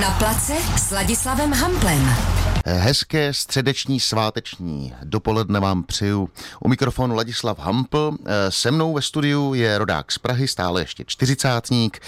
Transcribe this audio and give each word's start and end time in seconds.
Na 0.00 0.10
place 0.10 0.56
s 0.76 0.90
Ladislavem 0.90 1.52
Hamplem. 1.52 2.31
Hezké 2.66 3.34
středeční 3.34 4.00
sváteční 4.00 4.94
dopoledne 5.04 5.60
vám 5.60 5.82
přeju. 5.82 6.28
U 6.60 6.68
mikrofonu 6.68 7.14
Ladislav 7.14 7.58
Hampl. 7.58 8.16
Se 8.48 8.70
mnou 8.70 8.94
ve 8.94 9.02
studiu 9.02 9.54
je 9.54 9.78
rodák 9.78 10.12
z 10.12 10.18
Prahy, 10.18 10.48
stále 10.48 10.80
ještě 10.80 11.04
čtyřicátník. 11.06 12.00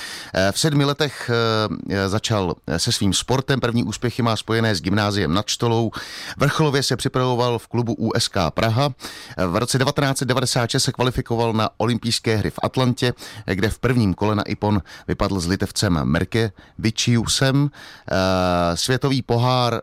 V 0.53 0.61
sedmi 0.61 0.85
letech 0.85 1.31
eh, 1.91 2.09
začal 2.09 2.55
se 2.77 2.93
svým 2.93 3.13
sportem. 3.13 3.61
První 3.61 3.85
úspěchy 3.85 4.23
má 4.23 4.37
spojené 4.37 4.75
s 4.75 4.81
gymnáziem 4.81 5.35
nad 5.35 5.49
Štolou. 5.49 5.91
Vrcholově 6.37 6.83
se 6.83 6.97
připravoval 6.97 7.59
v 7.59 7.69
klubu 7.69 7.95
USK 7.95 8.37
Praha. 8.51 8.95
V 9.47 9.57
roce 9.57 9.79
1996 9.79 10.85
se 10.85 10.93
kvalifikoval 10.93 11.53
na 11.53 11.71
olympijské 11.77 12.37
hry 12.37 12.51
v 12.51 12.59
Atlantě, 12.63 13.13
kde 13.47 13.71
v 13.71 13.79
prvním 13.79 14.15
kole 14.15 14.35
na 14.35 14.43
Ipon 14.43 14.83
vypadl 15.09 15.41
s 15.41 15.47
litevcem 15.47 16.01
Merke 16.05 16.53
Vičiusem. 16.79 17.71
Eh, 18.11 18.77
světový 18.77 19.23
pohár 19.23 19.81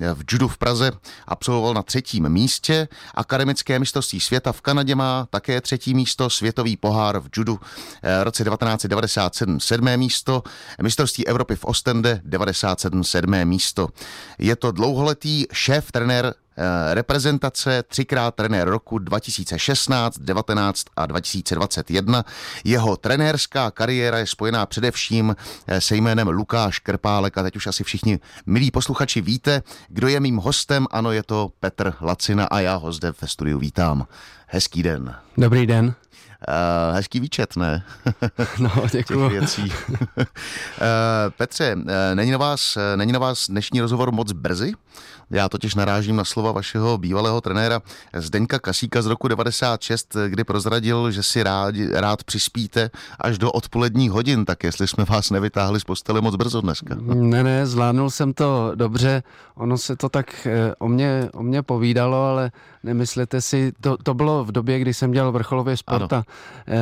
eh, 0.00 0.14
v 0.14 0.24
judu 0.32 0.48
v 0.48 0.58
Praze 0.58 0.92
absolvoval 1.26 1.74
na 1.74 1.82
třetím 1.82 2.28
místě. 2.28 2.88
Akademické 3.14 3.78
mistrovství 3.78 4.20
světa 4.20 4.52
v 4.52 4.60
Kanadě 4.60 4.94
má 4.94 5.26
také 5.30 5.60
třetí 5.60 5.94
místo. 5.94 6.30
Světový 6.30 6.76
pohár 6.76 7.20
v 7.20 7.28
judu 7.36 7.60
eh, 8.02 8.20
v 8.20 8.22
roce 8.22 8.44
1997 8.44 9.60
sedmé 9.60 9.96
místo. 9.96 10.42
Mistrovství 10.82 11.26
Evropy 11.26 11.56
v 11.56 11.64
Ostende 11.64 12.20
97 12.24 13.04
sedmé 13.04 13.44
místo. 13.44 13.88
Je 14.38 14.56
to 14.56 14.72
dlouholetý 14.72 15.46
šéf 15.52 15.92
trenér 15.92 16.34
reprezentace, 16.92 17.82
třikrát 17.82 18.34
trenér 18.34 18.68
roku 18.68 18.98
2016, 18.98 20.18
19 20.18 20.84
a 20.96 21.06
2021. 21.06 22.24
Jeho 22.64 22.96
trenérská 22.96 23.70
kariéra 23.70 24.18
je 24.18 24.26
spojená 24.26 24.66
především 24.66 25.36
eh, 25.66 25.80
se 25.80 25.96
jménem 25.96 26.28
Lukáš 26.28 26.78
Krpálek 26.78 27.38
a 27.38 27.42
teď 27.42 27.56
už 27.56 27.66
asi 27.66 27.84
všichni 27.84 28.20
milí 28.46 28.70
posluchači 28.70 29.20
víte, 29.20 29.62
kdo 29.88 30.08
je 30.08 30.20
mým 30.20 30.36
hostem. 30.36 30.86
Ano, 30.90 31.12
je 31.12 31.22
to 31.22 31.50
Petr 31.60 31.94
Lacina 32.00 32.44
a 32.44 32.60
já 32.60 32.74
ho 32.74 32.92
zde 32.92 33.12
ve 33.22 33.28
studiu 33.28 33.58
vítám. 33.58 34.06
Hezký 34.46 34.82
den. 34.82 35.14
Dobrý 35.36 35.66
den. 35.66 35.94
Uh, 36.48 36.96
hezký 36.96 37.20
výčet, 37.20 37.56
ne? 37.56 37.84
No, 38.58 38.70
děkuji. 38.92 39.28
věcí. 39.28 39.62
uh, 39.62 40.24
Petře, 41.36 41.74
uh, 41.74 41.82
není 42.14 42.30
na, 42.30 42.38
vás, 42.38 42.78
není 42.96 43.12
na 43.12 43.18
vás 43.18 43.50
dnešní 43.50 43.80
rozhovor 43.80 44.12
moc 44.12 44.32
brzy? 44.32 44.72
Já 45.30 45.48
totiž 45.48 45.74
narážím 45.74 46.16
na 46.16 46.24
slova 46.24 46.52
vašeho 46.52 46.98
bývalého 46.98 47.40
trenéra 47.40 47.80
Zdeňka 48.14 48.58
Kasíka 48.58 49.02
z 49.02 49.06
roku 49.06 49.28
96, 49.28 50.16
kdy 50.28 50.44
prozradil, 50.44 51.10
že 51.10 51.22
si 51.22 51.42
rád, 51.42 51.74
rád 51.92 52.24
přispíte 52.24 52.90
až 53.20 53.38
do 53.38 53.52
odpoledních 53.52 54.10
hodin, 54.10 54.44
tak 54.44 54.64
jestli 54.64 54.88
jsme 54.88 55.04
vás 55.04 55.30
nevytáhli 55.30 55.80
z 55.80 55.84
postele 55.84 56.20
moc 56.20 56.36
brzo 56.36 56.60
dneska. 56.60 56.94
Ne, 57.14 57.42
ne, 57.42 57.66
zvládnul 57.66 58.10
jsem 58.10 58.32
to 58.32 58.72
dobře. 58.74 59.22
Ono 59.54 59.78
se 59.78 59.96
to 59.96 60.08
tak 60.08 60.48
o 60.78 60.88
mě, 60.88 61.28
o 61.34 61.42
mě 61.42 61.62
povídalo, 61.62 62.24
ale 62.24 62.50
nemyslete 62.82 63.40
si, 63.40 63.72
to, 63.80 63.96
to 63.96 64.14
bylo 64.14 64.44
v 64.44 64.52
době, 64.52 64.78
kdy 64.78 64.94
jsem 64.94 65.12
dělal 65.12 65.32
vrcholově 65.32 65.76
sport 65.76 66.12
a 66.12 66.18
eh, 66.18 66.35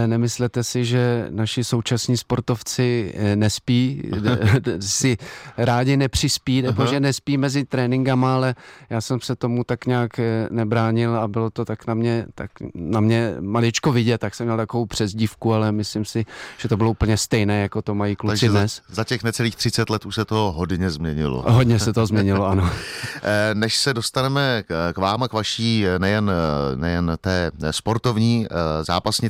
nemyslete 0.06 0.64
si, 0.64 0.84
že 0.84 1.27
naši 1.30 1.64
současní 1.64 2.16
sportovci 2.16 3.12
eh, 3.14 3.36
nespí, 3.36 4.02
si 4.80 5.16
rádi 5.56 5.96
nepřispí, 5.96 6.62
nebo 6.62 6.83
Aha. 6.83 6.92
že 6.92 7.00
nespí 7.00 7.36
mezi 7.36 7.64
tréninkama, 7.64 8.34
ale 8.34 8.55
já 8.91 9.00
jsem 9.00 9.20
se 9.20 9.36
tomu 9.36 9.64
tak 9.64 9.86
nějak 9.86 10.19
eh, 10.19 10.48
nebránil 10.50 11.16
a 11.16 11.28
bylo 11.28 11.50
to 11.50 11.64
tak 11.64 11.86
na 11.86 11.94
mě, 11.94 12.27
tak 12.34 12.50
na 12.74 13.00
mě 13.00 13.34
maličko 13.41 13.92
vidět, 13.92 14.19
tak 14.19 14.34
jsem 14.34 14.46
měl 14.46 14.56
takovou 14.56 14.86
přezdívku, 14.86 15.52
ale 15.55 15.72
myslím 15.72 16.05
si, 16.05 16.27
že 16.58 16.68
to 16.68 16.77
bylo 16.77 16.91
úplně 16.91 17.16
stejné, 17.16 17.62
jako 17.62 17.83
to 17.83 17.94
mají 17.94 18.16
kluci 18.16 18.30
Takže 18.30 18.48
dnes. 18.48 18.83
Za, 18.89 18.94
za 18.94 19.05
těch 19.05 19.24
necelých 19.24 19.56
30 19.56 19.91
let 19.91 20.06
už 20.06 20.14
se 20.14 20.24
to 20.24 20.52
hodně 20.56 20.91
změnilo. 20.91 21.44
Hodně 21.55 21.78
se 21.78 21.92
to 21.92 22.06
změnilo, 22.06 22.46
ano. 22.46 22.70
Než 23.55 23.77
se 23.77 23.94
dostaneme 23.94 24.62
k 24.92 24.98
vám 24.98 25.22
a 25.22 25.28
k 25.28 25.33
vaší 25.33 25.84
nejen, 25.98 26.30
nejen 26.74 27.12
té 27.20 27.50
sportovní, 27.70 28.46
eh, 28.50 28.84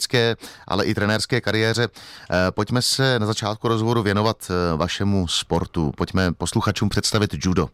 zápasnické, 0.04 0.36
ale 0.68 0.84
i 0.84 0.94
trenérské 0.94 1.40
kariéře. 1.40 1.88
Eh, 1.88 2.50
pojďme 2.50 2.82
se 2.82 3.18
na 3.18 3.26
začátku 3.26 3.68
rozhovoru 3.68 4.02
věnovat 4.02 4.50
eh, 4.50 4.76
vašemu 4.76 5.28
sportu. 5.28 5.92
Pojďme 5.96 6.32
posluchačům 6.32 6.88
představit 6.88 7.30
judo. 7.34 7.68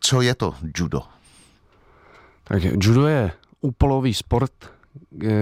Co 0.00 0.20
je 0.20 0.34
to 0.34 0.54
judo? 0.78 1.02
Tak 2.44 2.62
judo 2.62 3.06
je 3.06 3.32
úpolový 3.60 4.14
sport, 4.14 4.52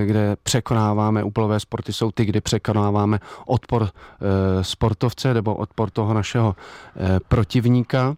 kde 0.04 0.36
překonáváme, 0.42 1.24
úplové 1.24 1.60
sporty 1.60 1.92
jsou 1.92 2.10
ty, 2.10 2.24
kdy 2.24 2.40
překonáváme 2.40 3.20
odpor 3.46 3.90
sportovce 4.62 5.34
nebo 5.34 5.54
odpor 5.54 5.90
toho 5.90 6.14
našeho 6.14 6.56
protivníka. 7.28 8.16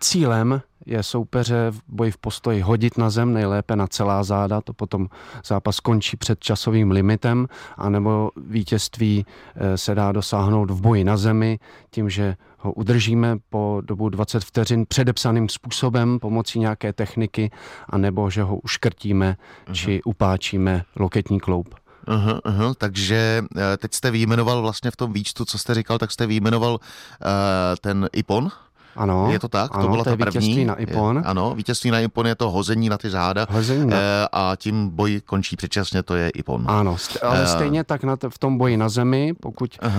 Cílem 0.00 0.62
je 0.86 1.02
soupeře 1.02 1.70
v 1.70 1.80
boji 1.88 2.10
v 2.10 2.18
postoji 2.18 2.60
hodit 2.60 2.98
na 2.98 3.10
zem, 3.10 3.32
nejlépe 3.32 3.76
na 3.76 3.86
celá 3.86 4.22
záda, 4.22 4.60
to 4.60 4.72
potom 4.72 5.08
zápas 5.46 5.80
končí 5.80 6.16
před 6.16 6.40
časovým 6.40 6.90
limitem, 6.90 7.46
anebo 7.76 8.30
vítězství 8.36 9.26
eh, 9.56 9.78
se 9.78 9.94
dá 9.94 10.12
dosáhnout 10.12 10.70
v 10.70 10.80
boji 10.80 11.04
na 11.04 11.16
zemi 11.16 11.58
tím, 11.90 12.10
že 12.10 12.36
ho 12.58 12.72
udržíme 12.72 13.36
po 13.50 13.82
dobu 13.84 14.08
20 14.08 14.44
vteřin 14.44 14.86
předepsaným 14.88 15.48
způsobem 15.48 16.18
pomocí 16.18 16.58
nějaké 16.58 16.92
techniky, 16.92 17.50
anebo 17.88 18.30
že 18.30 18.42
ho 18.42 18.56
uškrtíme 18.56 19.36
uh-huh. 19.66 19.72
či 19.72 20.02
upáčíme 20.02 20.84
loketní 20.96 21.40
kloup. 21.40 21.74
Uh-huh, 22.06 22.40
uh-huh. 22.40 22.74
Takže 22.78 23.42
eh, 23.56 23.76
teď 23.76 23.94
jste 23.94 24.10
vyjmenoval 24.10 24.62
vlastně 24.62 24.90
v 24.90 24.96
tom 24.96 25.12
výčtu, 25.12 25.44
co 25.44 25.58
jste 25.58 25.74
říkal, 25.74 25.98
tak 25.98 26.10
jste 26.10 26.26
vyjmenoval 26.26 26.72
uh, 26.72 26.78
ten 27.80 28.08
IPON, 28.12 28.50
ano. 28.96 29.32
Je 29.32 29.38
to 29.38 29.48
tak? 29.48 29.70
Ano, 29.74 29.82
to 29.84 29.90
byla 29.90 30.04
to 30.04 30.10
ta 30.10 30.16
první. 30.16 30.40
Vítězství 30.40 30.64
na 30.64 30.74
Ipon. 30.74 31.16
Je, 31.16 31.22
ano, 31.22 31.54
vítězství 31.54 31.90
na 31.90 32.00
Ipon 32.00 32.26
je 32.26 32.34
to 32.34 32.50
hození 32.50 32.88
na 32.88 32.98
ty 32.98 33.10
záda. 33.10 33.46
Hození 33.50 33.86
na... 33.86 33.96
E, 33.96 34.28
a 34.32 34.56
tím 34.56 34.88
boj 34.88 35.20
končí 35.24 35.56
předčasně, 35.56 36.02
to 36.02 36.14
je 36.14 36.30
Ipon. 36.30 36.64
Ano, 36.66 36.96
ale 37.22 37.42
e, 37.42 37.46
stejně 37.46 37.84
tak 37.84 38.04
na 38.04 38.16
t- 38.16 38.30
v 38.30 38.38
tom 38.38 38.58
boji 38.58 38.76
na 38.76 38.88
zemi, 38.88 39.34
pokud 39.40 39.78
e, 39.82 39.90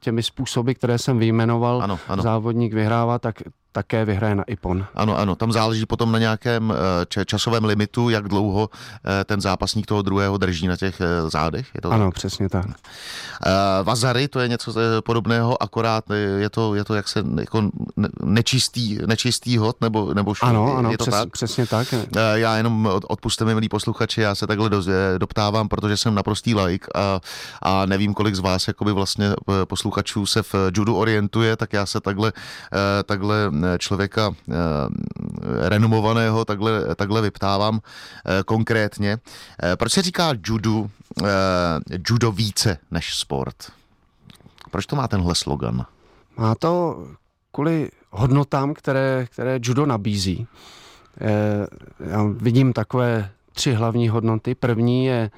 těmi 0.00 0.22
způsoby, 0.22 0.72
které 0.72 0.98
jsem 0.98 1.18
vyjmenoval, 1.18 1.82
ano, 1.82 1.98
ano. 2.08 2.22
závodník 2.22 2.74
vyhrává, 2.74 3.18
tak 3.18 3.42
také 3.74 4.04
vyhraje 4.04 4.34
na 4.34 4.44
IPON. 4.46 4.86
Ano, 4.94 5.18
ano, 5.18 5.34
tam 5.34 5.52
záleží 5.52 5.86
potom 5.86 6.12
na 6.12 6.18
nějakém 6.18 6.72
eh, 6.72 7.24
časovém 7.24 7.64
limitu, 7.64 8.08
jak 8.10 8.28
dlouho 8.28 8.70
eh, 8.70 9.24
ten 9.24 9.40
zápasník 9.40 9.86
toho 9.86 10.02
druhého 10.02 10.38
drží 10.38 10.66
na 10.66 10.76
těch 10.76 11.00
eh, 11.00 11.30
zádech. 11.30 11.66
Je 11.74 11.80
to 11.80 11.90
ano, 11.90 12.04
tak? 12.04 12.14
přesně 12.14 12.48
tak. 12.48 12.66
Vazary, 13.82 14.28
to 14.28 14.40
je 14.40 14.48
něco 14.48 14.74
podobného, 15.00 15.62
akorát 15.62 16.04
je 16.38 16.50
to, 16.50 16.74
je 16.74 16.84
to 16.84 16.94
jak 16.94 17.08
se 17.08 17.24
jako 17.40 17.70
nečistý, 18.22 18.98
nečistý 19.06 19.58
hod, 19.58 19.80
nebo, 19.80 20.14
nebo 20.14 20.34
šlo, 20.34 20.48
Ano, 20.48 20.76
ano, 20.76 20.90
je 20.90 20.98
to 20.98 21.04
přes, 21.04 21.14
tak? 21.14 21.30
přesně 21.30 21.66
tak. 21.66 21.94
Já 22.34 22.56
jenom 22.56 22.88
odpuste 23.08 23.44
mi, 23.44 23.54
milí 23.54 23.68
posluchači, 23.68 24.20
já 24.20 24.34
se 24.34 24.46
takhle 24.46 24.70
doptávám, 25.18 25.68
protože 25.68 25.96
jsem 25.96 26.14
naprostý 26.14 26.54
like 26.54 26.86
a, 26.94 27.20
a 27.62 27.86
nevím, 27.86 28.14
kolik 28.14 28.34
z 28.34 28.38
vás 28.38 28.68
jakoby 28.68 28.92
vlastně 28.92 29.34
posluchačů 29.64 30.26
se 30.26 30.42
v 30.42 30.54
judu 30.76 30.96
orientuje, 30.96 31.56
tak 31.56 31.72
já 31.72 31.86
se 31.86 32.00
takhle, 32.00 32.32
takhle 33.06 33.50
člověka 33.78 34.34
eh, 34.50 34.54
renomovaného 35.68 36.44
takhle, 36.44 36.94
takhle 36.94 37.22
vyptávám 37.22 37.80
eh, 37.80 38.42
konkrétně. 38.42 39.18
Eh, 39.62 39.76
proč 39.76 39.92
se 39.92 40.02
říká 40.02 40.32
judo, 40.46 40.90
judo 42.08 42.32
více 42.32 42.78
než 42.90 43.14
sport? 43.14 43.56
Proč 44.70 44.86
to 44.86 44.96
má 44.96 45.08
tenhle 45.08 45.34
slogan? 45.34 45.86
Má 46.36 46.54
to 46.54 47.04
kvůli 47.52 47.90
hodnotám, 48.10 48.74
které, 48.74 49.26
které 49.30 49.58
judo 49.62 49.86
nabízí. 49.86 50.46
Já 52.00 52.22
vidím 52.22 52.72
takové 52.72 53.30
tři 53.52 53.72
hlavní 53.72 54.08
hodnoty. 54.08 54.54
První 54.54 55.06
je 55.06 55.30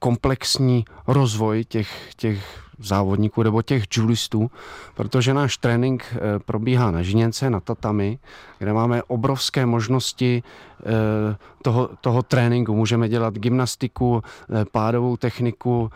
komplexní 0.00 0.84
rozvoj 1.06 1.64
těch, 1.64 2.14
těch 2.16 2.65
závodníků 2.78 3.42
nebo 3.42 3.62
těch 3.62 3.84
judistů, 3.96 4.50
protože 4.94 5.34
náš 5.34 5.56
trénink 5.56 6.04
eh, 6.12 6.38
probíhá 6.38 6.90
na 6.90 7.02
žiněnce, 7.02 7.50
na 7.50 7.60
tatami, 7.60 8.18
kde 8.58 8.72
máme 8.72 9.02
obrovské 9.02 9.66
možnosti 9.66 10.42
eh, 10.42 11.36
toho, 11.62 11.90
toho 12.00 12.22
tréninku. 12.22 12.74
Můžeme 12.74 13.08
dělat 13.08 13.34
gymnastiku, 13.34 14.22
eh, 14.22 14.64
pádovou 14.72 15.16
techniku, 15.16 15.90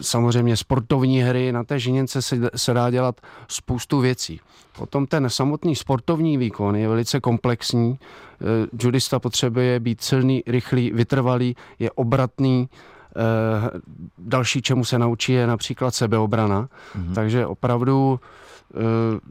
samozřejmě 0.00 0.56
sportovní 0.56 1.22
hry, 1.22 1.52
na 1.52 1.64
té 1.64 1.78
žiněnce 1.78 2.22
se, 2.22 2.36
se 2.56 2.74
dá 2.74 2.90
dělat 2.90 3.20
spoustu 3.48 4.00
věcí. 4.00 4.40
Potom 4.78 5.06
ten 5.06 5.30
samotný 5.30 5.76
sportovní 5.76 6.38
výkon 6.38 6.76
je 6.76 6.88
velice 6.88 7.20
komplexní. 7.20 7.98
Judista 8.82 9.18
potřebuje 9.18 9.80
být 9.80 10.00
silný, 10.00 10.42
rychlý, 10.46 10.92
vytrvalý, 10.94 11.56
je 11.78 11.90
obratný, 11.90 12.68
další, 14.18 14.62
čemu 14.62 14.84
se 14.84 14.98
naučí, 14.98 15.32
je 15.32 15.46
například 15.46 15.94
sebeobrana. 15.94 16.68
Mm-hmm. 16.68 17.14
Takže 17.14 17.46
opravdu, 17.46 18.20
eh, 18.74 18.78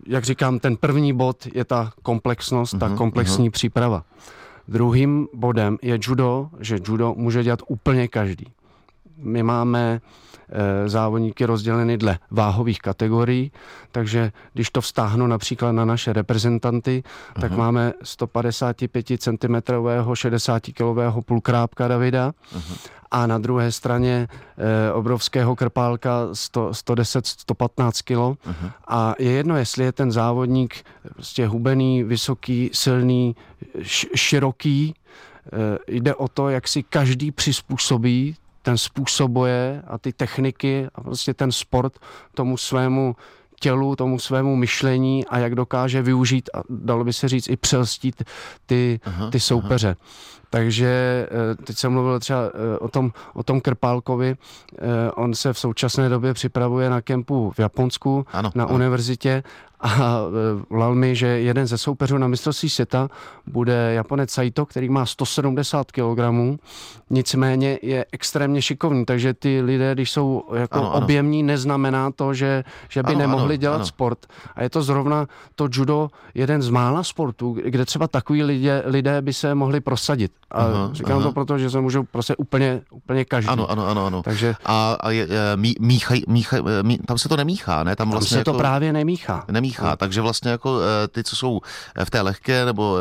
jak 0.08 0.24
říkám, 0.24 0.60
ten 0.60 0.78
první 0.78 1.14
bod 1.14 1.48
je 1.54 1.66
ta 1.66 1.92
komplexnost, 2.04 2.74
mm-hmm. 2.74 2.80
ta 2.80 2.88
mhm, 2.88 2.98
komplexní 2.98 3.50
mm-hmm. 3.50 3.54
příprava. 3.54 4.04
Druhým 4.68 5.28
bodem 5.34 5.78
je 5.82 6.00
judo, 6.02 6.50
že 6.60 6.80
judo 6.88 7.14
může 7.18 7.44
dělat 7.44 7.60
úplně 7.68 8.08
každý. 8.08 8.48
My 9.22 9.44
máme 9.44 10.02
Eh, 10.54 10.90
závodníky 10.90 11.46
rozděleny 11.46 11.98
dle 11.98 12.20
váhových 12.32 12.80
kategorií, 12.80 13.52
takže 13.92 14.32
když 14.54 14.70
to 14.70 14.82
vztáhnu 14.82 15.28
například 15.28 15.72
na 15.72 15.86
naše 15.86 16.14
reprezentanty, 16.14 17.04
uh-huh. 17.04 17.42
tak 17.42 17.52
máme 17.52 17.94
155 18.04 19.06
cm 19.18 19.56
60 20.14 20.64
kg 20.64 21.26
půlkrápka 21.26 21.88
Davida 21.88 22.32
uh-huh. 22.32 22.78
a 23.12 23.28
na 23.28 23.38
druhé 23.38 23.72
straně 23.72 24.28
e, 24.58 24.92
obrovského 24.92 25.56
krpálka 25.56 26.28
100, 26.34 26.70
110-115 26.70 27.92
kg 28.04 28.18
uh-huh. 28.18 28.72
a 28.88 29.16
je 29.20 29.32
jedno, 29.32 29.58
jestli 29.58 29.84
je 29.84 29.92
ten 29.92 30.12
závodník 30.12 30.76
prostě 31.14 31.48
hubený, 31.48 32.04
vysoký, 32.04 32.70
silný, 32.74 33.36
š- 33.82 34.10
široký, 34.16 34.94
e, 35.54 35.80
jde 35.88 36.16
o 36.16 36.28
to, 36.28 36.50
jak 36.50 36.68
si 36.68 36.84
každý 36.84 37.32
přizpůsobí 37.32 38.36
ten 38.62 38.78
způsob 38.78 39.32
boje 39.32 39.84
a 39.88 39.98
ty 39.98 40.14
techniky 40.14 40.88
a 40.96 41.02
prostě 41.02 41.34
ten 41.34 41.52
sport 41.52 42.00
tomu 42.34 42.58
svému 42.58 43.16
tělu, 43.60 43.96
tomu 43.96 44.20
svému 44.20 44.56
myšlení 44.56 45.26
a 45.26 45.38
jak 45.38 45.56
dokáže 45.56 46.02
využít 46.02 46.50
a 46.54 46.62
dalo 46.70 47.04
by 47.04 47.14
se 47.14 47.28
říct 47.30 47.50
i 47.50 47.58
přelstít 47.58 48.24
ty, 48.66 49.00
aha, 49.04 49.30
ty 49.30 49.40
soupeře. 49.40 49.88
Aha. 49.88 50.41
Takže 50.52 50.88
eh, 51.32 51.56
teď 51.56 51.78
jsem 51.78 51.92
mluvil 51.92 52.20
třeba 52.20 52.40
eh, 52.46 52.78
o 52.78 52.88
tom, 52.88 53.12
o 53.34 53.44
tom 53.44 53.62
Krpálkovi. 53.62 54.36
Eh, 54.36 55.12
on 55.12 55.34
se 55.34 55.54
v 55.54 55.60
současné 55.60 56.10
době 56.10 56.34
připravuje 56.34 56.90
na 56.90 57.02
kempu 57.02 57.52
v 57.56 57.60
Japonsku, 57.60 58.26
ano, 58.34 58.52
na 58.56 58.64
ano. 58.64 58.76
univerzitě 58.76 59.44
a 59.82 60.22
volal 60.70 60.96
mi, 60.96 61.16
že 61.16 61.28
jeden 61.28 61.68
ze 61.68 61.78
soupeřů 61.78 62.18
na 62.18 62.28
mistrovství 62.28 62.70
světa 62.70 63.10
bude 63.48 63.94
Japonec 63.94 64.32
Saito, 64.32 64.66
který 64.66 64.90
má 64.90 65.06
170 65.06 65.92
kg, 65.92 66.20
nicméně 67.10 67.80
je 67.82 68.06
extrémně 68.12 68.62
šikovný, 68.62 69.06
takže 69.06 69.34
ty 69.34 69.62
lidé, 69.62 69.94
když 69.94 70.12
jsou 70.12 70.44
jako 70.56 70.80
ano, 70.80 70.94
ano. 70.94 71.04
objemní, 71.04 71.44
neznamená 71.44 72.12
to, 72.12 72.34
že, 72.34 72.64
že 72.90 73.04
by 73.04 73.10
ano, 73.10 73.20
nemohli 73.20 73.56
ano, 73.56 73.62
dělat 73.62 73.76
ano. 73.76 73.86
sport. 73.86 74.26
A 74.56 74.64
je 74.64 74.70
to 74.70 74.82
zrovna 74.84 75.28
to 75.56 75.68
judo 75.72 76.10
jeden 76.34 76.62
z 76.62 76.70
mála 76.70 77.04
sportů, 77.04 77.58
kde 77.66 77.86
třeba 77.86 78.08
takový 78.08 78.44
lidé, 78.44 78.84
lidé 78.86 79.22
by 79.22 79.34
se 79.34 79.56
mohli 79.56 79.80
prosadit. 79.80 80.32
A 80.52 80.64
aha, 80.64 80.90
říkám 80.94 81.18
aha. 81.18 81.24
to 81.24 81.32
proto, 81.32 81.58
že 81.58 81.70
se 81.70 81.82
můžou 81.82 82.04
prostě 82.04 82.36
úplně, 82.36 82.82
úplně 82.92 83.26
každý. 83.26 83.50
Ano, 83.50 83.72
ano, 83.72 83.88
ano. 83.88 84.06
ano. 84.06 84.24
Takže... 84.24 84.56
A, 84.66 84.98
a 85.00 85.10
je, 85.10 85.28
mí, 85.56 85.74
míchaj, 85.80 86.22
míchaj, 86.28 86.62
mí, 86.82 86.98
tam 86.98 87.18
se 87.18 87.30
to 87.30 87.38
nemíchá, 87.38 87.84
ne? 87.84 87.96
Tam, 87.96 88.12
vlastně 88.12 88.36
tam 88.36 88.36
se 88.36 88.40
jako... 88.40 88.52
to 88.52 88.58
právě 88.58 88.94
nemíchá. 88.94 89.46
Nemíchá, 89.52 89.90
no. 89.90 89.98
takže 89.98 90.22
vlastně 90.22 90.52
jako 90.52 90.80
eh, 90.82 91.08
ty, 91.08 91.24
co 91.24 91.36
jsou 91.36 91.62
v 92.04 92.10
té 92.10 92.22
lehké 92.22 92.66
nebo 92.66 92.98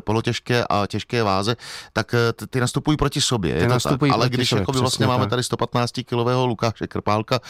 polotěžké 0.00 0.64
a 0.70 0.86
těžké 0.86 1.22
váze, 1.22 1.56
tak 1.92 2.14
ty 2.50 2.60
nastupují 2.60 2.96
proti 2.96 3.20
sobě. 3.20 3.54
Ty 3.54 3.60
je 3.60 3.68
to 3.68 3.88
tak. 3.88 4.10
Ale 4.12 4.28
když 4.28 4.48
sobě, 4.48 4.60
jako 4.60 4.72
vlastně 4.72 5.06
máme 5.06 5.26
tady 5.26 5.42
115 5.42 5.92
kilového 6.06 6.46
Lukáše 6.46 6.86
Krpálka 6.86 7.40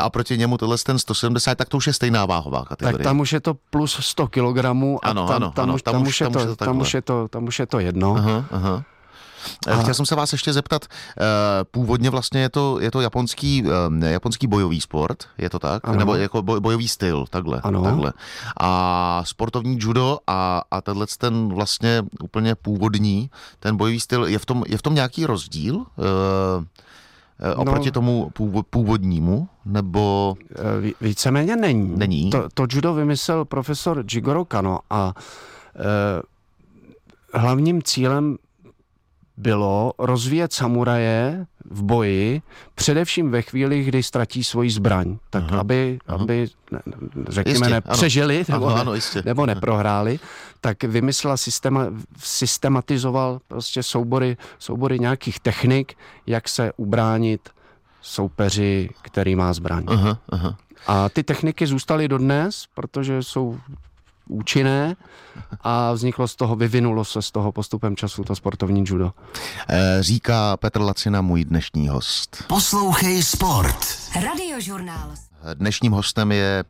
a 0.00 0.10
proti 0.10 0.38
němu 0.38 0.58
tohle 0.58 0.78
ten 0.78 0.98
170, 0.98 1.54
tak 1.54 1.68
to 1.68 1.76
už 1.76 1.86
je 1.86 1.92
stejná 1.92 2.26
váhová 2.26 2.64
kategorie. 2.64 2.98
Tak 2.98 3.04
tam 3.04 3.20
už 3.20 3.32
je 3.32 3.40
to 3.40 3.54
plus 3.70 3.98
100 4.00 4.26
kilogramů 4.26 4.98
a 5.04 5.08
ano, 5.08 5.26
tam, 5.26 5.36
ano, 5.36 5.50
tam, 5.50 5.70
ano, 5.70 5.78
tam, 5.78 6.02
už, 6.02 6.20
je 6.20 6.30
to, 6.30 6.56
tam, 6.56 6.80
už 6.80 6.94
je 6.94 7.02
to, 7.02 7.28
tam 7.28 7.44
už 7.44 7.58
je 7.58 7.66
to 7.66 7.78
jedno. 7.78 8.14
Aha, 8.16 8.44
aha. 8.50 8.84
A... 9.66 9.76
Chtěl 9.76 9.94
jsem 9.94 10.06
se 10.06 10.14
vás 10.14 10.32
ještě 10.32 10.52
zeptat, 10.52 10.84
eh, 10.84 11.24
původně 11.70 12.10
vlastně 12.10 12.40
je 12.40 12.48
to, 12.48 12.80
je 12.80 12.90
to 12.90 13.00
japonský, 13.00 13.64
eh, 14.02 14.10
japonský 14.10 14.46
bojový 14.46 14.80
sport, 14.80 15.24
je 15.38 15.50
to 15.50 15.58
tak? 15.58 15.88
Ano. 15.88 15.98
Nebo 15.98 16.14
jako 16.14 16.42
bojový 16.42 16.88
styl, 16.88 17.24
takhle, 17.30 17.60
ano. 17.62 17.82
takhle. 17.82 18.12
A 18.60 19.22
sportovní 19.26 19.78
judo 19.80 20.18
a, 20.26 20.62
a 20.70 20.80
tenhle 20.80 21.06
ten 21.18 21.48
vlastně 21.48 22.02
úplně 22.22 22.54
původní, 22.54 23.30
ten 23.60 23.76
bojový 23.76 24.00
styl, 24.00 24.26
je 24.26 24.38
v 24.38 24.46
tom, 24.46 24.64
je 24.68 24.78
v 24.78 24.82
tom 24.82 24.94
nějaký 24.94 25.26
rozdíl? 25.26 25.84
Eh, 25.98 27.54
oproti 27.54 27.88
no, 27.88 27.92
tomu 27.92 28.30
původnímu, 28.70 29.48
nebo... 29.64 30.34
Víceméně 31.00 31.56
není. 31.56 31.92
Není? 31.96 32.30
To, 32.30 32.48
to 32.54 32.66
judo 32.70 32.94
vymyslel 32.94 33.44
profesor 33.44 34.04
Jigoro 34.12 34.44
Kano 34.44 34.78
a 34.90 35.14
e, 35.74 37.38
hlavním 37.38 37.82
cílem 37.82 38.36
bylo 39.36 39.92
rozvíjet 39.98 40.52
samuraje 40.52 41.46
v 41.70 41.82
boji, 41.82 42.42
především 42.74 43.30
ve 43.30 43.42
chvíli, 43.42 43.84
kdy 43.84 44.02
ztratí 44.02 44.44
svoji 44.44 44.70
zbraň. 44.70 45.16
Tak 45.30 45.44
aha, 45.48 45.60
aby, 45.60 45.98
aha. 46.06 46.22
aby 46.22 46.48
řekněme, 47.28 47.58
jistě, 47.58 47.70
nepřežili 47.70 48.36
ano. 48.36 48.44
nebo, 48.48 48.66
ano, 48.66 48.80
ano, 48.80 48.94
jistě. 48.94 49.22
nebo 49.24 49.46
neprohráli, 49.46 50.20
tak 50.60 50.84
vymyslela 50.84 51.36
systema, 51.36 51.86
systematizoval 52.18 53.40
prostě 53.48 53.82
soubory, 53.82 54.36
soubory 54.58 54.98
nějakých 54.98 55.40
technik, 55.40 55.94
jak 56.26 56.48
se 56.48 56.72
ubránit 56.76 57.48
soupeři, 58.00 58.90
který 59.02 59.36
má 59.36 59.52
zbraň. 59.52 59.84
Aha, 59.86 60.18
aha. 60.28 60.56
A 60.86 61.08
ty 61.08 61.22
techniky 61.22 61.66
zůstaly 61.66 62.08
dodnes, 62.08 62.64
protože 62.74 63.22
jsou 63.22 63.58
účinné 64.28 64.96
a 65.60 65.92
vzniklo 65.92 66.28
z 66.28 66.36
toho, 66.36 66.56
vyvinulo 66.56 67.04
se 67.04 67.22
z 67.22 67.30
toho 67.30 67.52
postupem 67.52 67.96
času 67.96 68.24
to 68.24 68.36
sportovní 68.36 68.84
judo. 68.86 69.12
Eh, 69.68 69.96
říká 70.00 70.56
Petr 70.56 70.80
Lacina, 70.80 71.22
můj 71.22 71.44
dnešní 71.44 71.88
host. 71.88 72.44
Poslouchej 72.48 73.22
sport. 73.22 73.78
Radiožurnál. 74.24 75.14
Dnešním 75.54 75.92
hostem 75.92 76.32
je 76.32 76.64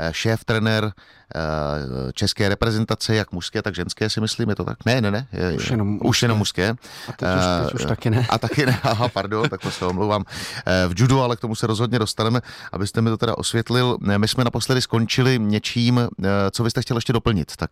eh, 0.00 0.12
šéf 0.12 0.44
trenér 0.44 0.92
eh, 1.34 1.38
české 2.12 2.48
reprezentace, 2.48 3.14
jak 3.14 3.32
mužské, 3.32 3.62
tak 3.62 3.74
ženské 3.74 4.10
si 4.10 4.20
myslím, 4.20 4.48
je 4.48 4.54
to 4.54 4.64
tak? 4.64 4.84
Ne, 4.86 5.00
ne, 5.00 5.10
ne. 5.10 5.26
Je, 5.32 5.56
už 5.56 5.70
jenom, 5.70 5.98
už 6.02 6.22
jenom 6.22 6.38
mužské. 6.38 6.70
A 7.08 7.12
teď 7.12 7.28
už, 7.28 7.64
teď 7.64 7.74
už 7.74 7.84
taky 7.84 8.10
ne. 8.10 8.26
A 8.30 8.38
taky 8.38 8.66
ne, 8.66 8.80
aha, 8.82 9.08
pardon, 9.08 9.48
tak 9.48 9.60
to 9.60 9.70
se 9.70 9.86
omlouvám. 9.86 10.24
V 10.88 11.00
judu, 11.00 11.20
ale 11.20 11.36
k 11.36 11.40
tomu 11.40 11.54
se 11.54 11.66
rozhodně 11.66 11.98
dostaneme, 11.98 12.40
abyste 12.72 13.00
mi 13.00 13.10
to 13.10 13.16
teda 13.16 13.38
osvětlil. 13.38 13.98
My 14.16 14.28
jsme 14.28 14.44
naposledy 14.44 14.82
skončili 14.82 15.38
něčím, 15.38 16.08
co 16.50 16.64
vy 16.64 16.70
jste 16.70 16.82
chtěl 16.82 16.96
ještě 16.96 17.12
doplnit, 17.12 17.56
tak 17.56 17.70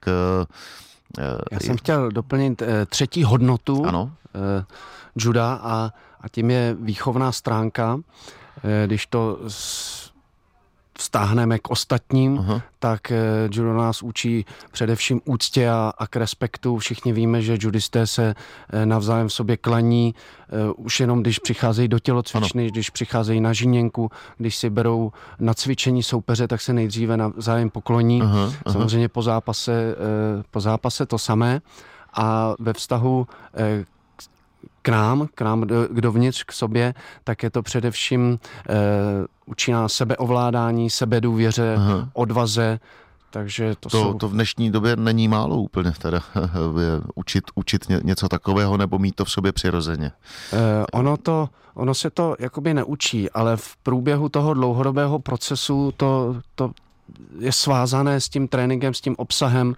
já 1.53 1.61
jsem 1.61 1.77
chtěl 1.77 2.11
doplnit 2.11 2.63
třetí 2.89 3.25
hodnotu 3.25 3.87
ano. 3.87 4.13
juda 5.17 5.61
a, 5.63 5.91
a 6.21 6.29
tím 6.29 6.51
je 6.51 6.77
výchovná 6.81 7.33
stránka. 7.33 7.99
Když 8.87 9.07
to 9.07 9.39
vztáhneme 10.99 11.59
k 11.59 11.71
ostatním, 11.71 12.39
uh-huh. 12.39 12.63
tak 12.79 13.11
eh, 13.11 13.19
judo 13.53 13.75
nás 13.75 14.03
učí 14.03 14.45
především 14.73 15.21
úctě 15.25 15.71
a, 15.71 15.93
a 15.99 16.07
k 16.07 16.17
respektu. 16.17 16.79
Všichni 16.79 17.13
víme, 17.13 17.43
že 17.43 17.59
judisté 17.61 18.07
se 18.07 18.35
eh, 18.73 18.87
navzájem 18.87 19.29
v 19.29 19.33
sobě 19.33 19.57
klaní, 19.57 20.15
eh, 20.15 20.73
už 20.77 21.01
jenom 21.01 21.23
když 21.23 21.39
přicházejí 21.39 21.89
do 21.89 21.99
tělocvičny, 21.99 22.63
ano. 22.63 22.71
když 22.71 22.91
přicházejí 22.91 23.41
na 23.41 23.53
žíněnku, 23.53 24.11
když 24.39 24.57
si 24.57 24.71
berou 24.71 25.13
na 25.39 25.55
cvičení 25.55 26.03
soupeře, 26.03 26.49
tak 26.49 26.61
se 26.61 26.73
nejdříve 26.73 27.17
navzájem 27.17 27.71
pokloní. 27.71 28.23
Uh-huh, 28.23 28.49
uh-huh. 28.49 28.73
Samozřejmě 28.73 29.09
po 29.09 29.23
zápase, 29.23 29.95
po 30.51 30.61
zápase 30.61 31.07
to 31.07 31.19
samé. 31.19 31.61
A 32.15 32.55
ve 32.59 32.73
vztahu 32.73 33.27
k 34.87 34.89
nám, 34.89 35.29
k 35.35 35.41
nám 35.43 35.67
k 35.91 36.01
dovnitř, 36.01 36.45
k 36.45 36.53
sobě, 36.53 36.95
tak 37.25 37.43
je 37.43 37.51
to 37.51 37.63
především 37.63 38.39
e, 38.69 38.75
učí 39.47 39.73
nás 39.73 39.93
sebeovládání, 39.93 40.91
sebedůvěře, 40.91 41.75
Aha. 41.77 42.09
odvaze, 42.13 42.81
takže 43.31 43.75
to, 43.81 43.89
to, 43.89 44.03
jsou... 44.03 44.15
to 44.15 44.29
v 44.29 44.33
dnešní 44.33 44.71
době 44.71 44.97
není 44.97 45.29
málo 45.29 45.57
úplně 45.57 45.93
teda 45.99 46.21
učit, 47.15 47.45
učit 47.55 47.87
něco 48.03 48.29
takového 48.29 48.77
nebo 48.77 48.99
mít 48.99 49.15
to 49.15 49.25
v 49.25 49.31
sobě 49.31 49.53
přirozeně. 49.53 50.13
E, 50.53 50.87
ono, 50.93 51.17
to, 51.17 51.49
ono 51.75 51.95
se 51.95 52.11
to 52.11 52.37
jakoby 52.39 52.75
neučí, 52.75 53.31
ale 53.31 53.57
v 53.57 53.77
průběhu 53.77 54.29
toho 54.29 54.55
dlouhodobého 54.55 55.19
procesu 55.19 55.93
to, 55.97 56.37
to 56.55 56.71
je 57.39 57.53
svázané 57.53 58.21
s 58.21 58.29
tím 58.29 58.49
tréninkem, 58.49 58.95
s 58.95 59.01
tím 59.01 59.15
obsahem, 59.19 59.75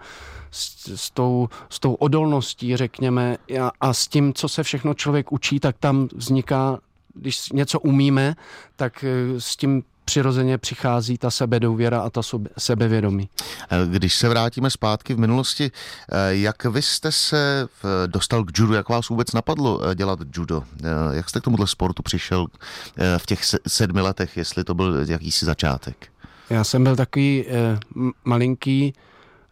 s, 0.51 0.91
s, 0.95 1.11
tou, 1.11 1.49
s 1.69 1.79
tou 1.79 1.93
odolností, 1.93 2.77
řekněme, 2.77 3.37
a, 3.61 3.71
a 3.81 3.93
s 3.93 4.07
tím, 4.07 4.33
co 4.33 4.49
se 4.49 4.63
všechno 4.63 4.93
člověk 4.93 5.31
učí, 5.31 5.59
tak 5.59 5.75
tam 5.79 6.07
vzniká, 6.15 6.79
když 7.13 7.51
něco 7.51 7.79
umíme, 7.79 8.35
tak 8.75 9.03
eh, 9.03 9.41
s 9.41 9.55
tím 9.55 9.83
přirozeně 10.05 10.57
přichází 10.57 11.17
ta 11.17 11.31
sebedouvěra 11.31 12.01
a 12.01 12.09
ta 12.09 12.21
sebevědomí. 12.57 13.29
Eh, 13.69 13.87
když 13.87 14.15
se 14.15 14.29
vrátíme 14.29 14.69
zpátky 14.69 15.13
v 15.13 15.19
minulosti, 15.19 15.71
eh, 16.11 16.35
jak 16.35 16.65
vy 16.65 16.81
jste 16.81 17.11
se 17.11 17.67
dostal 18.05 18.43
k 18.43 18.51
judu, 18.57 18.73
jak 18.73 18.89
vás 18.89 19.09
vůbec 19.09 19.33
napadlo 19.33 19.93
dělat 19.95 20.19
judo? 20.35 20.63
Jak 21.11 21.29
jste 21.29 21.39
k 21.39 21.43
tomuhle 21.43 21.67
sportu 21.67 22.03
přišel 22.03 22.47
v 23.17 23.25
těch 23.25 23.39
sedmi 23.67 24.01
letech, 24.01 24.37
jestli 24.37 24.63
to 24.63 24.73
byl 24.73 25.05
jakýsi 25.07 25.45
začátek? 25.45 26.09
Já 26.49 26.63
jsem 26.63 26.83
byl 26.83 26.95
takový 26.95 27.45
eh, 27.47 27.79
malinký 28.25 28.93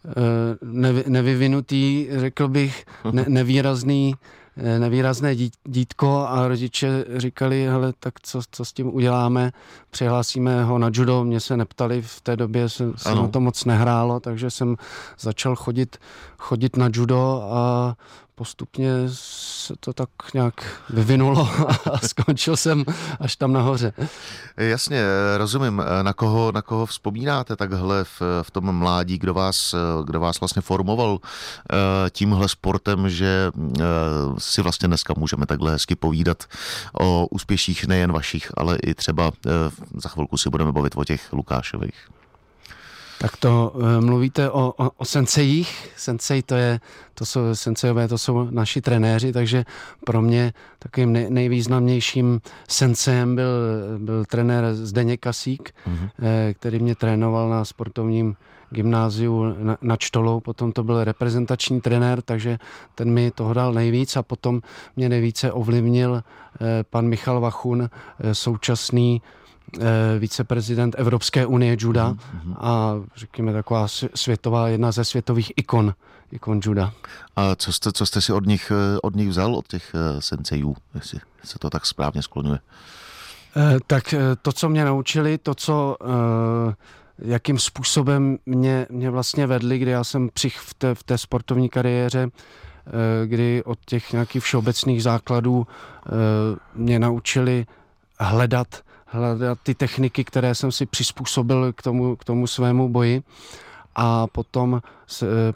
Eh, 0.07 1.09
nevyvinutý, 1.09 2.07
řekl 2.11 2.47
bych, 2.47 2.85
ne, 3.11 3.25
nevýrazný, 3.27 4.15
eh, 4.57 4.79
nevýrazné 4.79 5.35
dítko 5.65 6.25
a 6.29 6.47
rodiče 6.47 7.05
říkali, 7.15 7.65
hele, 7.65 7.93
tak 7.99 8.13
co, 8.21 8.41
co 8.51 8.65
s 8.65 8.73
tím 8.73 8.95
uděláme, 8.95 9.51
přihlásíme 9.89 10.63
ho 10.63 10.77
na 10.77 10.89
judo, 10.93 11.23
mě 11.23 11.39
se 11.39 11.57
neptali, 11.57 12.01
v 12.01 12.21
té 12.21 12.35
době 12.35 12.69
se, 12.69 12.91
se 12.95 13.15
na 13.15 13.27
to 13.27 13.39
moc 13.39 13.65
nehrálo, 13.65 14.19
takže 14.19 14.51
jsem 14.51 14.75
začal 15.19 15.55
chodit, 15.55 15.97
chodit 16.37 16.77
na 16.77 16.89
judo 16.93 17.41
a 17.51 17.95
postupně 18.37 18.89
se 19.13 19.73
to 19.79 19.93
tak 19.93 20.09
nějak 20.33 20.81
vyvinulo 20.89 21.49
a 21.93 22.07
skončil 22.07 22.57
jsem 22.57 22.83
až 23.19 23.35
tam 23.35 23.53
nahoře. 23.53 23.93
Jasně, 24.57 25.03
rozumím. 25.37 25.83
Na 26.01 26.13
koho, 26.13 26.51
na 26.51 26.61
koho 26.61 26.85
vzpomínáte 26.85 27.55
takhle 27.55 28.03
v, 28.03 28.21
v 28.41 28.51
tom 28.51 28.71
mládí, 28.71 29.17
kdo 29.17 29.33
vás, 29.33 29.75
kdo 30.05 30.19
vás 30.19 30.39
vlastně 30.39 30.61
formoval 30.61 31.19
eh, 31.19 31.75
tímhle 32.09 32.49
sportem, 32.49 33.09
že 33.09 33.51
eh, 33.79 33.83
si 34.37 34.61
vlastně 34.61 34.87
dneska 34.87 35.13
můžeme 35.17 35.45
takhle 35.45 35.71
hezky 35.71 35.95
povídat 35.95 36.43
o 36.99 37.27
úspěších 37.27 37.87
nejen 37.87 38.11
vašich, 38.11 38.51
ale 38.57 38.77
i 38.83 38.93
třeba 38.93 39.31
eh, 39.45 39.49
za 39.95 40.09
chvilku 40.09 40.37
si 40.37 40.49
budeme 40.49 40.71
bavit 40.71 40.93
o 40.95 41.03
těch 41.03 41.33
Lukášových. 41.33 42.16
Tak 43.19 43.37
to 43.37 43.71
uh, 43.75 44.05
mluvíte 44.05 44.51
o, 44.51 44.73
o, 44.77 44.91
o 44.97 45.05
sensejích. 45.05 45.89
Sensej 45.97 46.41
to 46.43 46.55
je, 46.55 46.79
to 47.13 47.25
jsou 47.25 47.55
sensejové, 47.55 48.07
to 48.07 48.17
jsou 48.17 48.47
naši 48.51 48.81
trenéři, 48.81 49.33
takže 49.33 49.65
pro 50.05 50.21
mě 50.21 50.53
takovým 50.79 51.13
nej, 51.13 51.29
nejvýznamnějším 51.29 52.41
sensejem 52.69 53.35
byl, 53.35 53.49
byl 53.97 54.25
trenér 54.25 54.73
Zdeněk 54.73 55.19
Kasík, 55.19 55.73
mm-hmm. 55.87 56.09
eh, 56.21 56.53
který 56.53 56.79
mě 56.79 56.95
trénoval 56.95 57.49
na 57.49 57.65
sportovním 57.65 58.35
gymnáziu 58.69 59.55
na, 59.59 59.77
na 59.81 59.95
Čtolou, 59.97 60.39
potom 60.39 60.71
to 60.71 60.83
byl 60.83 61.03
reprezentační 61.03 61.81
trenér, 61.81 62.21
takže 62.21 62.57
ten 62.95 63.11
mi 63.11 63.31
toho 63.31 63.53
dal 63.53 63.73
nejvíc 63.73 64.15
a 64.15 64.23
potom 64.23 64.61
mě 64.95 65.09
nejvíce 65.09 65.51
ovlivnil 65.51 66.23
eh, 66.23 66.83
pan 66.89 67.07
Michal 67.07 67.41
Vachun, 67.41 67.89
eh, 68.19 68.35
současný 68.35 69.21
Eh, 69.21 69.46
viceprezident 70.19 70.95
Evropské 70.97 71.45
unie 71.45 71.77
juda 71.79 72.11
mm-hmm. 72.11 72.55
a 72.59 72.93
řekněme 73.15 73.53
taková 73.53 73.87
světová, 74.15 74.67
jedna 74.67 74.91
ze 74.91 75.05
světových 75.05 75.51
ikon, 75.55 75.93
ikon 76.31 76.59
juda. 76.63 76.93
A 77.35 77.55
co 77.55 77.73
jste, 77.73 77.91
co 77.91 78.05
jste 78.05 78.21
si 78.21 78.33
od 78.33 78.45
nich, 78.45 78.71
eh, 78.71 78.99
od 79.03 79.15
nich 79.15 79.29
vzal, 79.29 79.55
od 79.55 79.67
těch 79.67 79.95
eh, 79.95 80.21
sensejů, 80.21 80.75
jestli 80.95 81.19
se 81.43 81.59
to 81.59 81.69
tak 81.69 81.85
správně 81.85 82.21
skloňuje? 82.21 82.59
Tak 83.87 84.13
to, 84.41 84.51
co 84.51 84.69
mě 84.69 84.85
naučili, 84.85 85.37
to, 85.37 85.55
co 85.55 85.97
jakým 87.19 87.59
způsobem 87.59 88.37
mě, 88.45 88.87
mě 88.89 89.09
vlastně 89.09 89.47
vedli, 89.47 89.79
kdy 89.79 89.91
já 89.91 90.03
jsem 90.03 90.29
přich 90.33 90.57
v 90.57 90.73
té, 90.73 90.95
v 90.95 91.03
té 91.03 91.17
sportovní 91.17 91.69
kariéře, 91.69 92.29
kdy 93.25 93.63
od 93.63 93.79
těch 93.85 94.11
nějakých 94.11 94.43
všeobecných 94.43 95.03
základů 95.03 95.67
mě 96.75 96.99
naučili 96.99 97.65
hledat 98.19 98.67
hledat 99.07 99.59
ty 99.63 99.75
techniky, 99.75 100.23
které 100.23 100.55
jsem 100.55 100.71
si 100.71 100.85
přizpůsobil 100.85 101.73
k 101.73 101.81
tomu, 101.81 102.15
k 102.15 102.23
tomu 102.23 102.47
svému 102.47 102.89
boji. 102.89 103.23
A 103.95 104.27
potom, 104.27 104.81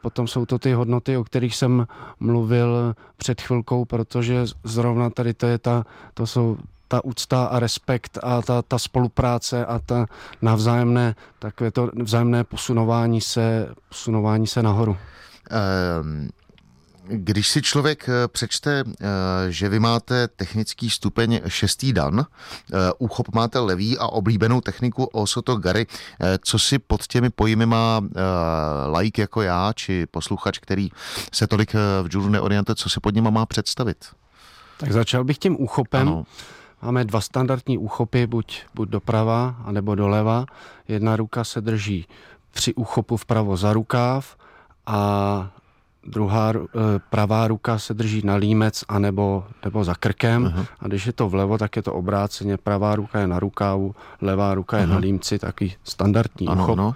potom 0.01 0.27
jsou 0.27 0.45
to 0.45 0.59
ty 0.59 0.73
hodnoty, 0.73 1.17
o 1.17 1.23
kterých 1.23 1.55
jsem 1.55 1.87
mluvil 2.19 2.95
před 3.17 3.41
chvilkou, 3.41 3.85
protože 3.85 4.45
zrovna 4.63 5.09
tady 5.09 5.33
to 5.33 5.47
je 5.47 5.57
ta, 5.57 5.85
to 6.13 6.27
jsou 6.27 6.57
ta 6.87 7.03
úcta 7.03 7.45
a 7.45 7.59
respekt 7.59 8.17
a 8.23 8.41
ta, 8.41 8.61
ta 8.61 8.79
spolupráce 8.79 9.65
a 9.65 9.79
ta 9.79 10.05
navzájemné, 10.41 11.15
takové 11.39 11.71
to 11.71 11.89
vzájemné 12.01 12.43
posunování 12.43 13.21
se, 13.21 13.69
posunování 13.89 14.47
se 14.47 14.63
nahoru. 14.63 14.97
Um, 16.01 16.29
když 17.07 17.49
si 17.49 17.61
člověk 17.61 18.09
eh, 18.09 18.27
přečte, 18.27 18.83
eh, 18.87 19.05
že 19.49 19.69
vy 19.69 19.79
máte 19.79 20.27
technický 20.27 20.89
stupeň 20.89 21.41
šestý 21.47 21.93
dan, 21.93 22.19
eh, 22.19 22.75
úchop 22.97 23.35
máte 23.35 23.59
levý 23.59 23.97
a 23.97 24.07
oblíbenou 24.07 24.61
techniku 24.61 25.03
Osoto 25.03 25.55
Gary, 25.55 25.87
co 26.45 26.59
si 26.59 26.79
pod 26.79 27.07
těmi 27.07 27.29
pojmy 27.29 27.65
má 27.65 28.01
like 28.97 29.21
jako 29.21 29.41
já, 29.41 29.73
či 29.73 30.05
posluchač, 30.05 30.59
který 30.59 30.89
se 31.33 31.47
tolik 31.47 31.73
v 31.73 32.07
judu 32.13 32.29
neorientuje, 32.29 32.75
co 32.75 32.89
si 32.89 32.99
pod 32.99 33.15
nima 33.15 33.29
má 33.29 33.45
představit? 33.45 34.05
Tak 34.77 34.91
začal 34.91 35.23
bych 35.23 35.37
tím 35.37 35.61
úchopem. 35.61 36.01
Ano. 36.01 36.25
Máme 36.81 37.05
dva 37.05 37.21
standardní 37.21 37.77
úchopy, 37.77 38.27
buď, 38.27 38.61
buď 38.75 38.89
doprava, 38.89 39.55
anebo 39.65 39.95
doleva. 39.95 40.45
Jedna 40.87 41.15
ruka 41.15 41.43
se 41.43 41.61
drží 41.61 42.07
při 42.51 42.73
úchopu 42.73 43.17
vpravo 43.17 43.57
za 43.57 43.73
rukáv 43.73 44.35
a 44.85 45.51
druhá 46.07 46.53
eh, 46.55 46.79
pravá 47.09 47.47
ruka 47.47 47.79
se 47.79 47.93
drží 47.93 48.21
na 48.25 48.35
límec 48.35 48.83
anebo, 48.87 49.45
nebo 49.65 49.83
za 49.83 49.95
krkem 49.95 50.43
uh-huh. 50.43 50.65
a 50.79 50.87
když 50.87 51.05
je 51.05 51.13
to 51.13 51.29
vlevo, 51.29 51.57
tak 51.57 51.75
je 51.75 51.81
to 51.81 51.93
obráceně. 51.93 52.57
Pravá 52.57 52.95
ruka 52.95 53.19
je 53.19 53.27
na 53.27 53.39
rukávu, 53.39 53.95
levá 54.21 54.53
ruka 54.53 54.77
uh-huh. 54.77 54.81
je 54.81 54.87
na 54.87 54.97
límci, 54.97 55.39
taky 55.39 55.75
standardní 55.83 56.47
ano, 56.47 56.63
uchop. 56.63 56.79
Ano. 56.79 56.95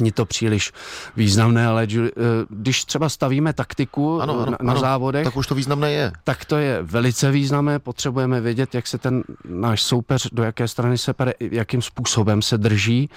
Není 0.00 0.12
to 0.12 0.26
příliš 0.26 0.72
významné, 1.16 1.66
ale 1.66 1.86
eh, 1.90 2.10
když 2.48 2.84
třeba 2.84 3.08
stavíme 3.08 3.52
taktiku 3.52 4.22
ano, 4.22 4.40
ano, 4.40 4.50
na, 4.50 4.58
na 4.62 4.72
ano, 4.72 4.80
závodech, 4.80 5.24
tak 5.24 5.36
už 5.36 5.46
to 5.46 5.54
významné 5.54 5.92
je. 5.92 6.12
Tak 6.24 6.44
to 6.44 6.56
je 6.56 6.82
velice 6.82 7.30
významné. 7.30 7.78
Potřebujeme 7.78 8.40
vědět, 8.40 8.74
jak 8.74 8.86
se 8.86 8.98
ten 8.98 9.24
náš 9.44 9.82
soupeř, 9.82 10.28
do 10.32 10.42
jaké 10.42 10.68
strany 10.68 10.98
se 10.98 11.12
pere, 11.12 11.32
jakým 11.40 11.82
způsobem 11.82 12.42
se 12.42 12.58
drží 12.58 13.10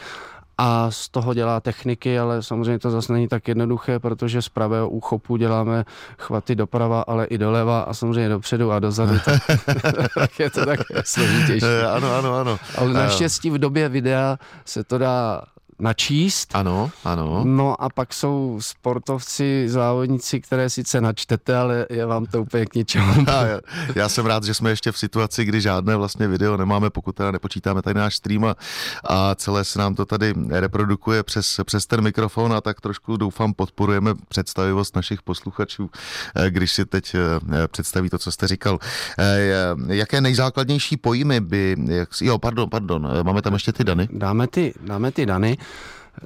a 0.61 0.91
z 0.91 1.09
toho 1.09 1.33
dělá 1.33 1.59
techniky, 1.59 2.19
ale 2.19 2.43
samozřejmě 2.43 2.79
to 2.79 2.91
zase 2.91 3.13
není 3.13 3.27
tak 3.27 3.47
jednoduché, 3.47 3.99
protože 3.99 4.41
z 4.41 4.49
pravého 4.49 4.89
úchopu 4.89 5.37
děláme 5.37 5.85
chvaty 6.17 6.55
doprava, 6.55 7.01
ale 7.01 7.25
i 7.25 7.37
doleva 7.37 7.81
a 7.81 7.93
samozřejmě 7.93 8.29
dopředu 8.29 8.71
a 8.71 8.79
dozadu, 8.79 9.19
tak, 9.25 9.41
tak 10.15 10.39
je 10.39 10.49
to 10.49 10.65
tak 10.65 10.79
složitější. 11.03 11.65
Ano, 11.95 12.15
ano, 12.15 12.35
ano. 12.35 12.59
Ale 12.77 12.93
naštěstí 12.93 13.49
v 13.49 13.57
době 13.57 13.89
videa 13.89 14.39
se 14.65 14.83
to 14.83 14.97
dá 14.97 15.41
načíst. 15.79 16.55
Ano, 16.55 16.91
ano. 17.03 17.43
No 17.45 17.81
a 17.81 17.89
pak 17.89 18.13
jsou 18.13 18.57
sportovci, 18.61 19.69
závodníci, 19.69 20.41
které 20.41 20.69
sice 20.69 21.01
načtete, 21.01 21.57
ale 21.57 21.85
je 21.89 22.05
vám 22.05 22.25
to 22.25 22.41
úplně 22.41 22.65
k 22.65 22.75
ničemu. 22.75 23.13
Já, 23.27 23.59
já 23.95 24.09
jsem 24.09 24.25
rád, 24.25 24.43
že 24.43 24.53
jsme 24.53 24.69
ještě 24.69 24.91
v 24.91 24.97
situaci, 24.97 25.45
kdy 25.45 25.61
žádné 25.61 25.95
vlastně 25.95 26.27
video 26.27 26.57
nemáme, 26.57 26.89
pokud 26.89 27.15
teda 27.15 27.31
nepočítáme 27.31 27.81
tady 27.81 27.99
náš 27.99 28.15
stream 28.15 28.45
a, 28.45 28.55
a 29.03 29.35
celé 29.35 29.63
se 29.63 29.79
nám 29.79 29.95
to 29.95 30.05
tady 30.05 30.33
reprodukuje 30.49 31.23
přes, 31.23 31.59
přes 31.63 31.85
ten 31.85 32.01
mikrofon 32.01 32.53
a 32.53 32.61
tak 32.61 32.81
trošku 32.81 33.17
doufám 33.17 33.53
podporujeme 33.53 34.13
představivost 34.27 34.95
našich 34.95 35.21
posluchačů, 35.21 35.89
eh, 36.35 36.49
když 36.49 36.71
si 36.71 36.85
teď 36.85 37.15
eh, 37.15 37.67
představí 37.67 38.09
to, 38.09 38.17
co 38.17 38.31
jste 38.31 38.47
říkal. 38.47 38.79
Eh, 39.19 39.51
jaké 39.87 40.21
nejzákladnější 40.21 40.97
pojmy 40.97 41.39
by, 41.39 41.75
jak, 41.85 42.09
jo, 42.21 42.37
pardon, 42.37 42.69
pardon, 42.69 43.07
máme 43.23 43.41
tam 43.41 43.53
ještě 43.53 43.73
ty 43.73 43.83
dany? 43.83 44.07
Dáme 44.11 44.47
ty, 44.47 44.73
dáme 44.81 45.11
ty 45.11 45.25
dany. 45.25 45.57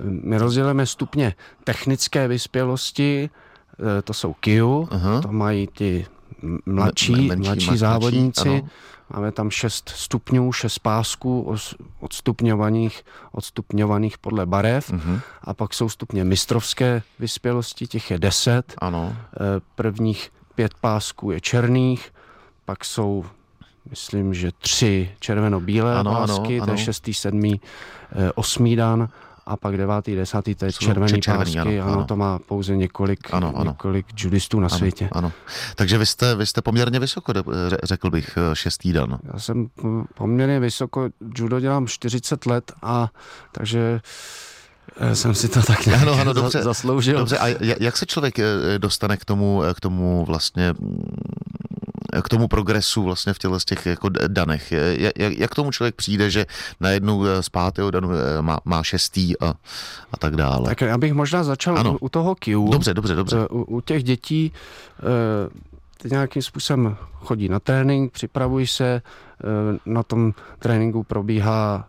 My 0.06 0.38
rozdělíme 0.38 0.86
stupně 0.86 1.36
technické 1.64 2.28
vyspělosti, 2.28 3.30
e, 3.98 4.02
to 4.02 4.14
jsou 4.14 4.34
KIU, 4.34 4.90
to 5.22 5.32
mají 5.32 5.68
ti 5.74 6.06
mladší, 6.66 7.28
menší, 7.28 7.44
mladší 7.44 7.78
závodníci. 7.78 8.50
Ano. 8.50 8.70
Máme 9.10 9.32
tam 9.32 9.50
šest 9.50 9.90
stupňů, 9.90 10.54
šest 10.54 10.80
pásků 10.80 11.56
odstupňovaných, 12.00 13.04
odstupňovaných 13.32 14.18
podle 14.18 14.46
barev. 14.46 14.92
Uh-huh. 14.92 15.22
A 15.42 15.54
pak 15.54 15.74
jsou 15.74 15.90
stupně 15.90 16.24
mistrovské 16.24 17.02
vyspělosti, 17.20 17.88
těch 17.88 18.12
je 18.12 18.20
deset. 18.20 18.74
Ano. 18.78 19.16
E, 19.16 19.62
prvních 19.76 20.32
pět 20.56 20.74
pásků 20.82 21.32
je 21.32 21.42
černých, 21.42 22.14
pak 22.66 22.86
jsou 22.86 23.26
myslím, 23.90 24.34
že 24.34 24.52
tři 24.58 25.12
červeno-bílé 25.20 25.96
ano, 25.96 26.12
pásky, 26.12 26.56
ano, 26.56 26.64
ano. 26.64 26.66
to 26.66 26.72
je 26.72 26.78
šestý, 26.78 27.14
sedmý, 27.14 27.62
e, 28.16 28.32
osmý 28.32 28.76
dan 28.76 29.10
a 29.46 29.58
pak 29.58 29.78
devátý, 29.78 30.16
desátý, 30.16 30.56
to 30.56 30.66
je 30.66 30.72
červený, 30.72 31.22
červený 31.22 31.56
pásky, 31.56 31.80
ano, 31.80 31.84
ano, 31.84 31.94
ano, 31.94 32.06
to 32.06 32.16
má 32.16 32.40
pouze 32.40 32.76
několik, 32.76 33.20
ano, 33.34 33.54
ano. 33.56 33.72
několik 33.72 34.06
judistů 34.18 34.60
na 34.60 34.68
ano, 34.68 34.78
světě. 34.78 35.10
Ano. 35.12 35.32
Takže 35.76 35.98
vy 35.98 36.06
jste, 36.06 36.36
vy 36.36 36.46
jste 36.46 36.62
poměrně 36.62 37.00
vysoko, 37.00 37.34
řekl 37.84 38.10
bych, 38.10 38.38
eh, 38.38 38.56
šestý 38.56 38.94
dan. 38.94 39.20
Já 39.34 39.40
jsem 39.40 39.68
poměrně 40.14 40.60
vysoko, 40.60 41.10
judo 41.38 41.60
dělám 41.60 41.88
40 41.88 42.46
let 42.46 42.72
a 42.82 43.10
takže 43.52 44.02
eh, 44.98 45.16
jsem 45.16 45.36
si 45.36 45.50
to 45.50 45.62
tak 45.62 45.86
nějak 45.86 46.02
ano, 46.02 46.14
ano, 46.22 46.34
dobře, 46.34 46.64
zasloužil. 46.64 47.18
Dobře, 47.18 47.38
a 47.38 47.48
jak 47.60 47.98
se 47.98 48.06
člověk 48.06 48.40
eh, 48.40 48.46
dostane 48.78 49.18
k 49.18 49.26
tomu, 49.26 49.62
k 49.76 49.80
tomu 49.80 50.26
vlastně 50.26 50.74
k 52.22 52.30
tomu 52.30 52.48
progresu 52.48 53.04
vlastně 53.04 53.34
v 53.34 53.40
těle 53.40 53.60
z 53.60 53.66
těch 53.66 53.86
jako 53.86 54.10
danech. 54.10 54.72
Jak, 54.72 55.14
jak 55.18 55.56
tomu 55.56 55.72
člověk 55.72 55.96
přijde, 55.96 56.30
že 56.30 56.46
najednou 56.80 57.24
z 57.42 57.50
pátého 57.50 57.92
danu 57.92 58.10
eh, 58.12 58.42
má, 58.42 58.60
má 58.66 58.84
šestý 58.84 59.40
a, 59.40 59.54
a 60.12 60.18
tak 60.20 60.36
dále? 60.36 60.66
Tak 60.66 60.82
já 60.82 60.98
bych 60.98 61.14
možná 61.14 61.44
začal 61.44 61.78
ano. 61.78 61.98
u, 62.02 62.10
toho 62.10 62.36
Q. 62.36 62.70
Dobře, 62.72 62.94
dobře, 62.94 63.16
dobře. 63.16 63.48
U, 63.48 63.64
u 63.64 63.82
těch 63.82 64.04
dětí 64.04 64.52
eh, 65.00 65.04
ty 65.98 66.10
nějakým 66.10 66.42
způsobem 66.42 66.98
chodí 67.14 67.50
na 67.50 67.60
trénink, 67.60 68.12
připravují 68.12 68.68
se, 68.68 69.02
eh, 69.04 69.80
na 69.86 70.04
tom 70.04 70.34
tréninku 70.60 71.04
probíhá 71.04 71.88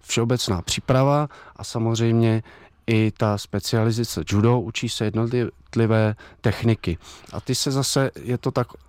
všeobecná 0.00 0.62
příprava 0.62 1.28
a 1.56 1.64
samozřejmě 1.64 2.42
i 2.86 3.12
ta 3.16 3.38
specializace 3.38 4.22
judo, 4.26 4.60
učí 4.60 4.88
se 4.88 5.04
jednotlivé 5.04 6.14
techniky. 6.40 6.98
A 7.32 7.40
ty 7.40 7.54
se 7.54 7.70
zase, 7.70 8.10
je 8.24 8.38
to 8.38 8.50
tak 8.50 8.66
Eh, 8.72 8.83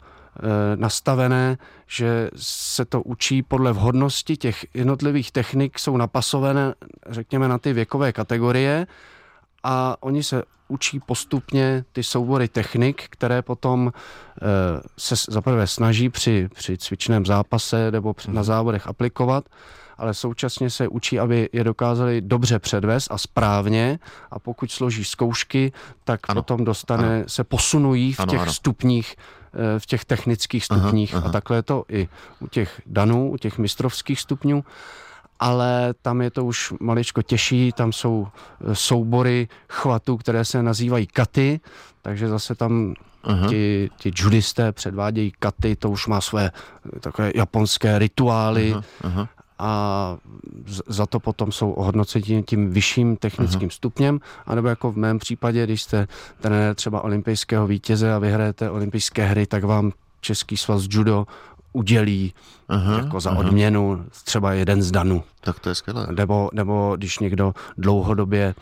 nastavené, 0.76 1.58
že 1.88 2.30
se 2.36 2.86
to 2.86 3.02
učí 3.02 3.44
podle 3.44 3.74
vhodnosti 3.74 4.38
těch 4.38 4.66
jednotlivých 4.74 5.32
technik, 5.32 5.80
jsou 5.80 5.98
napasované, 5.98 6.74
řekněme, 7.10 7.48
na 7.48 7.58
ty 7.58 7.74
věkové 7.74 8.14
kategorie 8.14 8.88
a 9.64 9.98
oni 10.00 10.24
se 10.24 10.44
učí 10.68 11.00
postupně 11.00 11.86
ty 11.92 12.04
soubory 12.04 12.48
technik, 12.48 13.04
které 13.10 13.42
potom 13.42 13.92
e, 13.92 13.92
se 14.98 15.16
zaprvé 15.30 15.68
snaží 15.68 16.10
při, 16.10 16.50
při 16.54 16.78
cvičném 16.78 17.26
zápase 17.26 17.92
nebo 17.92 18.14
při, 18.14 18.28
na 18.28 18.34
mhm. 18.34 18.44
závodech 18.44 18.88
aplikovat, 18.88 19.46
ale 19.98 20.14
současně 20.14 20.70
se 20.70 20.88
učí, 20.88 21.20
aby 21.20 21.50
je 21.54 21.64
dokázali 21.64 22.22
dobře 22.22 22.60
předvést 22.60 23.12
a 23.12 23.18
správně 23.18 24.00
a 24.32 24.40
pokud 24.40 24.72
složí 24.72 25.06
zkoušky, 25.06 25.72
tak 26.04 26.20
ano. 26.28 26.42
potom 26.42 26.66
dostane, 26.66 27.16
ano. 27.16 27.24
se 27.28 27.44
posunují 27.44 28.14
v 28.14 28.20
ano, 28.20 28.32
těch 28.32 28.42
ano. 28.42 28.54
stupních 28.54 29.16
eh, 29.18 29.45
v 29.80 29.86
těch 29.86 30.06
technických 30.06 30.66
stupních 30.66 31.14
aha, 31.14 31.22
aha. 31.22 31.30
a 31.30 31.32
takhle 31.32 31.58
je 31.58 31.64
to 31.64 31.84
i 31.90 32.08
u 32.40 32.48
těch 32.48 32.82
danů, 32.86 33.32
u 33.32 33.38
těch 33.38 33.58
mistrovských 33.58 34.20
stupňů 34.20 34.64
ale 35.40 35.94
tam 36.02 36.22
je 36.22 36.32
to 36.32 36.46
už 36.46 36.74
maličko 36.80 37.22
těžší, 37.22 37.72
tam 37.72 37.94
jsou 37.94 38.28
eh, 38.28 38.76
soubory 38.76 39.48
chvatů, 39.70 40.18
které 40.18 40.46
se 40.46 40.64
nazývají 40.64 41.08
katy, 41.08 41.60
takže 42.02 42.28
zase 42.28 42.56
tam 42.56 42.94
uh-huh. 43.24 43.50
ti, 43.50 43.90
ti 43.98 44.12
judisté 44.16 44.72
předvádějí 44.72 45.34
katy, 45.40 45.76
to 45.76 45.90
už 45.90 46.08
má 46.08 46.22
své 46.22 46.52
eh, 46.96 47.00
takové 47.00 47.32
japonské 47.36 48.00
rituály 48.00 48.76
uh-huh. 48.76 49.28
A 49.60 50.18
za 50.88 51.06
to 51.06 51.20
potom 51.20 51.52
jsou 51.52 51.72
ohodnoceni 51.72 52.44
tím 52.44 52.70
vyšším 52.72 53.18
technickým 53.18 53.70
uh-huh. 53.70 53.74
stupněm, 53.74 54.20
anebo 54.46 54.68
jako 54.68 54.92
v 54.92 54.98
mém 54.98 55.20
případě, 55.20 55.64
když 55.64 55.82
jste 55.82 56.08
trenér 56.42 56.76
třeba 56.76 57.02
olympijského 57.02 57.68
vítěze 57.68 58.14
a 58.14 58.20
vyhrajete 58.20 58.70
olympijské 58.70 59.26
hry, 59.26 59.46
tak 59.46 59.64
vám 59.64 59.92
Český 60.22 60.58
svaz 60.58 60.84
judo 60.90 61.28
udělí 61.74 62.34
aha, 62.70 62.98
jako 62.98 63.20
za 63.20 63.30
aha. 63.30 63.40
odměnu 63.40 64.06
třeba 64.24 64.54
jeden 64.54 64.82
z 64.84 64.92
danů. 64.92 65.24
Tak 65.42 65.60
to 65.60 65.70
je 65.70 65.76
skvělé. 65.76 66.08
Nebo, 66.12 66.50
nebo 66.54 66.96
když 66.98 67.20
někdo 67.20 67.54
dlouhodobě 67.78 68.56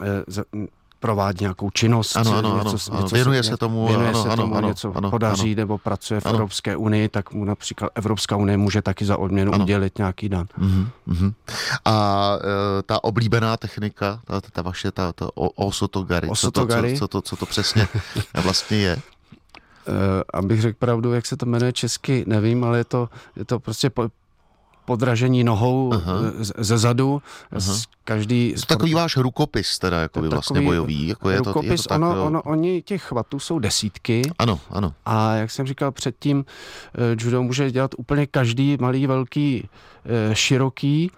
eh, 0.00 0.64
provádí 1.00 1.38
nějakou 1.40 1.70
činnost, 1.70 2.16
ano, 2.16 2.36
ano, 2.36 2.62
něco, 2.64 2.92
ano, 2.92 3.02
něco 3.02 3.14
věnuje 3.14 3.42
se 3.42 3.56
tomu, 3.56 3.88
věnuje 3.88 4.08
ano, 4.08 4.22
se 4.22 4.28
ano, 4.28 4.42
tomu 4.42 4.56
ano, 4.56 4.68
něco 4.68 4.96
ano, 4.96 5.10
podaří 5.10 5.52
ano. 5.52 5.56
nebo 5.56 5.78
pracuje 5.78 6.20
v 6.20 6.26
ano. 6.26 6.34
Evropské 6.34 6.76
unii, 6.76 7.08
tak 7.08 7.32
mu 7.32 7.44
například 7.44 7.90
Evropská 7.94 8.36
unie 8.36 8.56
může 8.56 8.82
taky 8.82 9.04
za 9.04 9.16
odměnu 9.16 9.54
ano. 9.54 9.64
udělit 9.64 9.98
nějaký 9.98 10.28
dan. 10.28 10.46
Uh-huh. 11.08 11.34
A 11.84 12.32
e, 12.78 12.82
ta 12.82 13.04
oblíbená 13.04 13.56
technika, 13.56 14.20
ta, 14.24 14.40
ta 14.40 14.62
vaše, 14.62 14.90
ta, 14.92 15.12
ta 15.12 15.28
osotogary, 15.34 16.28
osotogary. 16.28 16.98
Co, 16.98 17.08
to, 17.08 17.20
co, 17.20 17.22
to, 17.22 17.36
co 17.36 17.36
to 17.36 17.46
přesně 17.46 17.88
vlastně 18.42 18.76
je? 18.76 18.96
Uh, 19.88 19.94
abych 20.34 20.60
řekl 20.60 20.76
pravdu, 20.78 21.12
jak 21.12 21.26
se 21.26 21.36
to 21.36 21.46
jmenuje 21.46 21.72
česky, 21.72 22.24
nevím, 22.26 22.64
ale 22.64 22.78
je 22.78 22.84
to, 22.84 23.08
je 23.36 23.44
to 23.44 23.60
prostě 23.60 23.90
po, 23.90 24.08
podražení 24.88 25.44
nohou 25.44 25.90
uh-huh. 25.90 26.32
ze 26.40 26.78
zadu. 26.78 27.22
Každý 28.04 28.52
to 28.52 28.60
sport... 28.60 28.68
takový 28.68 28.94
váš 28.94 29.16
rukopis 29.16 29.78
teda, 29.78 30.00
jako 30.00 30.20
by 30.20 30.28
vlastně 30.28 30.60
bojový. 30.60 31.08
Jako 31.08 31.30
je 31.30 31.38
rukopis, 31.38 31.68
to, 31.68 31.72
je 31.72 31.76
to 31.76 31.88
tak, 31.88 32.00
ono, 32.00 32.16
jo. 32.16 32.24
ono, 32.24 32.42
oni 32.42 32.82
těch 32.82 33.02
chvatů 33.02 33.38
jsou 33.38 33.58
desítky. 33.58 34.22
Ano, 34.38 34.60
ano. 34.70 34.94
A 35.04 35.34
jak 35.34 35.50
jsem 35.50 35.66
říkal 35.66 35.92
předtím, 35.92 36.44
eh, 36.94 37.16
judo 37.20 37.42
může 37.42 37.70
dělat 37.70 37.90
úplně 37.98 38.26
každý 38.26 38.76
malý, 38.80 39.06
velký, 39.06 39.68
eh, 40.04 40.34
široký 40.34 41.10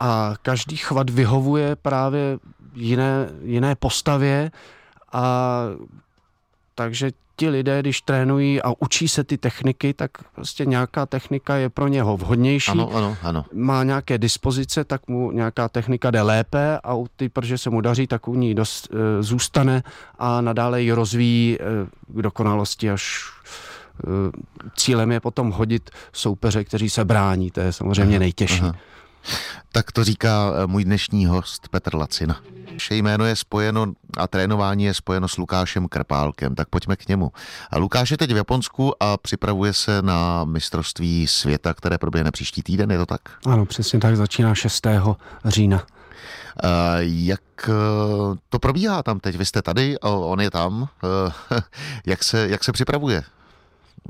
a 0.00 0.34
každý 0.42 0.76
chvat 0.76 1.10
vyhovuje 1.10 1.76
právě 1.76 2.38
jiné, 2.74 3.28
jiné 3.42 3.74
postavě 3.74 4.50
a 5.12 5.62
takže 6.74 7.10
ti 7.36 7.48
lidé, 7.48 7.80
když 7.80 8.00
trénují 8.00 8.62
a 8.62 8.72
učí 8.78 9.08
se 9.08 9.24
ty 9.24 9.38
techniky, 9.38 9.94
tak 9.94 10.10
prostě 10.34 10.66
nějaká 10.66 11.06
technika 11.06 11.56
je 11.56 11.68
pro 11.68 11.88
něho 11.88 12.16
vhodnější. 12.16 12.70
Ano, 12.70 12.90
ano, 12.94 13.16
ano. 13.22 13.44
Má 13.52 13.84
nějaké 13.84 14.18
dispozice, 14.18 14.84
tak 14.84 15.08
mu 15.08 15.30
nějaká 15.32 15.68
technika 15.68 16.10
jde 16.10 16.22
lépe 16.22 16.78
a 16.82 16.94
u 16.94 17.06
ty, 17.16 17.28
protože 17.28 17.58
se 17.58 17.70
mu 17.70 17.80
daří, 17.80 18.06
tak 18.06 18.28
u 18.28 18.34
ní 18.34 18.54
dost, 18.54 18.88
e, 18.92 19.22
zůstane 19.22 19.82
a 20.18 20.40
nadále 20.40 20.82
ji 20.82 20.92
rozvíjí 20.92 21.58
e, 21.60 21.64
k 22.08 22.22
dokonalosti 22.22 22.90
až 22.90 23.20
e, 24.04 24.06
cílem 24.76 25.12
je 25.12 25.20
potom 25.20 25.50
hodit 25.50 25.90
soupeře, 26.12 26.64
kteří 26.64 26.90
se 26.90 27.04
brání, 27.04 27.50
to 27.50 27.60
je 27.60 27.72
samozřejmě 27.72 28.16
aha, 28.16 28.20
nejtěžší. 28.20 28.60
Aha. 28.60 28.74
Tak 29.72 29.92
to 29.92 30.04
říká 30.04 30.52
e, 30.54 30.66
můj 30.66 30.84
dnešní 30.84 31.26
host 31.26 31.68
Petr 31.68 31.94
Lacina. 31.94 32.40
Vše 32.76 32.96
jméno 32.96 33.24
je 33.24 33.36
spojeno 33.36 33.86
a 34.16 34.26
trénování 34.26 34.84
je 34.84 34.94
spojeno 34.94 35.28
s 35.28 35.36
Lukášem 35.36 35.88
Krpálkem, 35.88 36.54
tak 36.54 36.68
pojďme 36.68 36.96
k 36.96 37.08
němu. 37.08 37.32
A 37.70 37.78
Lukáš 37.78 38.10
je 38.10 38.16
teď 38.16 38.32
v 38.32 38.36
Japonsku 38.36 39.02
a 39.02 39.16
připravuje 39.16 39.72
se 39.72 40.02
na 40.02 40.44
mistrovství 40.44 41.26
světa, 41.26 41.74
které 41.74 41.98
proběhne 41.98 42.30
příští 42.30 42.62
týden, 42.62 42.90
je 42.90 42.98
to 42.98 43.06
tak? 43.06 43.20
Ano, 43.46 43.66
přesně 43.66 43.98
tak, 43.98 44.16
začíná 44.16 44.54
6. 44.54 44.86
října. 45.44 45.86
Jak 47.00 47.68
e, 47.68 47.72
to 48.48 48.58
probíhá 48.58 49.02
tam 49.02 49.20
teď? 49.20 49.36
Vy 49.36 49.44
jste 49.44 49.62
tady, 49.62 49.98
on 50.00 50.40
je 50.40 50.50
tam. 50.50 50.88
E, 51.04 51.32
jak 52.06 52.24
se, 52.24 52.48
jak 52.48 52.64
se 52.64 52.72
připravuje? 52.72 53.22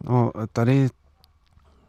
No, 0.05 0.31
tady 0.53 0.89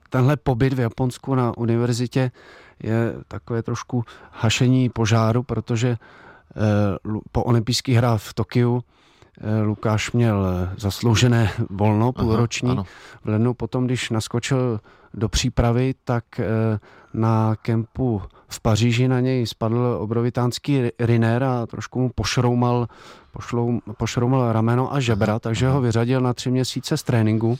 tenhle 0.09 0.37
pobyt 0.37 0.73
v 0.73 0.79
Japonsku 0.79 1.35
na 1.35 1.57
univerzitě 1.57 2.31
je 2.79 3.13
takové 3.27 3.63
trošku 3.63 4.05
hašení 4.31 4.89
požáru, 4.89 5.43
protože 5.43 5.97
Eh, 6.55 7.09
po 7.31 7.43
olympijských 7.43 7.97
hrách 7.97 8.21
v 8.21 8.33
Tokiu 8.33 8.83
eh, 9.41 9.61
Lukáš 9.61 10.11
měl 10.11 10.45
zasloužené 10.77 11.51
volno 11.69 12.11
půlroční. 12.11 12.71
Aha, 12.71 12.83
v 13.23 13.29
lednu 13.29 13.53
potom, 13.53 13.85
když 13.85 14.09
naskočil 14.09 14.79
do 15.13 15.29
přípravy, 15.29 15.95
tak 16.03 16.39
eh, 16.39 16.45
na 17.13 17.55
kempu 17.61 18.21
v 18.47 18.59
Paříži 18.59 19.07
na 19.07 19.19
něj 19.19 19.47
spadl 19.47 19.97
obrovitánský 19.99 20.89
rinér 20.99 21.43
a 21.43 21.65
trošku 21.65 22.01
mu 22.01 22.09
pošroumal, 22.09 22.87
pošlou, 23.31 23.79
pošroumal 23.97 24.51
rameno 24.51 24.93
a 24.93 24.99
žebra, 24.99 25.39
takže 25.39 25.69
ho 25.69 25.81
vyřadil 25.81 26.21
na 26.21 26.33
tři 26.33 26.51
měsíce 26.51 26.97
z 26.97 27.03
tréninku. 27.03 27.57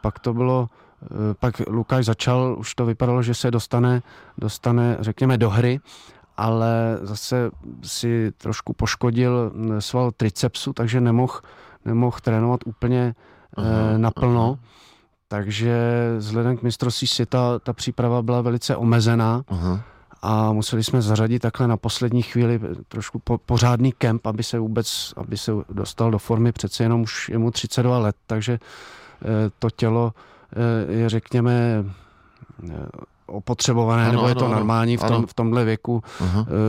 Pak 0.00 0.18
to 0.18 0.34
bylo 0.34 0.68
pak 1.40 1.62
Lukáš 1.68 2.04
začal, 2.04 2.56
už 2.58 2.74
to 2.74 2.86
vypadalo, 2.86 3.22
že 3.22 3.34
se 3.34 3.50
dostane, 3.50 4.02
dostane 4.38 4.96
řekněme, 5.00 5.38
do 5.38 5.50
hry 5.50 5.80
ale 6.36 6.98
zase 7.02 7.50
si 7.82 8.32
trošku 8.38 8.72
poškodil 8.72 9.52
mm, 9.54 9.80
sval 9.80 10.10
tricepsu, 10.10 10.72
takže 10.72 11.00
nemohl 11.00 11.40
nemohl 11.84 12.16
trénovat 12.22 12.60
úplně 12.66 13.14
aha, 13.56 13.68
eh, 13.94 13.98
naplno. 13.98 14.44
Aha. 14.44 14.70
Takže 15.28 15.74
vzhledem 16.18 16.56
k 16.56 16.62
mistrovství 16.62 17.06
světa 17.06 17.58
ta 17.58 17.72
příprava 17.72 18.22
byla 18.22 18.40
velice 18.40 18.76
omezená. 18.76 19.42
Aha 19.48 19.80
a 20.22 20.52
museli 20.52 20.84
jsme 20.84 21.02
zařadit 21.02 21.38
takhle 21.38 21.68
na 21.68 21.76
poslední 21.76 22.22
chvíli 22.22 22.60
trošku 22.88 23.18
po, 23.18 23.38
pořádný 23.38 23.92
kemp, 23.92 24.26
aby 24.26 24.42
se 24.42 24.58
vůbec, 24.58 25.14
aby 25.16 25.36
se 25.36 25.52
dostal 25.70 26.10
do 26.10 26.18
formy, 26.18 26.52
přece 26.52 26.82
jenom 26.82 27.02
už 27.02 27.28
je 27.28 27.38
mu 27.38 27.50
32 27.50 27.98
let, 27.98 28.16
takže 28.26 28.58
eh, 29.22 29.26
to 29.58 29.70
tělo 29.70 30.12
eh, 30.14 30.39
řekněme 31.06 31.84
opotřebované, 33.30 34.02
ano, 34.02 34.12
nebo 34.12 34.28
je 34.28 34.34
to 34.34 34.44
ano, 34.44 34.54
normální 34.54 34.96
v, 34.96 35.04
tom, 35.04 35.26
v 35.26 35.34
tomhle 35.34 35.64
věku. 35.64 36.02
Uh, 36.20 36.28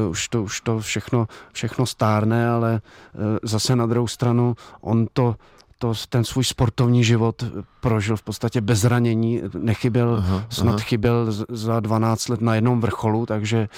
už, 0.09 0.27
to, 0.27 0.43
už 0.43 0.61
to 0.61 0.79
všechno, 0.79 1.27
všechno 1.53 1.85
stárne, 1.85 2.49
ale 2.49 2.81
uh, 3.13 3.37
zase 3.43 3.75
na 3.75 3.85
druhou 3.85 4.07
stranu 4.07 4.55
on 4.81 5.07
to 5.13 5.35
to, 5.81 5.93
ten 6.09 6.23
svůj 6.23 6.43
sportovní 6.43 7.03
život 7.03 7.43
prožil 7.79 8.17
v 8.17 8.23
podstatě 8.23 8.61
bez 8.61 8.79
zranění, 8.79 9.41
nechyběl, 9.57 10.15
aha, 10.15 10.45
snad 10.49 10.75
aha. 10.75 10.79
chyběl 10.79 11.31
za 11.49 11.79
12 11.79 12.29
let 12.29 12.41
na 12.41 12.55
jednom 12.55 12.81
vrcholu, 12.81 13.25
takže, 13.25 13.69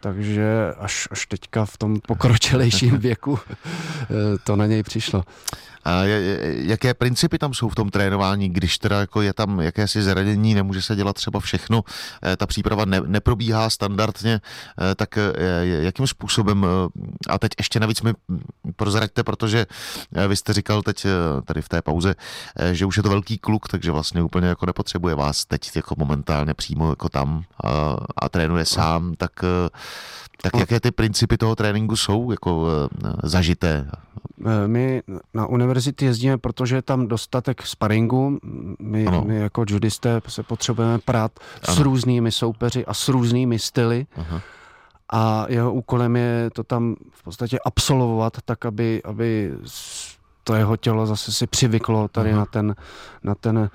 takže 0.00 0.74
až, 0.78 1.08
až 1.10 1.26
teďka 1.26 1.64
v 1.64 1.76
tom 1.76 2.00
pokročilejším 2.06 2.98
věku 2.98 3.38
eh, 3.38 4.06
to 4.44 4.56
na 4.56 4.66
něj 4.66 4.82
přišlo. 4.82 5.24
A 5.88 6.04
jaké 6.44 6.94
principy 6.94 7.38
tam 7.38 7.54
jsou 7.54 7.68
v 7.68 7.74
tom 7.74 7.90
trénování, 7.90 8.48
když 8.48 8.78
teda 8.78 9.00
jako 9.00 9.22
je 9.22 9.32
tam 9.32 9.60
jakési 9.60 10.02
zranění, 10.02 10.54
nemůže 10.54 10.82
se 10.82 10.96
dělat 10.96 11.16
třeba 11.16 11.40
všechno, 11.40 11.84
eh, 12.22 12.36
ta 12.36 12.46
příprava 12.46 12.84
ne, 12.84 13.00
neprobíhá 13.06 13.70
standardně, 13.70 14.40
eh, 14.40 14.94
tak 14.94 15.18
eh, 15.18 15.32
jakým 15.62 16.06
způsobem, 16.06 16.66
a 17.28 17.38
teď 17.38 17.52
ještě 17.58 17.80
navíc 17.80 18.02
mi 18.02 18.12
prozraďte, 18.76 19.24
protože 19.24 19.66
vy 20.28 20.36
jste 20.36 20.52
říkal 20.52 20.82
teď 20.82 21.06
tady 21.44 21.62
v 21.62 21.68
té 21.68 21.82
pauze, 21.82 22.14
že 22.72 22.86
už 22.86 22.96
je 22.96 23.02
to 23.02 23.08
velký 23.08 23.38
kluk, 23.38 23.68
takže 23.68 23.90
vlastně 23.90 24.22
úplně 24.22 24.46
jako 24.46 24.66
nepotřebuje 24.66 25.14
vás 25.14 25.44
teď 25.44 25.76
jako 25.76 25.94
momentálně 25.98 26.54
přímo 26.54 26.90
jako 26.90 27.08
tam 27.08 27.42
a, 27.64 27.96
a 28.16 28.28
trénuje 28.28 28.64
sám, 28.64 29.14
tak 29.14 29.32
tak 30.42 30.54
jaké 30.60 30.80
ty 30.80 30.90
principy 30.90 31.36
toho 31.36 31.56
tréninku 31.56 31.96
jsou 31.96 32.30
jako 32.30 32.66
zažité? 33.22 33.90
Eh, 34.46 34.68
my 34.68 35.02
na 35.34 35.46
univerzity 35.46 36.04
jezdíme, 36.04 36.38
protože 36.38 36.76
je 36.76 36.82
tam 36.82 37.06
dostatek 37.06 37.66
sparingu. 37.66 38.38
My, 38.78 39.06
my 39.24 39.36
jako 39.36 39.64
judisté 39.68 40.20
se 40.28 40.42
potřebujeme 40.42 40.98
prát 40.98 41.32
ano. 41.68 41.76
s 41.76 41.80
různými 41.80 42.32
soupeři 42.32 42.86
a 42.86 42.94
s 42.94 43.08
různými 43.08 43.58
styly. 43.58 44.06
Aha. 44.16 44.40
A 45.12 45.46
jeho 45.48 45.72
úkolem 45.72 46.16
je 46.16 46.50
to 46.52 46.64
tam 46.64 46.96
v 47.10 47.22
podstatě 47.24 47.58
absolvovat 47.64 48.36
tak, 48.44 48.66
aby, 48.66 49.02
aby 49.04 49.52
to 50.44 50.54
jeho 50.54 50.76
tělo 50.76 51.06
zase 51.06 51.32
si 51.32 51.46
přivyklo 51.46 52.08
tady 52.08 52.32
na 52.32 52.46
ten, 52.46 52.76
na 53.24 53.34
ten 53.34 53.70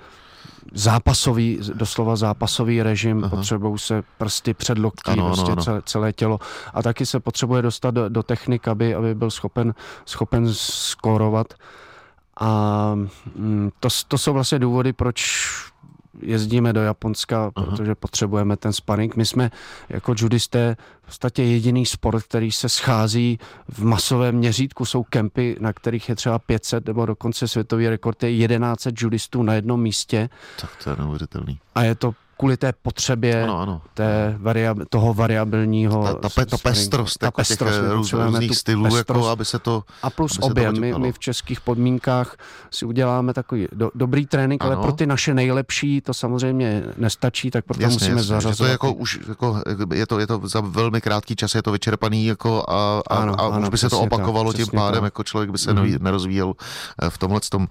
zápasový, 0.72 1.58
doslova 1.74 2.16
zápasový 2.16 2.82
režim, 2.82 3.26
potřebují 3.30 3.78
se 3.78 4.02
prsty 4.18 4.54
před 4.54 4.78
loktí, 4.78 5.10
ano, 5.10 5.26
prostě 5.26 5.52
ano, 5.52 5.62
Celé, 5.62 5.82
celé 5.84 6.12
tělo. 6.12 6.38
A 6.74 6.82
taky 6.82 7.06
se 7.06 7.20
potřebuje 7.20 7.62
dostat 7.62 7.90
do, 7.90 8.08
do 8.08 8.22
technik, 8.22 8.68
aby, 8.68 8.94
aby 8.94 9.14
byl 9.14 9.30
schopen, 9.30 9.74
schopen 10.04 10.48
skórovat. 10.52 11.54
A 12.40 12.90
mm, 13.36 13.70
to, 13.80 13.88
to 14.08 14.18
jsou 14.18 14.32
vlastně 14.32 14.58
důvody, 14.58 14.92
proč 14.92 15.48
jezdíme 16.20 16.72
do 16.72 16.80
Japonska, 16.80 17.50
Aha. 17.54 17.66
protože 17.66 17.94
potřebujeme 17.94 18.56
ten 18.56 18.72
sparring. 18.72 19.16
My 19.16 19.26
jsme 19.26 19.50
jako 19.88 20.14
judisté 20.18 20.76
v 21.02 21.06
podstatě 21.06 21.42
jediný 21.42 21.86
sport, 21.86 22.22
který 22.22 22.52
se 22.52 22.68
schází 22.68 23.38
v 23.68 23.84
masovém 23.84 24.34
měřítku. 24.34 24.84
Jsou 24.84 25.02
kempy, 25.02 25.56
na 25.60 25.72
kterých 25.72 26.08
je 26.08 26.14
třeba 26.14 26.38
500 26.38 26.86
nebo 26.86 27.06
dokonce 27.06 27.48
světový 27.48 27.88
rekord 27.88 28.22
je 28.22 28.48
1100 28.48 28.90
judistů 29.04 29.42
na 29.42 29.54
jednom 29.54 29.82
místě. 29.82 30.28
Tak 30.60 30.70
to 30.84 30.90
je 30.90 30.96
neuvěřitelný. 30.98 31.58
A 31.74 31.82
je 31.82 31.94
to 31.94 32.14
kvůli 32.44 32.56
té 32.56 32.72
potřebě 32.82 33.42
ano, 33.42 33.60
ano. 33.60 33.82
Té 33.94 34.36
variab, 34.38 34.78
toho 34.88 35.14
variabilního... 35.14 36.04
Ta, 36.04 36.28
ta, 36.28 36.44
ta 36.44 36.56
pestrost, 36.58 37.18
ta 37.18 37.26
jako 37.26 37.36
pestrost 37.36 37.80
těch 37.80 37.90
růz, 37.90 38.12
různých 38.12 38.56
stylů, 38.56 38.84
pestrost, 38.84 39.08
jako 39.08 39.28
aby 39.28 39.44
se 39.44 39.58
to 39.58 39.82
A 40.02 40.10
plus 40.10 40.38
objem. 40.40 40.80
My, 40.80 40.94
my 40.98 41.12
v 41.12 41.18
českých 41.18 41.60
podmínkách 41.60 42.36
si 42.70 42.84
uděláme 42.84 43.34
takový 43.34 43.68
do, 43.72 43.90
dobrý 43.94 44.26
trénink, 44.26 44.62
ano. 44.62 44.72
ale 44.72 44.82
pro 44.82 44.92
ty 44.92 45.06
naše 45.06 45.34
nejlepší 45.34 46.00
to 46.00 46.14
samozřejmě 46.14 46.82
nestačí, 46.96 47.50
tak 47.50 47.64
proto 47.64 47.82
jasně, 47.82 47.94
musíme 47.94 48.10
jasně, 48.10 48.28
zařazovat. 48.28 48.58
To 48.58 48.64
je, 48.64 48.70
jako, 48.70 48.92
už, 48.92 49.20
jako, 49.28 49.62
je, 49.94 50.06
to, 50.06 50.18
je 50.18 50.26
to 50.26 50.40
za 50.44 50.60
velmi 50.60 51.00
krátký 51.00 51.36
čas, 51.36 51.54
je 51.54 51.62
to 51.62 51.72
vyčerpaný 51.72 52.26
jako 52.26 52.64
a, 52.68 53.02
a, 53.10 53.16
ano, 53.16 53.40
a 53.40 53.46
ano, 53.46 53.60
už 53.60 53.68
by 53.68 53.78
se 53.78 53.90
to 53.90 54.00
opakovalo 54.00 54.52
tak, 54.52 54.56
tím 54.56 54.66
pádem, 54.74 55.00
tak. 55.00 55.04
jako 55.04 55.24
člověk 55.24 55.50
by 55.50 55.58
se 55.58 55.72
mm. 55.72 55.98
nerozvíjel 56.00 56.52
eh, 57.02 57.10
v 57.10 57.18
tomhle 57.18 57.40
tom. 57.40 57.66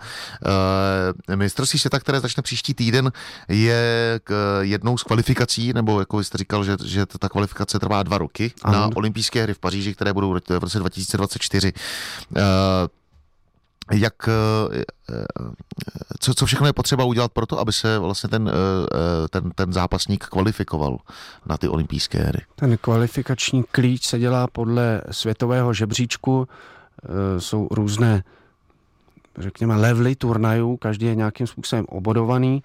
Uh, 1.25 1.35
mistrovství 1.35 1.79
světa, 1.79 1.99
které 1.99 2.19
začne 2.19 2.43
příští 2.43 2.73
týden, 2.73 3.11
je 3.47 4.19
k 4.23 4.61
jednou 4.63 4.97
z 4.97 5.03
kvalifikací, 5.03 5.73
nebo 5.73 5.99
jako 5.99 6.23
jste 6.23 6.37
říkal, 6.37 6.63
že, 6.63 6.77
že 6.85 7.05
ta 7.05 7.29
kvalifikace 7.29 7.79
trvá 7.79 8.03
dva 8.03 8.17
roky 8.17 8.51
ano. 8.61 8.79
na 8.79 8.89
olympijské 8.95 9.43
hry 9.43 9.53
v 9.53 9.59
Paříži, 9.59 9.93
které 9.93 10.13
budou 10.13 10.29
v 10.49 10.49
roce 10.49 10.79
2024. 10.79 11.73
Uh, 11.73 12.41
eh, 12.41 12.87
jak, 13.91 14.29
eh, 14.29 14.83
co, 16.19 16.33
co 16.33 16.45
všechno 16.45 16.67
je 16.67 16.73
potřeba 16.73 17.03
udělat 17.03 17.31
pro 17.31 17.45
to, 17.45 17.59
aby 17.59 17.73
se 17.73 17.99
vlastně 17.99 18.29
ten, 18.29 18.51
eh, 18.53 19.27
ten, 19.27 19.51
ten 19.55 19.73
zápasník 19.73 20.25
kvalifikoval 20.25 20.97
na 21.45 21.57
ty 21.57 21.67
olympijské 21.67 22.19
hry? 22.19 22.41
Ten 22.55 22.77
kvalifikační 22.77 23.63
klíč 23.71 24.05
se 24.05 24.19
dělá 24.19 24.47
podle 24.47 25.01
světového 25.11 25.73
žebříčku, 25.73 26.47
jsou 27.37 27.67
různé 27.71 28.23
řekněme, 29.37 29.75
levely 29.75 30.15
turnajů, 30.15 30.77
každý 30.77 31.05
je 31.05 31.15
nějakým 31.15 31.47
způsobem 31.47 31.85
obodovaný 31.89 32.63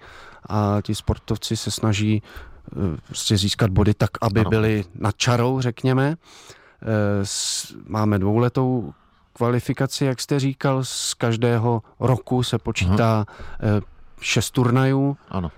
a 0.49 0.77
ti 0.81 0.95
sportovci 0.95 1.57
se 1.57 1.71
snaží 1.71 2.23
eh, 2.23 2.97
prostě 3.07 3.37
získat 3.37 3.69
body 3.69 3.93
tak, 3.93 4.09
aby 4.21 4.39
ano. 4.39 4.49
byli 4.49 4.85
nad 4.95 5.17
čarou, 5.17 5.61
řekněme. 5.61 6.15
Eh, 6.81 7.25
máme 7.87 8.19
dvouletou 8.19 8.93
kvalifikaci, 9.33 10.05
jak 10.05 10.21
jste 10.21 10.39
říkal, 10.39 10.83
z 10.83 11.13
každého 11.13 11.81
roku 11.99 12.43
se 12.43 12.57
počítá 12.57 13.25
uh 13.63 13.81
šest 14.21 14.51
turnajů. 14.51 15.17
Ano. 15.29 15.51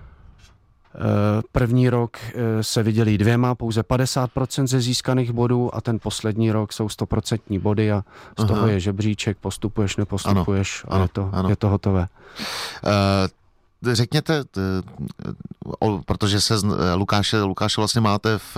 První 1.51 1.89
rok 1.89 2.17
se 2.61 2.83
viděli 2.83 3.17
dvěma, 3.17 3.55
pouze 3.55 3.81
50% 3.81 4.67
ze 4.67 4.81
získaných 4.81 5.31
bodů 5.31 5.75
a 5.75 5.81
ten 5.81 5.99
poslední 5.99 6.51
rok 6.51 6.73
jsou 6.73 6.87
100% 6.87 7.59
body 7.59 7.91
a 7.91 8.03
z 8.39 8.45
toho 8.45 8.59
Aha. 8.59 8.69
je 8.69 8.79
žebříček, 8.79 9.37
postupuješ, 9.37 9.97
nepostupuješ 9.97 10.85
ano, 10.87 10.93
a 10.93 10.95
ano, 10.95 11.03
je, 11.03 11.09
to, 11.09 11.29
ano. 11.33 11.49
je 11.49 11.55
to 11.55 11.69
hotové. 11.69 12.07
Uh, 12.83 13.93
řekněte, 13.93 14.43
protože 16.05 16.41
se 16.41 16.53
Lukáše, 16.95 17.41
Lukáše 17.41 17.81
vlastně 17.81 18.01
máte 18.01 18.37
v, 18.37 18.57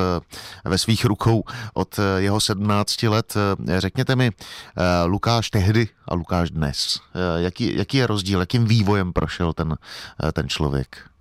ve 0.66 0.78
svých 0.78 1.06
rukou 1.06 1.44
od 1.74 2.00
jeho 2.18 2.40
17 2.42 3.04
let, 3.04 3.34
řekněte 3.78 4.16
mi, 4.16 4.32
Lukáš 5.06 5.50
tehdy 5.50 5.88
a 6.08 6.16
Lukáš 6.16 6.52
dnes, 6.52 7.00
jaký, 7.38 7.78
jaký 7.78 7.98
je 7.98 8.08
rozdíl, 8.08 8.40
jakým 8.40 8.66
vývojem 8.66 9.14
prošel 9.14 9.54
ten, 9.54 9.76
ten 10.34 10.50
člověk? 10.50 11.13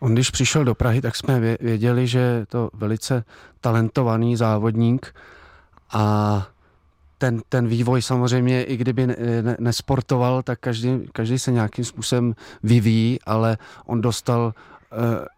On 0.00 0.12
když 0.12 0.30
přišel 0.30 0.64
do 0.64 0.74
Prahy, 0.74 1.00
tak 1.00 1.16
jsme 1.16 1.40
věděli, 1.60 2.06
že 2.06 2.18
je 2.18 2.46
to 2.46 2.70
velice 2.74 3.24
talentovaný 3.60 4.36
závodník 4.36 5.14
a 5.92 6.46
ten, 7.18 7.40
ten 7.48 7.68
vývoj 7.68 8.02
samozřejmě, 8.02 8.64
i 8.64 8.76
kdyby 8.76 9.06
ne, 9.06 9.16
nesportoval, 9.58 10.42
tak 10.42 10.60
každý, 10.60 11.08
každý 11.12 11.38
se 11.38 11.52
nějakým 11.52 11.84
způsobem 11.84 12.34
vyvíjí, 12.62 13.18
ale 13.26 13.58
on 13.86 14.00
dostal 14.00 14.54
eh, 14.54 14.96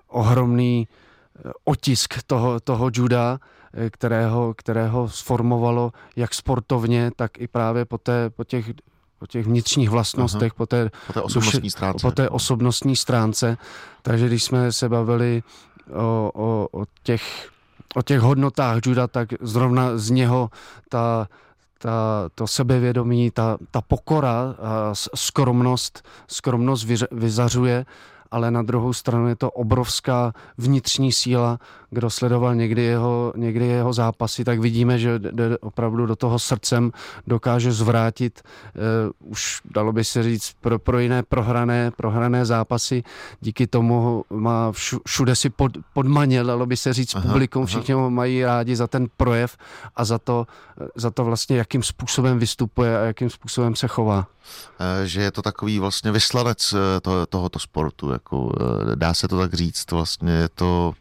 ohromný 0.09 0.88
eh, 0.88 1.51
otisk 1.64 2.22
toho, 2.27 2.61
toho 2.61 2.90
juda, 2.94 3.40
eh, 3.75 3.90
kterého, 3.90 4.55
kterého 4.55 5.09
sformovalo 5.09 5.92
jak 6.16 6.35
sportovně, 6.35 7.11
tak 7.16 7.40
i 7.40 7.48
právě 7.48 7.85
po, 7.85 7.98
té, 7.98 8.31
po 8.31 8.44
těch 8.44 8.70
po 9.23 9.27
těch 9.27 9.47
vnitřních 9.47 9.91
vlastnostech, 9.91 10.55
po 10.55 10.67
té, 10.67 10.91
po 11.07 11.13
té 11.13 11.21
osobnostní 11.23 11.71
stránce. 11.71 12.03
Po 12.03 12.11
té 12.13 12.29
osobnostní 12.29 12.97
stránce. 12.97 13.57
Takže 14.03 14.27
když 14.27 14.45
jsme 14.45 14.73
se 14.73 14.89
bavili 14.89 15.43
o, 15.95 16.31
o, 16.35 16.69
o, 16.73 16.85
těch, 17.03 17.49
o 17.95 18.03
těch 18.03 18.21
hodnotách 18.21 18.79
juda, 18.87 19.07
tak 19.07 19.29
zrovna 19.41 19.99
z 19.99 20.11
něho 20.11 20.51
ta 20.89 21.29
ta, 21.79 22.29
to 22.35 22.47
sebevědomí, 22.47 23.31
ta, 23.31 23.59
ta 23.71 23.81
pokora 23.81 24.55
a 24.59 24.95
skromnost, 25.15 26.03
skromnost 26.27 26.87
vyzařuje 27.13 27.87
ale 28.33 28.51
na 28.51 28.62
druhou 28.62 28.92
stranu 28.92 29.29
je 29.29 29.37
to 29.37 29.51
obrovská 29.51 30.33
vnitřní 30.59 31.12
síla. 31.12 31.59
Kdo 31.90 32.11
sledoval 32.11 32.55
někdy 32.55 32.83
jeho, 32.83 33.33
někdy 33.37 33.66
jeho 33.66 33.92
zápasy, 33.92 34.45
tak 34.45 34.61
vidíme, 34.61 34.99
že 34.99 35.18
jde 35.18 35.59
opravdu 35.59 36.07
do 36.07 36.16
toho 36.16 36.38
srdcem, 36.38 36.92
dokáže 37.27 37.73
zvrátit 37.73 38.42
uh, 39.21 39.31
už 39.31 39.61
dalo 39.64 39.92
by 39.92 40.05
se 40.05 40.23
říct 40.23 40.53
pro, 40.61 40.79
pro 40.79 40.99
jiné 40.99 41.23
prohrané, 41.23 41.90
prohrané 41.90 42.45
zápasy. 42.45 43.03
Díky 43.40 43.66
tomu 43.66 44.25
má 44.31 44.73
všude 45.07 45.37
si 45.37 45.51
pod, 45.51 45.73
podmanil, 45.92 46.45
dalo 46.45 46.66
by 46.66 46.77
se 46.77 46.92
říct, 46.92 47.14
aha, 47.14 47.29
publikum, 47.29 47.66
všichni 47.66 47.95
ho 47.95 48.11
mají 48.11 48.45
rádi 48.45 48.77
za 48.77 48.87
ten 48.87 49.07
projev 49.16 49.57
a 49.97 50.05
za 50.05 50.18
to, 50.18 50.47
za 50.97 51.11
to 51.11 51.25
vlastně, 51.25 51.57
jakým 51.57 51.83
způsobem 51.83 52.38
vystupuje 52.38 52.99
a 52.99 53.05
jakým 53.05 53.31
způsobem 53.31 53.77
se 53.77 53.88
chová. 53.88 54.27
Eh, 54.81 55.07
že 55.07 55.23
je 55.23 55.31
to 55.31 55.42
takový 55.42 55.79
vlastně 55.79 56.12
vyslanec 56.12 56.73
eh, 56.73 57.01
to, 57.01 57.27
tohoto 57.27 57.59
sportu, 57.59 58.11
jako 58.25 58.53
eh, 58.61 58.97
dá 58.97 59.15
se 59.15 59.29
to 59.29 59.39
tak 59.39 59.55
říct, 59.55 59.91
vlastně 59.91 60.33
je 60.33 60.49
to... 60.49 60.93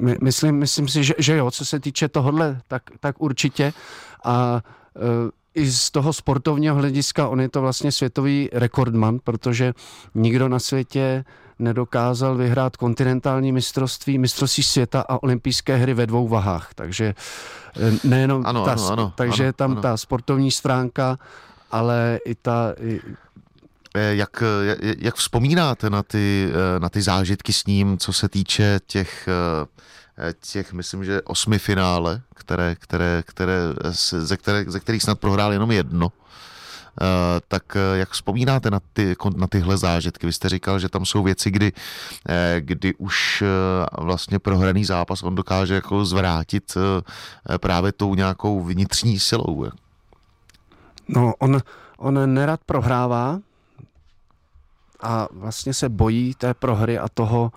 My, 0.00 0.16
myslím, 0.22 0.56
myslím 0.56 0.88
si, 0.88 1.04
že, 1.04 1.14
že 1.18 1.36
jo, 1.36 1.50
co 1.50 1.64
se 1.64 1.80
týče 1.80 2.08
tohohle, 2.08 2.60
tak, 2.68 2.82
tak 3.00 3.22
určitě 3.22 3.72
a 4.24 4.62
i 5.54 5.70
z 5.70 5.90
toho 5.90 6.12
sportovního 6.12 6.74
hlediska 6.74 7.28
on 7.28 7.40
je 7.40 7.48
to 7.48 7.60
vlastně 7.60 7.92
světový 7.92 8.48
rekordman, 8.52 9.18
protože 9.24 9.74
nikdo 10.14 10.48
na 10.48 10.58
světě 10.58 11.24
nedokázal 11.58 12.36
vyhrát 12.36 12.76
kontinentální 12.76 13.52
mistrovství, 13.52 14.18
mistrovství 14.18 14.62
světa 14.62 15.04
a 15.08 15.22
olympijské 15.22 15.76
hry 15.76 15.94
ve 15.94 16.06
dvou 16.06 16.28
vahách. 16.28 16.74
Takže 16.74 17.14
nejenom 18.04 18.42
ano, 18.46 18.64
ta, 18.64 18.72
ano, 18.72 18.88
ano, 18.90 19.12
takže 19.16 19.44
ano, 19.44 19.52
tam 19.52 19.72
ano. 19.72 19.80
ta 19.80 19.96
sportovní 19.96 20.50
stránka 20.50 21.18
ale 21.70 22.18
i 22.24 22.34
ta... 22.34 22.74
I... 22.80 23.00
Eh, 23.94 24.14
jak, 24.14 24.42
eh, 24.42 24.94
jak 24.98 25.14
vzpomínáte 25.14 25.90
na 25.90 26.02
ty, 26.02 26.48
eh, 26.50 26.80
na 26.80 26.88
ty 26.88 27.02
zážitky 27.02 27.52
s 27.52 27.66
ním, 27.66 27.98
co 27.98 28.12
se 28.12 28.28
týče 28.28 28.80
těch, 28.86 29.28
těch 30.50 30.72
myslím, 30.72 31.04
že 31.04 31.22
osmi 31.22 31.58
finále, 31.58 32.20
které, 32.34 32.76
které, 32.78 33.22
které, 33.26 33.60
ze, 34.00 34.36
které, 34.36 34.64
ze 34.68 34.80
kterých 34.80 35.02
snad 35.02 35.20
prohrál 35.20 35.52
jenom 35.52 35.70
jedno, 35.70 36.12
tak 37.48 37.62
jak 37.94 38.10
vzpomínáte 38.10 38.70
na, 38.70 38.80
ty, 38.92 39.16
na 39.36 39.46
tyhle 39.46 39.76
zážitky? 39.76 40.26
Vy 40.26 40.32
jste 40.32 40.48
říkal, 40.48 40.78
že 40.78 40.88
tam 40.88 41.06
jsou 41.06 41.22
věci, 41.22 41.50
kdy, 41.50 41.72
kdy 42.58 42.94
už 42.94 43.44
vlastně 43.98 44.38
prohraný 44.38 44.84
zápas 44.84 45.22
on 45.22 45.34
dokáže 45.34 45.74
jako 45.74 46.04
zvrátit 46.04 46.76
právě 47.56 47.92
tou 47.92 48.14
nějakou 48.14 48.64
vnitřní 48.64 49.18
silou. 49.18 49.68
No, 51.08 51.34
on, 51.38 51.60
on 51.98 52.34
nerad 52.34 52.60
prohrává 52.66 53.40
a 55.02 55.28
vlastně 55.32 55.74
se 55.74 55.88
bojí 55.88 56.34
té 56.34 56.54
prohry 56.54 56.98
a 56.98 57.08
toho, 57.08 57.52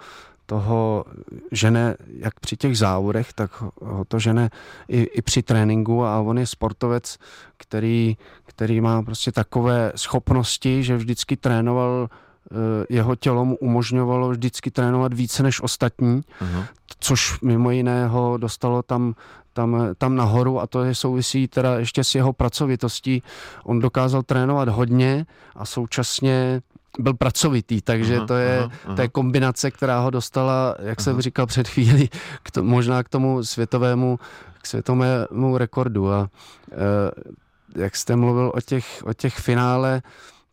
toho 0.45 1.05
žene 1.51 1.95
jak 2.17 2.39
při 2.39 2.57
těch 2.57 2.77
závodech, 2.77 3.33
tak 3.33 3.63
ho 3.81 4.05
to 4.05 4.19
žene 4.19 4.49
i, 4.87 5.01
i 5.01 5.21
při 5.21 5.43
tréninku 5.43 6.05
a 6.05 6.19
on 6.19 6.37
je 6.37 6.47
sportovec, 6.47 7.17
který, 7.57 8.17
který 8.45 8.81
má 8.81 9.03
prostě 9.03 9.31
takové 9.31 9.91
schopnosti, 9.95 10.83
že 10.83 10.97
vždycky 10.97 11.37
trénoval 11.37 12.09
eh, 12.09 12.55
jeho 12.89 13.15
tělo 13.15 13.45
mu 13.45 13.57
umožňovalo 13.57 14.29
vždycky 14.29 14.71
trénovat 14.71 15.13
více 15.13 15.43
než 15.43 15.61
ostatní, 15.61 16.21
uh-huh. 16.21 16.65
což 16.99 17.41
mimo 17.41 17.71
jiného 17.71 18.37
dostalo 18.37 18.83
tam 18.83 19.15
tam, 19.53 19.77
tam 19.97 20.15
nahoru 20.15 20.59
a 20.59 20.67
to 20.67 20.83
je 20.83 20.95
souvisí 20.95 21.47
teda 21.47 21.79
ještě 21.79 22.03
s 22.03 22.15
jeho 22.15 22.33
pracovitostí. 22.33 23.23
On 23.63 23.79
dokázal 23.79 24.23
trénovat 24.23 24.69
hodně 24.69 25.25
a 25.55 25.65
současně 25.65 26.61
byl 26.99 27.13
pracovitý, 27.13 27.81
takže 27.81 28.19
uh-huh, 28.19 28.27
to, 28.27 28.35
je, 28.35 28.69
uh-huh. 28.87 28.95
to 28.95 29.01
je 29.01 29.07
kombinace, 29.07 29.71
která 29.71 29.99
ho 29.99 30.09
dostala, 30.09 30.75
jak 30.79 30.99
uh-huh. 30.99 31.03
jsem 31.03 31.21
říkal 31.21 31.45
před 31.45 31.67
chvíli, 31.67 32.09
k 32.43 32.51
to, 32.51 32.63
možná 32.63 33.03
k 33.03 33.09
tomu 33.09 33.43
světovému, 33.43 34.19
k 34.61 34.67
světovému 34.67 35.57
rekordu. 35.57 36.11
A 36.11 36.29
e, 36.71 37.83
jak 37.83 37.95
jste 37.95 38.15
mluvil 38.15 38.51
o 38.55 38.61
těch, 38.61 39.03
o 39.05 39.13
těch 39.13 39.35
finále, 39.35 40.01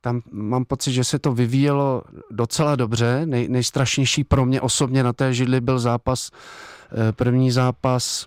tam 0.00 0.22
mám 0.32 0.64
pocit, 0.64 0.92
že 0.92 1.04
se 1.04 1.18
to 1.18 1.32
vyvíjelo 1.32 2.02
docela 2.30 2.76
dobře. 2.76 3.22
Nej, 3.24 3.48
nejstrašnější 3.48 4.24
pro 4.24 4.46
mě 4.46 4.60
osobně 4.60 5.02
na 5.02 5.12
té 5.12 5.34
židli 5.34 5.60
byl 5.60 5.78
zápas, 5.78 6.30
e, 6.30 7.12
první 7.12 7.50
zápas 7.50 8.26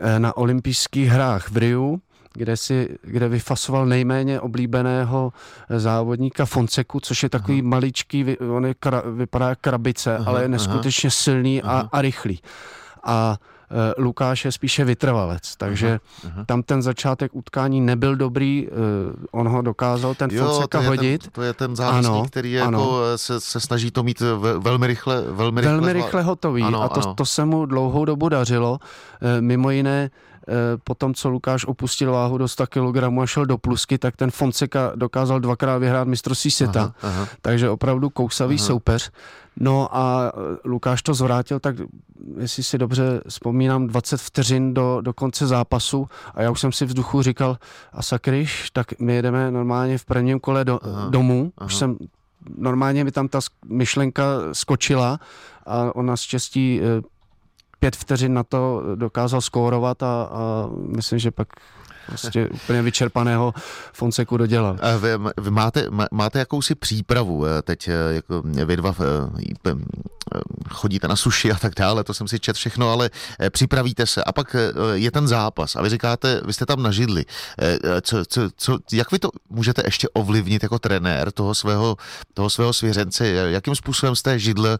e, 0.00 0.18
na 0.18 0.36
olympijských 0.36 1.08
hrách 1.08 1.50
v 1.50 1.56
Riu, 1.56 2.00
kde, 2.34 2.56
si, 2.56 2.98
kde 3.02 3.28
vyfasoval 3.28 3.86
nejméně 3.86 4.40
oblíbeného 4.40 5.32
eh, 5.68 5.80
závodníka 5.80 6.44
Fonseku, 6.46 7.00
což 7.00 7.22
je 7.22 7.28
takový 7.28 7.60
aha. 7.60 7.68
maličký, 7.68 8.38
on 8.38 8.66
je 8.66 8.74
kra, 8.74 9.02
vypadá 9.14 9.48
jak 9.48 9.58
krabice, 9.60 10.16
aha, 10.16 10.24
ale 10.26 10.42
je 10.42 10.48
neskutečně 10.48 11.06
aha. 11.06 11.14
silný 11.14 11.62
a, 11.62 11.88
a 11.92 12.02
rychlý. 12.02 12.40
A 13.04 13.36
uh, 13.70 14.04
Lukáš 14.04 14.44
je 14.44 14.52
spíše 14.52 14.84
vytrvalec, 14.84 15.56
takže 15.56 15.88
aha, 15.88 16.32
aha. 16.34 16.44
tam 16.44 16.62
ten 16.62 16.82
začátek 16.82 17.34
utkání 17.34 17.80
nebyl 17.80 18.16
dobrý, 18.16 18.68
uh, 18.68 19.40
on 19.40 19.48
ho 19.48 19.62
dokázal 19.62 20.14
ten 20.14 20.30
jo, 20.32 20.44
Fonseka 20.44 20.80
to 20.80 20.86
hodit. 20.86 21.22
Ten, 21.22 21.30
to 21.30 21.42
je 21.42 21.52
ten 21.52 21.76
závodník, 21.76 22.06
ano, 22.06 22.24
který 22.26 22.52
je 22.52 22.62
ano. 22.62 22.78
jako 22.78 23.02
se, 23.16 23.40
se 23.40 23.60
snaží 23.60 23.90
to 23.90 24.02
mít 24.02 24.20
velmi 24.58 24.86
rychle 24.86 25.22
velmi 25.22 25.60
rychle, 25.60 25.76
velmi 25.76 25.92
rychle 25.92 26.22
hotový 26.22 26.62
ano, 26.62 26.82
a 26.82 26.88
to, 26.88 27.02
ano. 27.02 27.14
to 27.14 27.26
se 27.26 27.44
mu 27.44 27.66
dlouhou 27.66 28.04
dobu 28.04 28.28
dařilo. 28.28 28.78
Mimo 29.40 29.70
jiné 29.70 30.10
Eh, 30.10 30.29
po 30.84 30.94
tom, 30.94 31.14
co 31.14 31.28
Lukáš 31.28 31.64
opustil 31.64 32.12
váhu 32.12 32.38
do 32.38 32.48
100 32.48 32.66
kg 32.66 32.96
a 33.22 33.26
šel 33.26 33.46
do 33.46 33.58
plusky, 33.58 33.98
tak 33.98 34.16
ten 34.16 34.30
Fonseca 34.30 34.92
dokázal 34.94 35.40
dvakrát 35.40 35.78
vyhrát 35.78 36.08
mistrovství 36.08 36.50
světa. 36.50 36.94
Aha, 37.02 37.14
aha. 37.14 37.28
Takže 37.42 37.70
opravdu 37.70 38.10
kousavý 38.10 38.56
aha. 38.58 38.66
soupeř. 38.66 39.10
No 39.60 39.96
a 39.96 40.32
eh, 40.34 40.56
Lukáš 40.64 41.02
to 41.02 41.14
zvrátil, 41.14 41.60
tak 41.60 41.76
jestli 42.38 42.62
si 42.62 42.78
dobře 42.78 43.20
vzpomínám, 43.28 43.86
20 43.86 44.20
vteřin 44.20 44.74
do, 44.74 45.00
do 45.00 45.12
konce 45.12 45.46
zápasu 45.46 46.08
a 46.34 46.42
já 46.42 46.50
už 46.50 46.60
jsem 46.60 46.72
si 46.72 46.84
v 46.86 46.94
duchu 46.94 47.22
říkal, 47.22 47.58
a 47.92 48.02
sakryš, 48.02 48.70
tak 48.70 49.00
my 49.00 49.14
jedeme 49.14 49.50
normálně 49.50 49.98
v 49.98 50.04
prvním 50.04 50.40
kole 50.40 50.64
do, 50.64 50.80
aha, 50.82 51.08
domů, 51.08 51.52
aha. 51.58 51.66
už 51.66 51.76
jsem 51.76 51.96
normálně 52.56 53.04
mi 53.04 53.12
tam 53.12 53.28
ta 53.28 53.40
myšlenka 53.66 54.24
skočila 54.52 55.20
a 55.66 55.94
ona 55.94 56.16
z 56.16 56.20
čestí 56.20 56.80
eh, 56.82 57.02
pět 57.80 57.96
vteřin 57.96 58.34
na 58.34 58.44
to 58.44 58.82
dokázal 58.94 59.40
skórovat 59.40 60.02
a, 60.02 60.22
a 60.22 60.68
myslím, 60.96 61.18
že 61.18 61.30
pak 61.30 61.48
prostě 62.10 62.48
úplně 62.48 62.82
vyčerpaného 62.82 63.54
Fonseku 63.92 64.36
dodělal. 64.36 64.76
A 64.80 64.96
vy, 64.96 65.08
vy 65.40 65.50
máte, 65.50 65.86
máte 66.10 66.38
jakousi 66.38 66.74
přípravu, 66.74 67.46
eh, 67.46 67.62
teď 67.62 67.88
eh, 67.88 67.94
jako 68.14 68.42
vy 68.42 68.76
dva 68.76 68.94
eh, 69.00 69.70
chodíte 70.70 71.08
na 71.08 71.16
suši 71.16 71.52
a 71.52 71.58
tak 71.58 71.74
dále, 71.74 72.04
to 72.04 72.14
jsem 72.14 72.28
si 72.28 72.40
čet 72.40 72.56
všechno, 72.56 72.90
ale 72.90 73.10
připravíte 73.50 74.06
se 74.06 74.24
a 74.24 74.32
pak 74.32 74.56
je 74.92 75.10
ten 75.10 75.28
zápas 75.28 75.76
a 75.76 75.82
vy 75.82 75.88
říkáte, 75.88 76.40
vy 76.44 76.52
jste 76.52 76.66
tam 76.66 76.82
na 76.82 76.90
židli. 76.90 77.24
Co, 78.02 78.24
co, 78.24 78.40
co, 78.56 78.78
jak 78.92 79.12
vy 79.12 79.18
to 79.18 79.30
můžete 79.50 79.82
ještě 79.84 80.08
ovlivnit 80.08 80.62
jako 80.62 80.78
trenér 80.78 81.30
toho 81.32 81.54
svého, 81.54 81.96
toho 82.34 82.50
svého 82.50 82.72
svěřence? 82.72 83.26
Jakým 83.28 83.74
způsobem 83.74 84.16
jste 84.16 84.38
židle, 84.38 84.78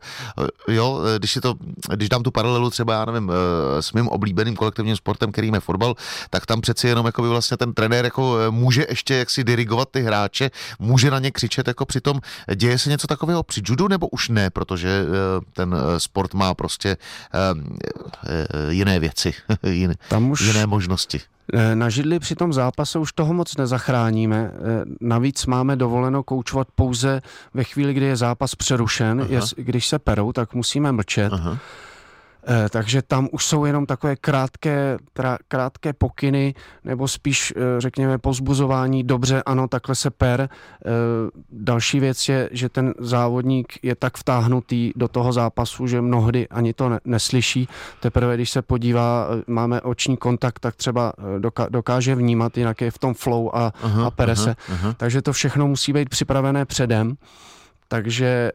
jo, 0.68 1.00
když, 1.18 1.36
je 1.36 1.42
to, 1.42 1.54
když 1.94 2.08
dám 2.08 2.22
tu 2.22 2.30
paralelu 2.30 2.70
třeba, 2.70 2.94
já 2.94 3.04
nevím, 3.04 3.32
s 3.80 3.92
mým 3.92 4.08
oblíbeným 4.08 4.56
kolektivním 4.56 4.96
sportem, 4.96 5.32
kterým 5.32 5.54
je 5.54 5.60
fotbal, 5.60 5.94
tak 6.30 6.46
tam 6.46 6.60
přeci 6.60 6.88
jenom 6.88 7.06
jako 7.06 7.19
by 7.22 7.28
vlastně 7.28 7.56
ten 7.56 7.74
trenér 7.74 8.04
jako 8.04 8.38
eh, 8.38 8.50
může 8.50 8.86
ještě 8.88 9.14
jaksi 9.14 9.44
dirigovat 9.44 9.88
ty 9.90 10.02
hráče, 10.02 10.50
může 10.78 11.10
na 11.10 11.18
ně 11.18 11.30
křičet 11.30 11.68
jako 11.68 11.86
přitom. 11.86 12.20
Děje 12.54 12.78
se 12.78 12.90
něco 12.90 13.06
takového 13.06 13.42
při 13.42 13.62
judu 13.64 13.88
nebo 13.88 14.08
už 14.08 14.28
ne, 14.28 14.50
protože 14.50 14.88
eh, 14.88 15.40
ten 15.52 15.74
eh, 15.74 16.00
sport 16.00 16.34
má 16.34 16.54
prostě 16.54 16.96
jiné 18.68 18.98
věci, 18.98 19.34
jiné, 19.62 19.94
Tam 20.08 20.30
už... 20.30 20.40
jiné 20.40 20.66
možnosti. 20.66 21.20
Na 21.74 21.88
židli 21.88 22.18
při 22.18 22.34
tom 22.34 22.52
zápase 22.52 22.98
už 22.98 23.12
toho 23.12 23.34
moc 23.34 23.56
nezachráníme. 23.56 24.50
Navíc 25.00 25.46
máme 25.46 25.76
dovoleno 25.76 26.22
koučovat 26.22 26.68
pouze 26.74 27.22
ve 27.54 27.64
chvíli, 27.64 27.94
kdy 27.94 28.06
je 28.06 28.16
zápas 28.16 28.54
přerušen. 28.54 29.28
Aha. 29.34 29.46
Když 29.56 29.88
se 29.88 29.98
perou, 29.98 30.32
tak 30.32 30.54
musíme 30.54 30.92
mlčet. 30.92 31.32
Aha. 31.32 31.58
Eh, 32.48 32.68
takže 32.68 33.02
tam 33.02 33.28
už 33.32 33.46
jsou 33.46 33.64
jenom 33.64 33.86
takové 33.86 34.16
krátké, 34.16 34.98
krátké 35.48 35.92
pokyny, 35.92 36.54
nebo 36.84 37.08
spíš, 37.08 37.54
eh, 37.56 37.60
řekněme, 37.80 38.18
pozbuzování, 38.18 39.04
dobře, 39.04 39.42
ano, 39.46 39.68
takhle 39.68 39.94
se 39.94 40.10
per. 40.10 40.40
Eh, 40.40 40.90
další 41.52 42.00
věc 42.00 42.28
je, 42.28 42.48
že 42.52 42.68
ten 42.68 42.94
závodník 42.98 43.78
je 43.82 43.94
tak 43.94 44.16
vtáhnutý 44.16 44.92
do 44.96 45.08
toho 45.08 45.32
zápasu, 45.32 45.86
že 45.86 46.00
mnohdy 46.00 46.48
ani 46.48 46.72
to 46.72 46.90
neslyší. 47.04 47.68
Teprve, 48.00 48.34
když 48.34 48.50
se 48.50 48.62
podívá, 48.62 49.28
máme 49.46 49.80
oční 49.80 50.16
kontakt, 50.16 50.58
tak 50.58 50.76
třeba 50.76 51.12
dokáže 51.68 52.14
vnímat, 52.14 52.56
jinak 52.56 52.80
je 52.80 52.90
v 52.90 52.98
tom 52.98 53.14
flow 53.14 53.50
a, 53.54 53.72
aha, 53.82 54.06
a 54.06 54.10
pere 54.10 54.32
aha, 54.32 54.42
se. 54.44 54.56
Aha. 54.72 54.94
Takže 54.96 55.22
to 55.22 55.32
všechno 55.32 55.66
musí 55.66 55.92
být 55.92 56.08
připravené 56.08 56.64
předem. 56.64 57.16
Takže 57.88 58.52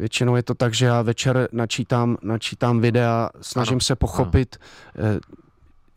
Většinou 0.00 0.36
je 0.36 0.42
to 0.42 0.54
tak, 0.54 0.74
že 0.74 0.86
já 0.86 1.02
večer 1.02 1.48
načítám, 1.52 2.16
načítám 2.22 2.80
videa, 2.80 3.30
snažím 3.40 3.74
ano, 3.74 3.80
se 3.80 3.96
pochopit, 3.96 4.56
ano. 4.96 5.08
Eh, 5.16 5.20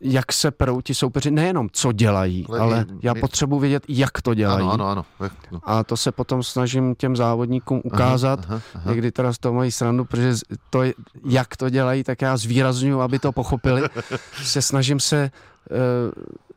jak 0.00 0.32
se 0.32 0.50
perou 0.50 0.80
ti 0.80 0.94
soupeři, 0.94 1.30
nejenom 1.30 1.68
co 1.72 1.92
dělají, 1.92 2.46
ale, 2.48 2.60
ale 2.60 2.86
my, 2.90 2.98
já 3.02 3.14
potřebuji 3.14 3.58
vědět, 3.58 3.84
jak 3.88 4.22
to 4.22 4.34
dělají. 4.34 4.68
Ano, 4.70 4.88
ano, 4.88 5.04
ano. 5.20 5.60
A 5.64 5.84
to 5.84 5.96
se 5.96 6.12
potom 6.12 6.42
snažím 6.42 6.94
těm 6.94 7.16
závodníkům 7.16 7.80
ukázat. 7.84 8.40
Aha, 8.44 8.54
aha, 8.54 8.62
aha. 8.74 8.90
Někdy 8.90 9.12
teda 9.12 9.32
z 9.32 9.38
toho 9.38 9.54
mají 9.54 9.72
srandu, 9.72 10.04
protože 10.04 10.32
to, 10.70 10.82
jak 11.28 11.56
to 11.56 11.70
dělají, 11.70 12.04
tak 12.04 12.22
já 12.22 12.36
zvýraznuju, 12.36 13.00
aby 13.00 13.18
to 13.18 13.32
pochopili. 13.32 13.82
se 14.42 14.62
snažím 14.62 15.00
se 15.00 15.30
uh, 15.70 15.76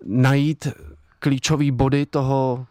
najít 0.06 0.68
klíčové 1.20 1.72
body 1.72 2.06
toho 2.06 2.66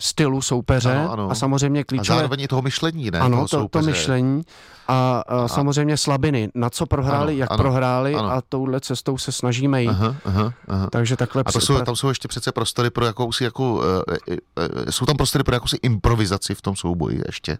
stylu 0.00 0.42
soupeře 0.42 0.96
ano, 0.96 1.12
ano. 1.12 1.30
a 1.30 1.34
samozřejmě 1.34 1.84
klíčové... 1.84 2.16
A 2.16 2.18
zároveň 2.18 2.40
i 2.40 2.48
toho 2.48 2.62
myšlení, 2.62 3.10
ne? 3.10 3.18
Ano, 3.18 3.48
toho 3.48 3.68
to, 3.68 3.78
to 3.78 3.86
myšlení 3.86 4.42
a, 4.88 5.22
a, 5.28 5.44
a 5.44 5.48
samozřejmě 5.48 5.96
slabiny, 5.96 6.48
na 6.54 6.70
co 6.70 6.86
prohráli, 6.86 7.32
ano, 7.32 7.38
jak 7.38 7.50
ano, 7.50 7.62
prohráli 7.62 8.14
ano. 8.14 8.30
a 8.30 8.42
touhle 8.48 8.80
cestou 8.80 9.18
se 9.18 9.32
snažíme 9.32 9.82
jít. 9.82 9.88
Aha, 9.88 10.16
aha, 10.24 10.52
aha. 10.68 10.88
Takže 10.90 11.16
takhle... 11.16 11.42
A 11.46 11.52
to 11.52 11.60
jsou, 11.60 11.80
tam 11.80 11.96
jsou 11.96 12.08
ještě 12.08 12.28
přece 12.28 12.52
prostory 12.52 12.90
pro 12.90 13.06
jakousi, 13.06 13.44
jako, 13.44 13.72
uh, 13.72 13.80
uh, 13.80 14.90
jsou 14.90 15.06
tam 15.06 15.16
prostory 15.16 15.44
pro 15.44 15.54
jakousi 15.54 15.76
improvizaci 15.82 16.54
v 16.54 16.62
tom 16.62 16.76
souboji 16.76 17.22
ještě. 17.26 17.58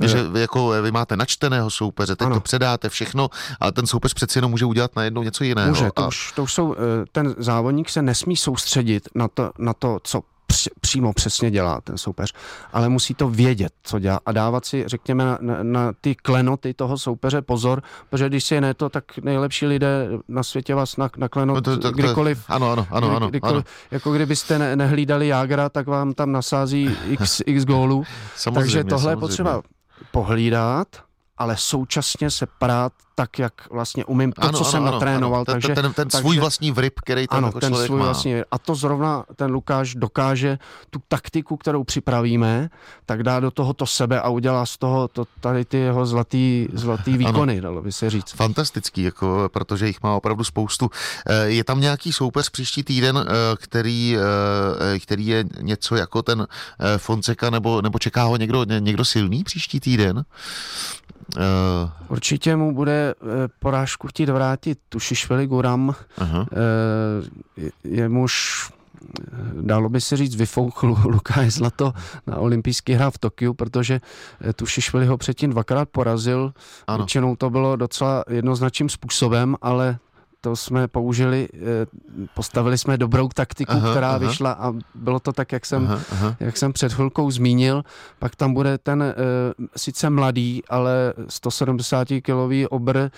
Je. 0.00 0.08
Že 0.08 0.26
jako 0.38 0.68
vy 0.82 0.90
máte 0.90 1.16
načteného 1.16 1.70
soupeře, 1.70 2.16
teď 2.16 2.26
ano. 2.26 2.36
to 2.36 2.40
předáte 2.40 2.88
všechno, 2.88 3.28
ale 3.60 3.72
ten 3.72 3.86
soupeř 3.86 4.14
přeci 4.14 4.38
jenom 4.38 4.50
může 4.50 4.64
udělat 4.64 4.96
najednou 4.96 5.22
něco 5.22 5.44
jiného. 5.44 5.68
Může, 5.68 5.90
to, 5.94 6.02
a... 6.02 6.08
už, 6.08 6.32
to 6.32 6.42
už 6.42 6.54
jsou, 6.54 6.76
ten 7.12 7.34
závodník 7.38 7.88
se 7.88 8.02
nesmí 8.02 8.36
soustředit 8.36 9.08
na 9.14 9.28
to, 9.28 9.50
na 9.58 9.74
to 9.74 9.98
co 10.02 10.22
přímo 10.80 11.12
přesně 11.12 11.50
dělá 11.50 11.80
ten 11.80 11.98
soupeř, 11.98 12.32
ale 12.72 12.88
musí 12.88 13.14
to 13.14 13.28
vědět, 13.28 13.72
co 13.82 13.98
dělá 13.98 14.20
a 14.26 14.32
dávat 14.32 14.64
si, 14.64 14.84
řekněme, 14.86 15.24
na, 15.24 15.38
na, 15.40 15.62
na 15.62 15.92
ty 16.00 16.14
klenoty 16.14 16.74
toho 16.74 16.98
soupeře 16.98 17.42
pozor, 17.42 17.82
protože 18.10 18.28
když 18.28 18.44
si 18.44 18.54
je 18.54 18.60
ne 18.60 18.74
to, 18.74 18.88
tak 18.88 19.18
nejlepší 19.18 19.66
lidé 19.66 20.08
na 20.28 20.42
světě 20.42 20.74
vás 20.74 20.96
na, 20.96 21.10
na 21.16 21.28
klenot 21.28 21.54
no 21.54 21.60
to, 21.60 21.76
to, 21.76 21.82
to, 21.82 21.92
kdykoliv. 21.92 22.44
Ano, 22.48 22.72
ano, 22.72 22.86
ano. 22.90 23.16
ano, 23.16 23.28
kdykoliv, 23.28 23.56
ano. 23.56 23.64
Jako 23.90 24.12
kdybyste 24.12 24.58
ne, 24.58 24.76
nehlídali 24.76 25.28
Jágra, 25.28 25.68
tak 25.68 25.86
vám 25.86 26.14
tam 26.14 26.32
nasází 26.32 26.90
x, 27.08 27.42
x 27.46 27.64
gólů. 27.64 28.04
Takže 28.54 28.84
tohle 28.84 28.98
samozřejmě. 28.98 29.10
je 29.10 29.16
potřeba 29.16 29.62
pohlídat, 30.10 30.88
ale 31.38 31.56
současně 31.56 32.30
se 32.30 32.46
prát 32.58 32.92
tak, 33.14 33.38
jak 33.38 33.70
vlastně 33.70 34.04
umím 34.04 34.32
to, 34.32 34.42
ano, 34.42 34.52
co 34.52 34.64
ano, 34.64 34.70
jsem 34.70 34.82
ano, 34.82 34.92
natrénoval. 34.92 35.38
Ano. 35.38 35.44
Takže, 35.44 35.68
ten, 35.68 35.74
ten, 35.74 35.92
ten 35.92 36.08
takže, 36.08 36.22
svůj 36.22 36.38
vlastní 36.38 36.70
vrip, 36.70 37.00
který 37.00 37.26
tam 37.26 37.38
ano, 37.38 37.48
jako 37.48 37.60
ten 37.60 37.74
svůj 37.74 37.98
má. 37.98 38.04
vlastní 38.04 38.34
A 38.50 38.58
to 38.58 38.74
zrovna 38.74 39.24
ten 39.36 39.50
Lukáš 39.50 39.94
dokáže 39.94 40.58
tu 40.90 41.00
taktiku, 41.08 41.56
kterou 41.56 41.84
připravíme, 41.84 42.70
tak 43.06 43.22
dá 43.22 43.40
do 43.40 43.50
toho 43.50 43.72
to 43.72 43.86
sebe 43.86 44.20
a 44.20 44.28
udělá 44.28 44.66
z 44.66 44.76
toho 44.76 45.08
to, 45.08 45.24
tady 45.40 45.64
ty 45.64 45.78
jeho 45.78 46.06
zlatý, 46.06 46.68
zlatý 46.72 47.16
výkony, 47.16 47.52
ano. 47.52 47.62
dalo 47.62 47.82
by 47.82 47.92
se 47.92 48.10
říct. 48.10 48.32
Fantastický, 48.32 49.02
jako, 49.02 49.48
protože 49.52 49.86
jich 49.86 50.02
má 50.02 50.14
opravdu 50.14 50.44
spoustu. 50.44 50.90
Eh, 51.26 51.44
je 51.44 51.64
tam 51.64 51.80
nějaký 51.80 52.12
soupeř 52.12 52.50
příští 52.50 52.82
týden, 52.82 53.18
eh, 53.18 53.56
který, 53.56 54.16
eh, 54.16 54.98
který 54.98 55.26
je 55.26 55.44
něco 55.60 55.96
jako 55.96 56.22
ten 56.22 56.46
Fonseca, 56.96 57.50
nebo, 57.50 57.82
nebo 57.82 57.98
čeká 57.98 58.24
ho 58.24 58.36
někdo, 58.36 58.64
někdo 58.64 59.04
silný 59.04 59.44
příští 59.44 59.80
týden? 59.80 60.24
Uh... 61.36 61.90
Určitě 62.08 62.56
mu 62.56 62.74
bude 62.74 63.14
uh, 63.14 63.28
porážku 63.58 64.08
chtít 64.08 64.28
vrátit 64.28 64.78
Tušišvili 64.88 65.46
Guram. 65.46 65.94
Uh-huh. 66.18 66.40
Uh, 66.40 67.68
jemuž 67.84 68.62
dalo 69.60 69.88
by 69.88 70.00
se 70.00 70.16
říct, 70.16 70.36
vyfouk 70.36 70.82
Lukáš 71.04 71.52
Zlato 71.52 71.92
na 72.26 72.36
olympijský 72.36 72.92
hra 72.92 73.10
v 73.10 73.18
Tokiu, 73.18 73.54
protože 73.54 74.00
Tušišvili 74.56 75.06
ho 75.06 75.18
předtím 75.18 75.50
dvakrát 75.50 75.88
porazil. 75.88 76.52
Ano. 76.86 76.98
Většinou 76.98 77.36
to 77.36 77.50
bylo 77.50 77.76
docela 77.76 78.24
jednoznačným 78.30 78.88
způsobem, 78.88 79.56
ale 79.62 79.98
to 80.44 80.56
jsme 80.56 80.88
použili, 80.88 81.48
eh, 81.54 81.86
postavili 82.34 82.78
jsme 82.78 82.96
dobrou 82.96 83.28
taktiku, 83.28 83.72
aha, 83.72 83.90
která 83.90 84.08
aha. 84.08 84.18
vyšla 84.18 84.52
a 84.52 84.72
bylo 84.94 85.20
to 85.20 85.32
tak, 85.32 85.52
jak 85.52 85.66
jsem, 85.66 85.84
aha, 85.84 86.00
aha. 86.12 86.36
jak 86.40 86.56
jsem 86.56 86.72
před 86.72 86.92
chvilkou 86.92 87.30
zmínil. 87.30 87.82
Pak 88.18 88.36
tam 88.36 88.54
bude 88.54 88.78
ten 88.78 89.02
e, 89.02 89.14
sice 89.76 90.10
mladý, 90.10 90.62
ale 90.68 91.14
170-kilový 91.26 92.66
obr 92.66 92.96
e, 92.98 93.10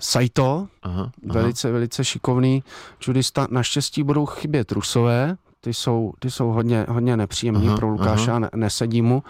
Saito, 0.00 0.68
aha, 0.82 1.00
aha. 1.00 1.10
velice, 1.22 1.72
velice 1.72 2.04
šikovný 2.04 2.64
judista. 3.08 3.46
Naštěstí 3.50 4.02
budou 4.02 4.26
chybět 4.26 4.72
Rusové, 4.72 5.36
ty 5.60 5.74
jsou, 5.74 6.12
ty 6.18 6.30
jsou 6.30 6.48
hodně, 6.48 6.86
hodně 6.88 7.16
nepříjemní 7.16 7.68
aha, 7.68 7.76
pro 7.76 7.88
Lukáše 7.88 8.30
aha. 8.30 8.50
nesedí 8.54 9.02
mu. 9.02 9.22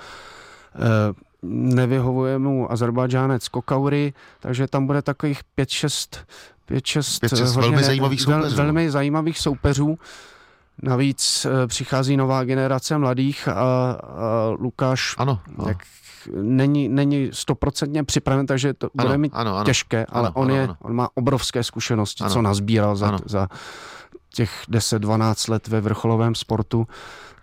E, 0.75 1.26
nevyhovuje 1.43 2.39
mu 2.39 2.73
Azerbajdžánec 2.73 3.49
Kokaury, 3.49 4.15
takže 4.41 4.67
tam 4.67 4.87
bude 4.87 5.03
takových 5.03 5.41
5-6 5.59 6.19
5-6 6.71 7.61
velmi 7.61 7.85
zajímavých 7.85 8.21
soupeřů. 8.21 8.57
Velmi 8.57 8.91
zajímavých 8.91 9.39
soupeřů. 9.39 9.99
Navíc 10.83 11.47
e, 11.47 11.67
přichází 11.67 12.17
nová 12.17 12.45
generace 12.45 12.99
mladých 12.99 13.49
a, 13.49 13.53
a 13.53 13.97
Lukáš 14.59 15.15
ano, 15.19 15.41
ano. 15.59 15.69
Jak, 15.69 15.79
není, 16.43 16.89
není 16.89 17.31
stoprocentně 17.33 18.05
připraven, 18.05 18.47
takže 18.47 18.75
to 18.75 18.91
ano, 18.99 19.07
bude 19.07 19.19
mít 19.19 19.33
ano, 19.35 19.57
ano, 19.57 19.65
těžké, 19.65 20.07
ale 20.09 20.29
ano, 20.29 20.35
on, 20.37 20.45
ano, 20.45 20.57
je, 20.57 20.65
ano. 20.65 20.77
on 20.81 20.95
má 20.95 21.09
obrovské 21.15 21.65
zkušenosti, 21.65 22.25
ano. 22.25 22.33
co 22.33 22.43
nazbíral 22.43 22.97
za, 22.97 23.19
za 23.25 23.49
těch 24.35 24.51
10-12 24.71 25.51
let 25.51 25.69
ve 25.69 25.81
vrcholovém 25.81 26.35
sportu. 26.35 26.87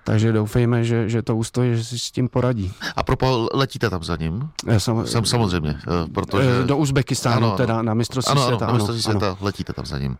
Takže 0.03 0.31
doufejme, 0.31 0.83
že, 0.83 1.09
že 1.09 1.21
to 1.21 1.35
ustojí, 1.35 1.75
že 1.75 1.83
si 1.83 1.99
s 1.99 2.11
tím 2.11 2.29
poradí. 2.29 2.73
A 2.95 3.03
propo, 3.03 3.47
letíte 3.53 3.89
tam 3.89 4.03
za 4.03 4.15
ním? 4.15 4.49
Sam, 4.77 5.07
Sam, 5.07 5.25
samozřejmě. 5.25 5.79
Eh, 5.87 6.09
protože... 6.13 6.59
Eh, 6.63 6.67
do 6.67 6.77
Uzbekistánu, 6.77 7.47
ano, 7.47 7.57
teda 7.57 7.81
na 7.81 7.93
mistrovství 7.93 8.31
ano, 8.31 8.45
světa. 8.45 8.65
Ano, 8.65 8.73
na 8.73 8.77
mistrovství 8.77 9.03
světa 9.03 9.27
ano. 9.27 9.37
letíte 9.41 9.73
tam 9.73 9.85
za 9.85 9.99
ním. 9.99 10.17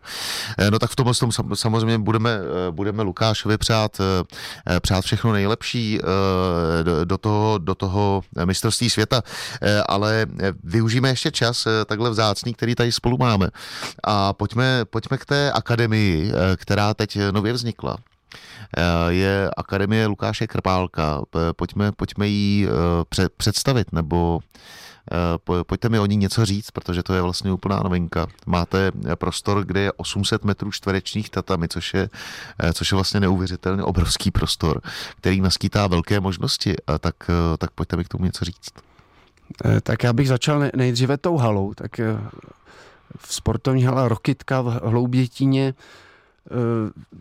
Eh, 0.58 0.70
no 0.70 0.78
tak 0.78 0.90
v 0.90 0.96
tomhle 0.96 1.14
tom 1.14 1.30
samozřejmě 1.54 1.98
budeme, 1.98 2.38
budeme 2.70 3.02
Lukášovi 3.02 3.58
přát, 3.58 4.00
přát 4.80 5.04
všechno 5.04 5.32
nejlepší 5.32 6.00
do 7.04 7.18
toho, 7.18 7.58
do 7.58 7.74
toho 7.74 8.22
mistrovství 8.44 8.90
světa, 8.90 9.22
ale 9.88 10.26
využijeme 10.64 11.08
ještě 11.08 11.30
čas 11.30 11.66
takhle 11.86 12.10
vzácný, 12.10 12.54
který 12.54 12.74
tady 12.74 12.92
spolu 12.92 13.18
máme. 13.18 13.48
A 14.04 14.32
pojďme, 14.32 14.84
pojďme 14.84 15.18
k 15.18 15.24
té 15.24 15.52
akademii, 15.52 16.32
která 16.56 16.94
teď 16.94 17.18
nově 17.32 17.52
vznikla. 17.52 17.96
Eh, 18.76 19.12
je 19.12 19.50
Akademie 19.56 20.06
Lukáše 20.06 20.46
Krpálka. 20.46 21.22
Pojďme, 21.56 21.92
pojďme 21.92 22.28
ji 22.28 22.68
eh, 22.68 23.28
představit, 23.36 23.92
nebo 23.92 24.40
eh, 25.12 25.62
pojďte 25.62 25.88
mi 25.88 25.98
o 25.98 26.06
ní 26.06 26.16
něco 26.16 26.44
říct, 26.44 26.70
protože 26.70 27.02
to 27.02 27.14
je 27.14 27.22
vlastně 27.22 27.52
úplná 27.52 27.80
novinka. 27.84 28.26
Máte 28.46 28.92
prostor, 29.14 29.64
kde 29.64 29.80
je 29.80 29.92
800 29.92 30.44
metrů 30.44 30.70
čtverečních 30.70 31.30
tatami, 31.30 31.68
což 31.68 31.94
je, 31.94 32.08
což 32.74 32.92
je 32.92 32.94
vlastně 32.96 33.20
neuvěřitelně 33.20 33.82
obrovský 33.82 34.30
prostor, 34.30 34.80
který 35.16 35.40
naskýtá 35.40 35.86
velké 35.86 36.20
možnosti. 36.20 36.74
Tak, 37.00 37.14
tak 37.58 37.70
pojďte 37.70 37.96
mi 37.96 38.04
k 38.04 38.08
tomu 38.08 38.24
něco 38.24 38.44
říct. 38.44 38.72
Tak 39.82 40.02
já 40.02 40.12
bych 40.12 40.28
začal 40.28 40.62
nejdříve 40.76 41.16
tou 41.16 41.36
halou. 41.36 41.74
Tak 41.74 42.00
v 43.18 43.34
sportovní 43.34 43.84
hala 43.84 44.08
Rokitka 44.08 44.60
v 44.60 44.80
Hloubětíně 44.84 45.74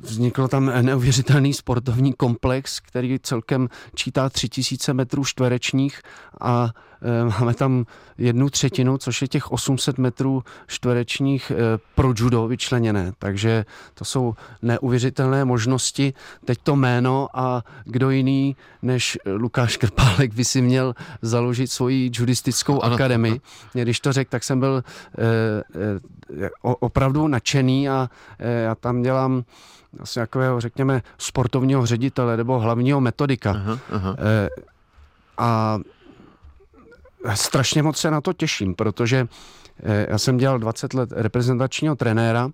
vznikl 0.01 0.47
tam 0.47 0.65
neuvěřitelný 0.81 1.53
sportovní 1.53 2.13
komplex, 2.13 2.79
který 2.79 3.19
celkem 3.19 3.69
čítá 3.95 4.29
3000 4.29 4.93
metrů 4.93 5.25
čtverečních 5.25 6.01
a 6.41 6.69
Eh, 6.92 6.92
máme 7.39 7.53
tam 7.53 7.85
jednu 8.17 8.49
třetinu, 8.49 8.97
což 8.97 9.21
je 9.21 9.27
těch 9.27 9.51
800 9.51 9.97
metrů 9.97 10.43
čtverečních 10.67 11.51
eh, 11.51 11.79
pro 11.95 12.13
judo 12.15 12.47
vyčleněné. 12.47 13.11
Takže 13.19 13.65
to 13.93 14.05
jsou 14.05 14.35
neuvěřitelné 14.61 15.45
možnosti. 15.45 16.13
Teď 16.45 16.59
to 16.63 16.75
jméno 16.75 17.27
a 17.33 17.63
kdo 17.83 18.09
jiný 18.09 18.55
než 18.81 19.17
Lukáš 19.25 19.77
Krpálek 19.77 20.33
by 20.33 20.45
si 20.45 20.61
měl 20.61 20.95
založit 21.21 21.71
svoji 21.71 22.11
judistickou 22.13 22.81
ano, 22.81 22.95
akademii. 22.95 23.41
Když 23.73 23.99
to 23.99 24.13
řekl, 24.13 24.29
tak 24.29 24.43
jsem 24.43 24.59
byl 24.59 24.83
eh, 25.17 26.49
opravdu 26.61 27.27
nadšený 27.27 27.89
a 27.89 28.09
já 28.39 28.75
tam 28.75 29.01
dělám 29.01 29.43
asi 29.99 30.19
takového, 30.19 30.61
řekněme, 30.61 31.01
sportovního 31.17 31.85
ředitele 31.85 32.37
nebo 32.37 32.59
hlavního 32.59 33.01
metodika. 33.01 33.51
Aha, 33.51 33.79
aha. 33.91 34.15
A 35.37 35.79
strašně 37.33 37.83
moc 37.83 37.97
se 37.97 38.11
na 38.11 38.21
to 38.21 38.33
těším, 38.33 38.75
protože 38.75 39.27
eh, 39.83 40.07
já 40.09 40.17
jsem 40.17 40.37
dělal 40.37 40.59
20 40.59 40.93
let 40.93 41.09
reprezentačního 41.11 41.95
trenéra 41.95 42.49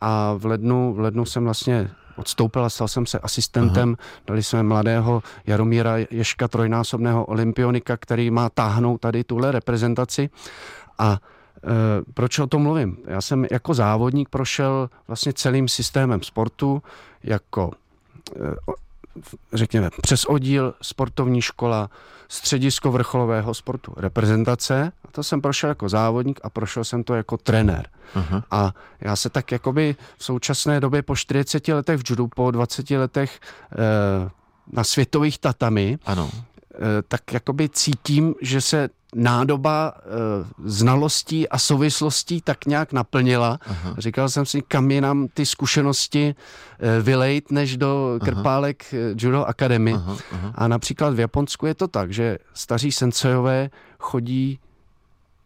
a 0.00 0.34
v 0.38 0.46
lednu, 0.46 0.94
v 0.94 1.00
lednu 1.00 1.24
jsem 1.24 1.44
vlastně 1.44 1.90
odstoupil 2.16 2.64
a 2.64 2.70
stal 2.70 2.88
jsem 2.88 3.06
se 3.06 3.18
asistentem. 3.18 3.96
Aha. 3.98 4.08
Dali 4.26 4.42
jsme 4.42 4.62
mladého 4.62 5.22
Jaromíra 5.46 5.96
Ješka, 6.10 6.48
trojnásobného 6.48 7.24
olympionika, 7.24 7.96
který 7.96 8.30
má 8.30 8.50
táhnout 8.50 9.00
tady 9.00 9.24
tuhle 9.24 9.52
reprezentaci. 9.52 10.30
A 10.98 11.12
e, 11.12 11.18
proč 12.14 12.38
o 12.38 12.46
tom 12.46 12.62
mluvím? 12.62 12.96
Já 13.06 13.20
jsem 13.20 13.46
jako 13.50 13.74
závodník 13.74 14.28
prošel 14.28 14.90
vlastně 15.06 15.32
celým 15.32 15.68
systémem 15.68 16.22
sportu, 16.22 16.82
jako 17.22 17.70
e, 18.36 18.40
řekněme, 19.52 19.90
přes 20.02 20.24
oddíl, 20.24 20.74
sportovní 20.82 21.42
škola, 21.42 21.90
středisko 22.28 22.92
vrcholového 22.92 23.54
sportu, 23.54 23.94
reprezentace. 23.96 24.92
A 25.04 25.10
to 25.10 25.22
jsem 25.22 25.40
prošel 25.40 25.68
jako 25.68 25.88
závodník 25.88 26.40
a 26.42 26.50
prošel 26.50 26.84
jsem 26.84 27.04
to 27.04 27.14
jako 27.14 27.36
trenér. 27.36 27.88
Uh-huh. 28.16 28.42
A 28.50 28.72
já 29.00 29.16
se 29.16 29.30
tak 29.30 29.52
jakoby 29.52 29.96
v 30.18 30.24
současné 30.24 30.80
době 30.80 31.02
po 31.02 31.16
40 31.16 31.68
letech 31.68 32.00
v 32.00 32.10
judu, 32.10 32.28
po 32.28 32.50
20 32.50 32.90
letech 32.90 33.40
e, 33.72 34.30
na 34.72 34.84
světových 34.84 35.38
tatami, 35.38 35.98
ano. 36.06 36.30
E, 36.74 37.02
tak 37.08 37.32
jakoby 37.32 37.68
cítím, 37.68 38.34
že 38.42 38.60
se 38.60 38.88
nádoba 39.14 39.92
e, 39.96 40.00
znalostí 40.64 41.48
a 41.48 41.58
souvislostí 41.58 42.40
tak 42.40 42.66
nějak 42.66 42.92
naplnila. 42.92 43.58
Aha. 43.66 43.94
Říkal 43.98 44.28
jsem 44.28 44.46
si, 44.46 44.62
kam 44.62 44.90
je 44.90 45.00
nám 45.00 45.28
ty 45.34 45.46
zkušenosti 45.46 46.34
e, 46.78 47.02
vylejt, 47.02 47.50
než 47.50 47.76
do 47.76 48.18
krpálek 48.24 48.84
aha. 48.92 49.02
Eh, 49.10 49.14
Judo 49.18 49.44
Academy. 49.44 49.92
Aha, 49.92 50.16
aha. 50.32 50.52
A 50.54 50.68
například 50.68 51.14
v 51.14 51.20
Japonsku 51.20 51.66
je 51.66 51.74
to 51.74 51.88
tak, 51.88 52.12
že 52.12 52.38
staří 52.54 52.92
sensejové 52.92 53.70
chodí 53.98 54.58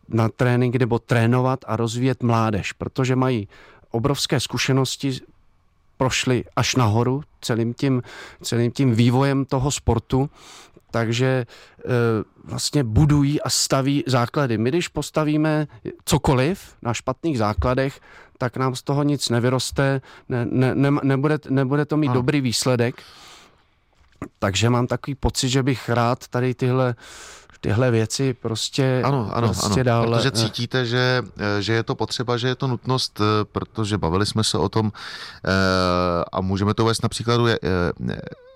na 0.09 0.29
trénink 0.29 0.77
nebo 0.77 0.99
trénovat 0.99 1.65
a 1.67 1.77
rozvíjet 1.77 2.23
mládež, 2.23 2.73
protože 2.73 3.17
mají 3.17 3.49
obrovské 3.91 4.41
zkušenosti 4.41 5.21
prošli 5.97 6.45
až 6.57 6.75
nahoru 6.75 7.23
celým 7.41 7.75
tím, 7.75 8.03
celým 8.43 8.71
tím 8.71 8.95
vývojem 8.95 9.45
toho 9.45 9.71
sportu 9.71 10.31
takže 10.91 11.27
e, 11.27 11.47
vlastně 12.45 12.85
budují 12.85 13.43
a 13.43 13.51
staví 13.51 14.05
základy. 14.07 14.59
My, 14.59 14.71
když 14.71 14.89
postavíme 14.89 15.67
cokoliv 16.05 16.75
na 16.83 16.95
špatných 16.95 17.39
základech, 17.39 18.01
tak 18.39 18.57
nám 18.57 18.75
z 18.75 18.83
toho 18.83 19.03
nic 19.03 19.29
nevyroste, 19.29 20.01
ne, 20.29 20.47
ne, 20.51 20.75
ne, 20.75 20.91
nebude, 21.03 21.39
nebude 21.49 21.85
to 21.85 21.97
mít 21.97 22.09
a. 22.09 22.13
dobrý 22.13 22.41
výsledek. 22.41 23.03
Takže 24.39 24.71
mám 24.71 24.87
takový 24.87 25.15
pocit, 25.15 25.49
že 25.49 25.63
bych 25.63 25.89
rád 25.89 26.29
tady 26.29 26.55
tyhle 26.55 26.95
tyhle 27.61 27.91
věci 27.91 28.35
prostě, 28.35 29.03
ano, 29.05 29.31
ano, 29.33 29.49
prostě 29.49 29.81
ano, 29.81 29.85
dál... 29.85 30.15
Protože 30.15 30.31
cítíte, 30.31 30.87
že, 30.87 31.23
že 31.61 31.73
je 31.73 31.83
to 31.83 31.95
potřeba, 31.95 32.37
že 32.37 32.49
je 32.49 32.55
to 32.55 32.67
nutnost, 32.67 33.21
protože 33.53 33.99
bavili 33.99 34.27
jsme 34.27 34.45
se 34.45 34.59
o 34.59 34.69
tom 34.69 34.93
a 36.33 36.41
můžeme 36.41 36.75
to 36.75 36.85
vést 36.85 37.03
na 37.03 37.09
příkladu 37.09 37.47
Eh, 37.47 38.48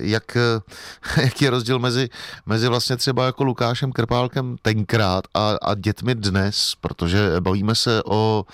jak, 0.00 0.36
eh, 0.36 1.20
jaký 1.22 1.44
je 1.44 1.50
rozdíl 1.50 1.78
mezi, 1.78 2.08
mezi 2.46 2.68
vlastně 2.68 2.96
třeba 2.96 3.26
jako 3.26 3.44
Lukášem 3.44 3.92
Krpálkem 3.92 4.56
tenkrát 4.62 5.24
a, 5.34 5.50
a 5.62 5.74
dětmi 5.74 6.14
dnes, 6.14 6.74
protože 6.80 7.30
bavíme 7.40 7.74
se, 7.74 8.02
o, 8.04 8.44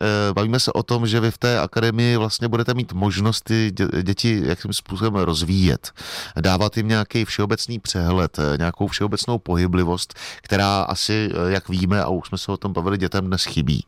eh, 0.00 0.32
bavíme 0.32 0.60
se 0.60 0.72
o 0.72 0.82
tom, 0.82 1.06
že 1.06 1.20
vy 1.20 1.30
v 1.30 1.38
té 1.38 1.60
akademii 1.60 2.16
vlastně 2.16 2.48
budete 2.48 2.74
mít 2.74 2.92
možnost 2.92 3.40
ty 3.40 3.72
děti 4.02 4.42
jakým 4.44 4.72
způsobem 4.72 5.14
rozvíjet, 5.14 5.92
dávat 6.40 6.76
jim 6.76 6.88
nějaký 6.88 7.24
všeobecný 7.24 7.78
přehled, 7.78 8.38
nějakou 8.58 8.86
všeobecnou 8.86 9.38
pohyblivost, 9.38 10.14
která 10.42 10.82
asi, 10.82 11.30
jak 11.48 11.68
víme, 11.68 12.02
a 12.02 12.08
už 12.08 12.28
jsme 12.28 12.38
se 12.38 12.52
o 12.52 12.56
tom 12.56 12.72
bavili, 12.72 12.98
dětem 12.98 13.26
dnes 13.26 13.44
chybí. 13.44 13.84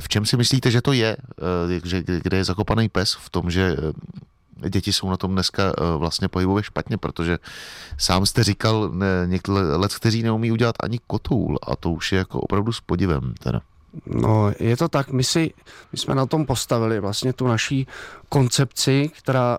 V 0.00 0.08
čem 0.08 0.26
si 0.26 0.36
myslíte, 0.36 0.70
že 0.70 0.82
to 0.82 0.92
je, 0.92 1.16
kde 2.22 2.36
je 2.36 2.44
zakopaný 2.44 2.88
pes? 2.88 3.12
V 3.14 3.30
tom, 3.30 3.50
že 3.50 3.76
děti 4.68 4.92
jsou 4.92 5.10
na 5.10 5.16
tom 5.16 5.32
dneska 5.32 5.62
eh, 5.62 5.96
vlastně 5.96 6.28
pohybově 6.28 6.62
špatně, 6.62 6.98
protože 6.98 7.38
sám 7.98 8.26
jste 8.26 8.44
říkal, 8.44 8.90
ne, 8.92 9.28
let, 9.48 9.94
kteří 9.94 10.22
neumí 10.22 10.52
udělat 10.52 10.74
ani 10.82 11.00
kotoul 11.06 11.58
a 11.62 11.76
to 11.76 11.90
už 11.90 12.12
je 12.12 12.18
jako 12.18 12.40
opravdu 12.40 12.72
s 12.72 12.80
podivem 12.80 13.34
teda. 13.42 13.60
No, 14.06 14.52
je 14.58 14.76
to 14.76 14.88
tak, 14.88 15.10
my, 15.10 15.24
si, 15.24 15.54
my 15.92 15.98
jsme 15.98 16.14
na 16.14 16.26
tom 16.26 16.46
postavili 16.46 17.00
vlastně 17.00 17.32
tu 17.32 17.46
naší 17.46 17.86
koncepci, 18.28 19.10
která 19.18 19.58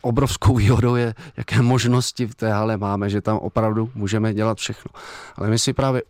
obrovskou 0.00 0.56
výhodou 0.56 0.94
je, 0.94 1.14
jaké 1.36 1.62
možnosti 1.62 2.26
v 2.26 2.34
té 2.34 2.52
hale 2.52 2.76
máme, 2.76 3.10
že 3.10 3.20
tam 3.20 3.36
opravdu 3.36 3.90
můžeme 3.94 4.34
dělat 4.34 4.58
všechno. 4.58 4.90
Ale 5.36 5.48
my 5.48 5.58
si 5.58 5.72
právě 5.72 6.02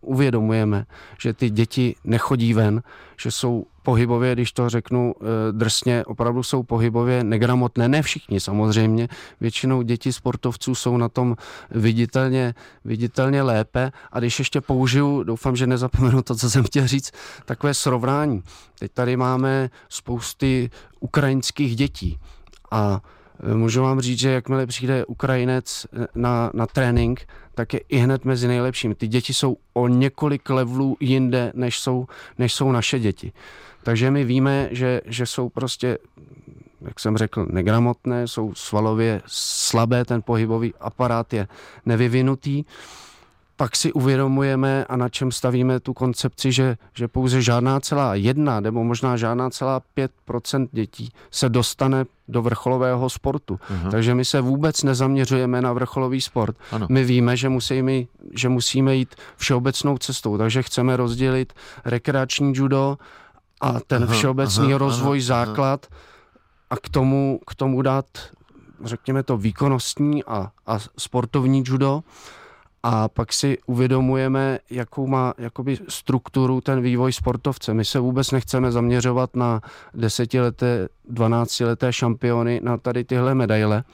uvědomujeme, 0.00 0.86
že 1.20 1.32
ty 1.32 1.50
děti 1.50 1.94
nechodí 2.04 2.54
ven, 2.54 2.82
že 3.20 3.30
jsou 3.30 3.66
pohybově, 3.82 4.32
když 4.32 4.52
to 4.52 4.68
řeknu 4.68 5.14
eh, 5.20 5.24
drsně, 5.52 6.04
opravdu 6.04 6.42
jsou 6.42 6.62
pohybově 6.62 7.24
negramotné. 7.24 7.88
Ne 7.88 8.02
všichni 8.02 8.40
samozřejmě, 8.40 9.08
většinou 9.40 9.82
děti 9.82 10.12
sportovců 10.12 10.74
jsou 10.74 10.96
na 10.96 11.08
tom 11.08 11.36
viditelně, 11.70 12.54
viditelně 12.84 13.42
lépe. 13.42 13.92
A 14.12 14.18
když 14.18 14.38
ještě 14.38 14.60
použiju, 14.60 15.22
doufám, 15.22 15.56
že 15.56 15.66
nezapomenu 15.66 16.22
to, 16.22 16.34
co 16.34 16.50
jsem 16.50 16.64
chtěl 16.64 16.86
říct, 16.86 17.12
takové 17.44 17.74
srovnání. 17.74 18.42
Teď 18.78 18.92
tady 18.92 19.16
máme 19.16 19.70
spousty 19.88 20.70
ukrajinských 21.00 21.76
dětí 21.76 22.18
a 22.70 23.00
e, 23.52 23.54
můžu 23.54 23.82
vám 23.82 24.00
říct, 24.00 24.18
že 24.18 24.30
jakmile 24.30 24.66
přijde 24.66 25.04
Ukrajinec 25.06 25.86
e, 25.92 26.06
na, 26.14 26.50
na 26.54 26.66
trénink, 26.66 27.26
tak 27.54 27.74
je 27.74 27.80
i 27.88 27.96
hned 27.98 28.24
mezi 28.24 28.48
nejlepšími. 28.48 28.94
Ty 28.94 29.08
děti 29.08 29.34
jsou 29.34 29.56
o 29.72 29.88
několik 29.88 30.50
levelů 30.50 30.96
jinde, 31.00 31.52
než 31.54 31.80
jsou, 31.80 32.06
než 32.38 32.54
jsou 32.54 32.72
naše 32.72 32.98
děti. 32.98 33.32
Takže 33.82 34.10
my 34.10 34.24
víme, 34.24 34.68
že, 34.70 35.00
že 35.04 35.26
jsou 35.26 35.48
prostě, 35.48 35.98
jak 36.80 37.00
jsem 37.00 37.16
řekl, 37.16 37.46
negramotné, 37.50 38.28
jsou 38.28 38.54
svalově 38.54 39.22
slabé, 39.26 40.04
ten 40.04 40.22
pohybový 40.22 40.74
aparát 40.80 41.32
je 41.32 41.48
nevyvinutý 41.86 42.64
pak 43.60 43.76
si 43.76 43.92
uvědomujeme 43.92 44.84
a 44.84 44.96
na 44.96 45.08
čem 45.08 45.32
stavíme 45.32 45.80
tu 45.80 45.94
koncepci, 45.94 46.52
že, 46.52 46.76
že 46.94 47.08
pouze 47.08 47.42
žádná 47.42 47.80
celá 47.80 48.14
jedna 48.14 48.60
nebo 48.60 48.84
možná 48.84 49.16
žádná 49.16 49.50
celá 49.50 49.80
pět 49.94 50.12
procent 50.24 50.70
dětí 50.72 51.12
se 51.30 51.48
dostane 51.48 52.04
do 52.28 52.42
vrcholového 52.42 53.10
sportu. 53.10 53.54
Uh-huh. 53.54 53.90
Takže 53.90 54.14
my 54.14 54.24
se 54.24 54.40
vůbec 54.40 54.82
nezaměřujeme 54.82 55.62
na 55.62 55.72
vrcholový 55.72 56.20
sport. 56.20 56.56
Ano. 56.72 56.86
My 56.90 57.04
víme, 57.04 57.36
že 57.36 57.48
musíme, 57.48 57.92
že 58.34 58.48
musíme 58.48 58.94
jít 58.96 59.14
všeobecnou 59.36 59.98
cestou, 59.98 60.38
takže 60.38 60.62
chceme 60.62 60.96
rozdělit 60.96 61.52
rekreační 61.84 62.52
judo 62.56 62.98
a 63.60 63.80
ten 63.86 64.04
uh-huh, 64.04 64.12
všeobecný 64.12 64.68
uh-huh, 64.68 64.78
rozvoj 64.78 65.18
uh-huh, 65.18 65.26
základ 65.26 65.86
a 66.70 66.76
k 66.76 66.88
tomu, 66.88 67.40
k 67.46 67.54
tomu 67.54 67.82
dát, 67.82 68.06
řekněme 68.84 69.22
to, 69.22 69.36
výkonnostní 69.36 70.24
a, 70.24 70.50
a 70.66 70.78
sportovní 70.98 71.62
judo 71.66 72.02
a 72.82 73.08
pak 73.08 73.32
si 73.32 73.58
uvědomujeme, 73.66 74.58
jakou 74.70 75.06
má 75.06 75.34
jakoby 75.38 75.78
strukturu 75.88 76.60
ten 76.60 76.80
vývoj 76.82 77.12
sportovce. 77.12 77.74
My 77.74 77.84
se 77.84 78.00
vůbec 78.00 78.30
nechceme 78.30 78.72
zaměřovat 78.72 79.36
na 79.36 79.60
desetileté, 79.94 80.88
dvanáctileté 81.08 81.92
šampiony, 81.92 82.60
na 82.64 82.76
tady 82.76 83.04
tyhle 83.04 83.34
medaile. 83.34 83.84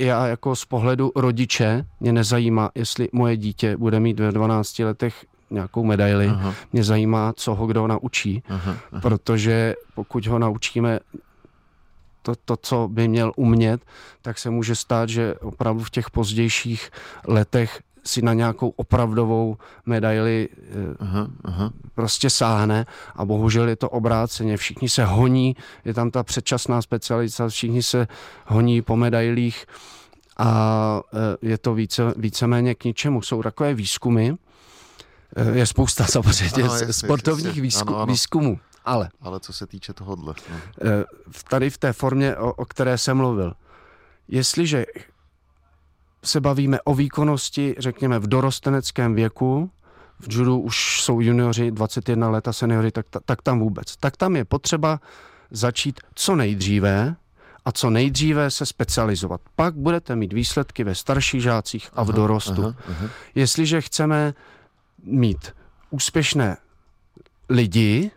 Já 0.00 0.26
jako 0.26 0.56
z 0.56 0.64
pohledu 0.64 1.12
rodiče 1.16 1.84
mě 2.00 2.12
nezajímá, 2.12 2.70
jestli 2.74 3.08
moje 3.12 3.36
dítě 3.36 3.76
bude 3.76 4.00
mít 4.00 4.20
ve 4.20 4.32
12 4.32 4.78
letech 4.78 5.26
nějakou 5.50 5.84
medaili. 5.84 6.26
Aha. 6.26 6.54
Mě 6.72 6.84
zajímá, 6.84 7.32
co 7.32 7.54
ho 7.54 7.66
kdo 7.66 7.86
naučí, 7.86 8.42
aha, 8.48 8.76
aha. 8.92 9.00
protože 9.00 9.74
pokud 9.94 10.26
ho 10.26 10.38
naučíme 10.38 11.00
to, 12.22 12.34
to, 12.44 12.56
co 12.56 12.88
by 12.92 13.08
měl 13.08 13.32
umět, 13.36 13.80
tak 14.22 14.38
se 14.38 14.50
může 14.50 14.74
stát, 14.74 15.08
že 15.08 15.34
opravdu 15.34 15.84
v 15.84 15.90
těch 15.90 16.10
pozdějších 16.10 16.90
letech 17.26 17.80
si 18.04 18.22
na 18.22 18.34
nějakou 18.34 18.68
opravdovou 18.68 19.56
medaili 19.86 20.48
eh, 20.52 20.96
aha, 21.00 21.28
aha. 21.44 21.72
prostě 21.94 22.30
sáhne 22.30 22.86
a 23.16 23.24
bohužel 23.24 23.68
je 23.68 23.76
to 23.76 23.90
obráceně. 23.90 24.56
Všichni 24.56 24.88
se 24.88 25.04
honí, 25.04 25.56
je 25.84 25.94
tam 25.94 26.10
ta 26.10 26.22
předčasná 26.22 26.82
specializace, 26.82 27.48
všichni 27.48 27.82
se 27.82 28.08
honí 28.46 28.82
po 28.82 28.96
medailích 28.96 29.66
a 30.38 31.00
eh, 31.12 31.36
je 31.42 31.58
to 31.58 31.74
více, 31.74 32.14
víceméně 32.16 32.74
k 32.74 32.84
ničemu. 32.84 33.22
Jsou 33.22 33.42
takové 33.42 33.74
výzkumy, 33.74 34.32
je 35.52 35.66
spousta 35.66 36.06
samozřejmě 36.10 36.62
ano, 36.62 36.74
jasně, 36.74 36.92
sportovních 36.92 37.46
jasně. 37.46 37.62
Výzku, 37.62 37.88
ano, 37.88 37.96
ano. 37.96 38.12
výzkumů, 38.12 38.60
ale... 38.84 39.08
Ale 39.20 39.40
co 39.40 39.52
se 39.52 39.66
týče 39.66 39.92
tohohle. 39.92 40.34
No. 40.50 40.56
Tady 41.50 41.70
v 41.70 41.78
té 41.78 41.92
formě, 41.92 42.36
o, 42.36 42.52
o 42.52 42.64
které 42.64 42.98
jsem 42.98 43.16
mluvil, 43.16 43.54
jestliže 44.28 44.86
se 46.24 46.40
bavíme 46.40 46.80
o 46.80 46.94
výkonnosti, 46.94 47.74
řekněme, 47.78 48.18
v 48.18 48.26
dorosteneckém 48.26 49.14
věku, 49.14 49.70
v 50.20 50.32
judu 50.32 50.60
už 50.60 51.02
jsou 51.02 51.20
junioři 51.20 51.70
21 51.70 52.30
let 52.30 52.48
a 52.48 52.52
seniori, 52.52 52.90
tak, 52.90 53.06
tak 53.24 53.42
tam 53.42 53.60
vůbec. 53.60 53.96
Tak 53.96 54.16
tam 54.16 54.36
je 54.36 54.44
potřeba 54.44 55.00
začít 55.50 56.00
co 56.14 56.36
nejdříve 56.36 57.16
a 57.64 57.72
co 57.72 57.90
nejdříve 57.90 58.50
se 58.50 58.66
specializovat. 58.66 59.40
Pak 59.56 59.74
budete 59.74 60.16
mít 60.16 60.32
výsledky 60.32 60.84
ve 60.84 60.94
starších 60.94 61.42
žácích 61.42 61.90
a 61.92 62.02
v 62.02 62.12
dorostu. 62.12 62.62
Aha, 62.62 62.74
aha. 62.88 63.08
Jestliže 63.34 63.80
chceme 63.80 64.34
mít 65.08 65.54
úspěšné 65.90 66.56
lidi, 67.48 68.10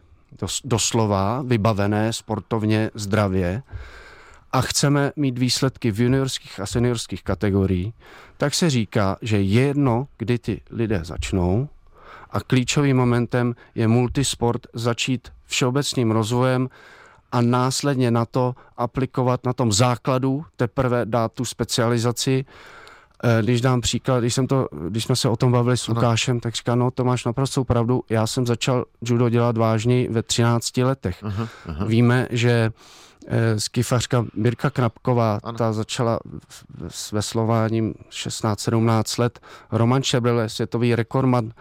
doslova 0.63 1.41
vybavené 1.41 2.13
sportovně 2.13 2.91
zdravě, 2.93 3.63
a 4.51 4.61
chceme 4.61 5.11
mít 5.15 5.37
výsledky 5.37 5.91
v 5.91 5.99
juniorských 5.99 6.59
a 6.59 6.65
seniorských 6.65 7.23
kategoriích, 7.23 7.93
tak 8.37 8.53
se 8.53 8.69
říká, 8.69 9.17
že 9.21 9.37
je 9.37 9.43
jedno, 9.43 10.07
kdy 10.17 10.39
ty 10.39 10.61
lidé 10.69 11.01
začnou 11.03 11.69
a 12.31 12.39
klíčovým 12.39 12.97
momentem 12.97 13.55
je 13.75 13.87
multisport 13.87 14.67
začít 14.73 15.31
všeobecným 15.45 16.11
rozvojem 16.11 16.69
a 17.31 17.41
následně 17.41 18.11
na 18.11 18.25
to 18.25 18.55
aplikovat 18.77 19.45
na 19.45 19.53
tom 19.53 19.71
základu, 19.71 20.45
teprve 20.55 21.05
dát 21.05 21.33
tu 21.33 21.45
specializaci. 21.45 22.45
Eh, 23.23 23.41
když 23.43 23.61
dám 23.61 23.81
příklad, 23.81 24.19
když, 24.19 24.33
jsem 24.33 24.47
to, 24.47 24.67
když 24.89 25.03
jsme 25.03 25.15
se 25.15 25.29
o 25.29 25.35
tom 25.35 25.51
bavili 25.51 25.77
s 25.77 25.87
Lukášem, 25.87 26.39
tak 26.39 26.55
říká, 26.55 26.75
no 26.75 26.91
to 26.91 27.03
máš 27.03 27.25
naprosto 27.25 27.63
pravdu, 27.63 28.03
já 28.09 28.27
jsem 28.27 28.47
začal 28.47 28.85
judo 29.01 29.29
dělat 29.29 29.57
vážněji 29.57 30.07
ve 30.11 30.23
13 30.23 30.77
letech. 30.77 31.23
Aha, 31.23 31.47
aha. 31.65 31.85
Víme, 31.85 32.27
že 32.29 32.71
skifařka 33.57 34.25
Mirka 34.35 34.69
Knapková, 34.69 35.39
ano. 35.43 35.57
ta 35.57 35.73
začala 35.73 36.19
s 36.87 37.11
veslováním 37.11 37.93
16-17 38.09 39.21
let. 39.21 39.39
Roman 39.71 40.03
Šebrele, 40.03 40.49
světový 40.49 40.95
rekordman, 40.95 41.51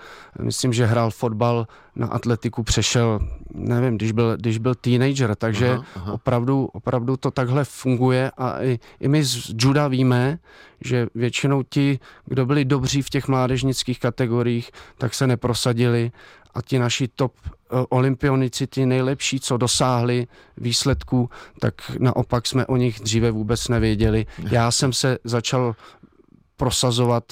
myslím, 0.41 0.73
že 0.73 0.87
hrál 0.87 1.11
fotbal 1.11 1.67
na 1.97 2.07
atletiku, 2.07 2.63
přešel, 2.63 3.21
nevím, 3.55 3.97
když 3.97 4.13
byl, 4.13 4.37
když 4.37 4.59
byl 4.59 4.75
teenager, 4.75 5.35
takže 5.35 5.71
aha, 5.71 5.85
aha. 5.97 6.13
Opravdu, 6.13 6.65
opravdu 6.73 7.17
to 7.17 7.31
takhle 7.31 7.65
funguje 7.65 8.31
a 8.37 8.63
i, 8.63 8.79
i 9.01 9.09
my 9.09 9.25
z 9.25 9.55
juda 9.59 9.89
víme, 9.89 10.39
že 10.81 11.07
většinou 11.15 11.63
ti, 11.63 11.99
kdo 12.25 12.47
byli 12.47 12.65
dobří 12.65 13.03
v 13.03 13.11
těch 13.11 13.29
mládežnických 13.29 14.01
kategoriích, 14.01 14.71
tak 14.99 15.15
se 15.15 15.27
neprosadili 15.27 16.13
a 16.55 16.63
ti 16.63 16.79
naši 16.79 17.09
top 17.09 17.33
eh, 17.45 17.49
olympionici, 17.89 18.67
ty 18.67 18.87
nejlepší, 18.87 19.41
co 19.41 19.57
dosáhli 19.57 20.27
výsledků, 20.57 21.31
tak 21.61 21.75
naopak 21.99 22.47
jsme 22.47 22.67
o 22.67 22.77
nich 22.77 23.01
dříve 23.01 23.31
vůbec 23.31 23.69
nevěděli. 23.69 24.27
Já 24.51 24.71
jsem 24.71 24.93
se 24.93 25.19
začal 25.25 25.75
prosazovat 26.57 27.25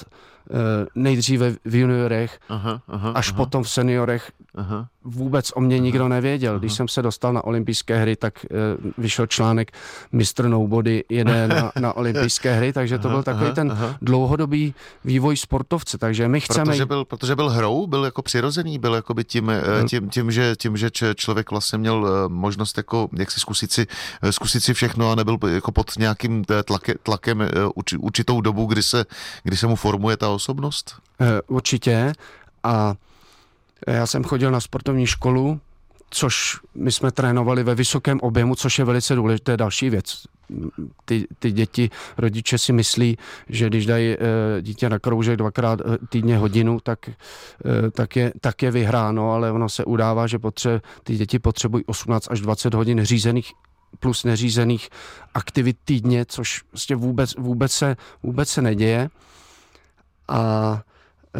Eh, 0.51 0.85
nejdříve 0.95 1.55
v 1.65 1.75
juniorech, 1.75 2.39
aha, 2.49 2.81
aha, 2.87 3.11
až 3.11 3.29
aha. 3.29 3.37
potom 3.37 3.63
v 3.63 3.69
seniorech. 3.69 4.31
Aha. 4.55 4.89
Vůbec 5.03 5.51
o 5.55 5.61
mě 5.61 5.79
nikdo 5.79 6.07
nevěděl. 6.07 6.59
Když 6.59 6.73
jsem 6.73 6.87
se 6.87 7.01
dostal 7.01 7.33
na 7.33 7.43
olympijské 7.43 8.01
hry, 8.01 8.15
tak 8.15 8.45
uh, 8.51 8.91
vyšel 8.97 9.27
článek 9.27 9.71
Mr. 10.11 10.47
Nobody 10.47 11.03
jede 11.09 11.47
na, 11.47 11.71
na 11.79 11.93
olympijské 11.93 12.55
hry, 12.55 12.73
takže 12.73 12.99
to 12.99 13.09
byl 13.09 13.23
takový 13.23 13.51
ten 13.51 13.77
dlouhodobý 14.01 14.73
vývoj 15.05 15.37
sportovce. 15.37 15.97
Takže 15.97 16.27
my 16.27 16.41
chceme... 16.41 16.65
Protože 16.65 16.85
byl, 16.85 17.05
protože 17.05 17.35
byl 17.35 17.49
hrou, 17.49 17.87
byl 17.87 18.05
jako 18.05 18.21
přirozený, 18.21 18.79
byl 18.79 18.95
jako 18.95 19.13
by 19.13 19.23
tím, 19.23 19.49
eh, 19.49 19.63
tím, 19.87 20.09
tím, 20.09 20.31
že, 20.31 20.55
tím, 20.55 20.77
že 20.77 20.89
člověk 21.15 21.51
vlastně 21.51 21.77
měl 21.77 22.29
možnost 22.29 22.77
jako, 22.77 23.09
jak 23.17 23.31
si 23.31 23.39
zkusit 23.39 23.71
si, 23.71 23.87
zkusit 24.29 24.63
si 24.63 24.73
všechno 24.73 25.11
a 25.11 25.15
nebyl 25.15 25.37
jako 25.47 25.71
pod 25.71 25.97
nějakým 25.97 26.45
tlake, 26.65 26.93
tlakem 27.03 27.49
určitou 27.99 28.41
dobu, 28.41 28.65
kdy 28.65 28.83
se, 28.83 29.05
kdy 29.43 29.57
se 29.57 29.67
mu 29.67 29.75
formuje 29.75 30.17
ta 30.17 30.29
osobnost? 30.29 30.95
Eh, 31.21 31.41
určitě. 31.47 32.13
A 32.63 32.95
já 33.87 34.07
jsem 34.07 34.23
chodil 34.23 34.51
na 34.51 34.59
sportovní 34.59 35.07
školu, 35.07 35.59
což 36.09 36.57
my 36.75 36.91
jsme 36.91 37.11
trénovali 37.11 37.63
ve 37.63 37.75
vysokém 37.75 38.19
objemu, 38.21 38.55
což 38.55 38.79
je 38.79 38.85
velice 38.85 39.15
důležité 39.15 39.57
další 39.57 39.89
věc. 39.89 40.23
Ty, 41.05 41.27
ty 41.39 41.51
děti, 41.51 41.89
rodiče 42.17 42.57
si 42.57 42.73
myslí, 42.73 43.17
že 43.49 43.67
když 43.67 43.85
dají 43.85 44.13
e, 44.13 44.17
dítě 44.61 44.89
na 44.89 44.99
kroužek 44.99 45.37
dvakrát 45.37 45.81
e, 45.81 45.83
týdně 46.09 46.37
hodinu, 46.37 46.79
tak, 46.79 47.09
e, 47.09 47.13
tak, 47.91 48.15
je, 48.15 48.33
tak 48.41 48.63
je 48.63 48.71
vyhráno, 48.71 49.31
ale 49.31 49.51
ono 49.51 49.69
se 49.69 49.85
udává, 49.85 50.27
že 50.27 50.39
potře, 50.39 50.81
ty 51.03 51.17
děti 51.17 51.39
potřebují 51.39 51.85
18 51.85 52.27
až 52.31 52.41
20 52.41 52.73
hodin 52.73 53.05
řízených 53.05 53.53
plus 53.99 54.23
neřízených 54.23 54.89
aktivit 55.33 55.77
týdně, 55.85 56.25
což 56.25 56.63
vlastně 56.71 56.95
vůbec, 56.95 57.35
vůbec, 57.35 57.71
se, 57.71 57.97
vůbec 58.23 58.49
se 58.49 58.61
neděje. 58.61 59.09
A 60.27 60.81
e, 61.35 61.39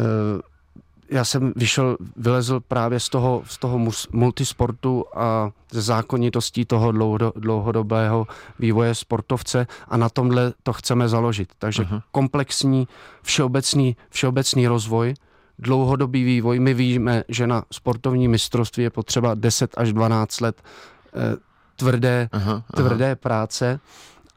já 1.10 1.24
jsem 1.24 1.52
vyšel, 1.56 1.96
vylezl 2.16 2.60
právě 2.60 3.00
z 3.00 3.08
toho, 3.08 3.42
z 3.46 3.58
toho 3.58 3.80
multisportu 4.12 5.04
a 5.14 5.50
ze 5.70 5.82
zákonitostí 5.82 6.64
toho 6.64 6.92
dlouhodobého 7.36 8.26
vývoje 8.58 8.94
sportovce 8.94 9.66
a 9.88 9.96
na 9.96 10.08
tomhle 10.08 10.52
to 10.62 10.72
chceme 10.72 11.08
založit. 11.08 11.52
Takže 11.58 11.82
uh-huh. 11.82 12.02
komplexní, 12.12 12.88
všeobecný, 13.22 13.96
všeobecný 14.10 14.66
rozvoj, 14.66 15.14
dlouhodobý 15.58 16.24
vývoj. 16.24 16.58
My 16.58 16.74
víme, 16.74 17.24
že 17.28 17.46
na 17.46 17.64
sportovní 17.72 18.28
mistrovství 18.28 18.82
je 18.82 18.90
potřeba 18.90 19.34
10 19.34 19.74
až 19.76 19.92
12 19.92 20.40
let 20.40 20.62
eh, 21.14 21.36
tvrdé, 21.76 22.28
aha, 22.32 22.62
tvrdé 22.74 23.06
aha. 23.06 23.16
práce 23.16 23.80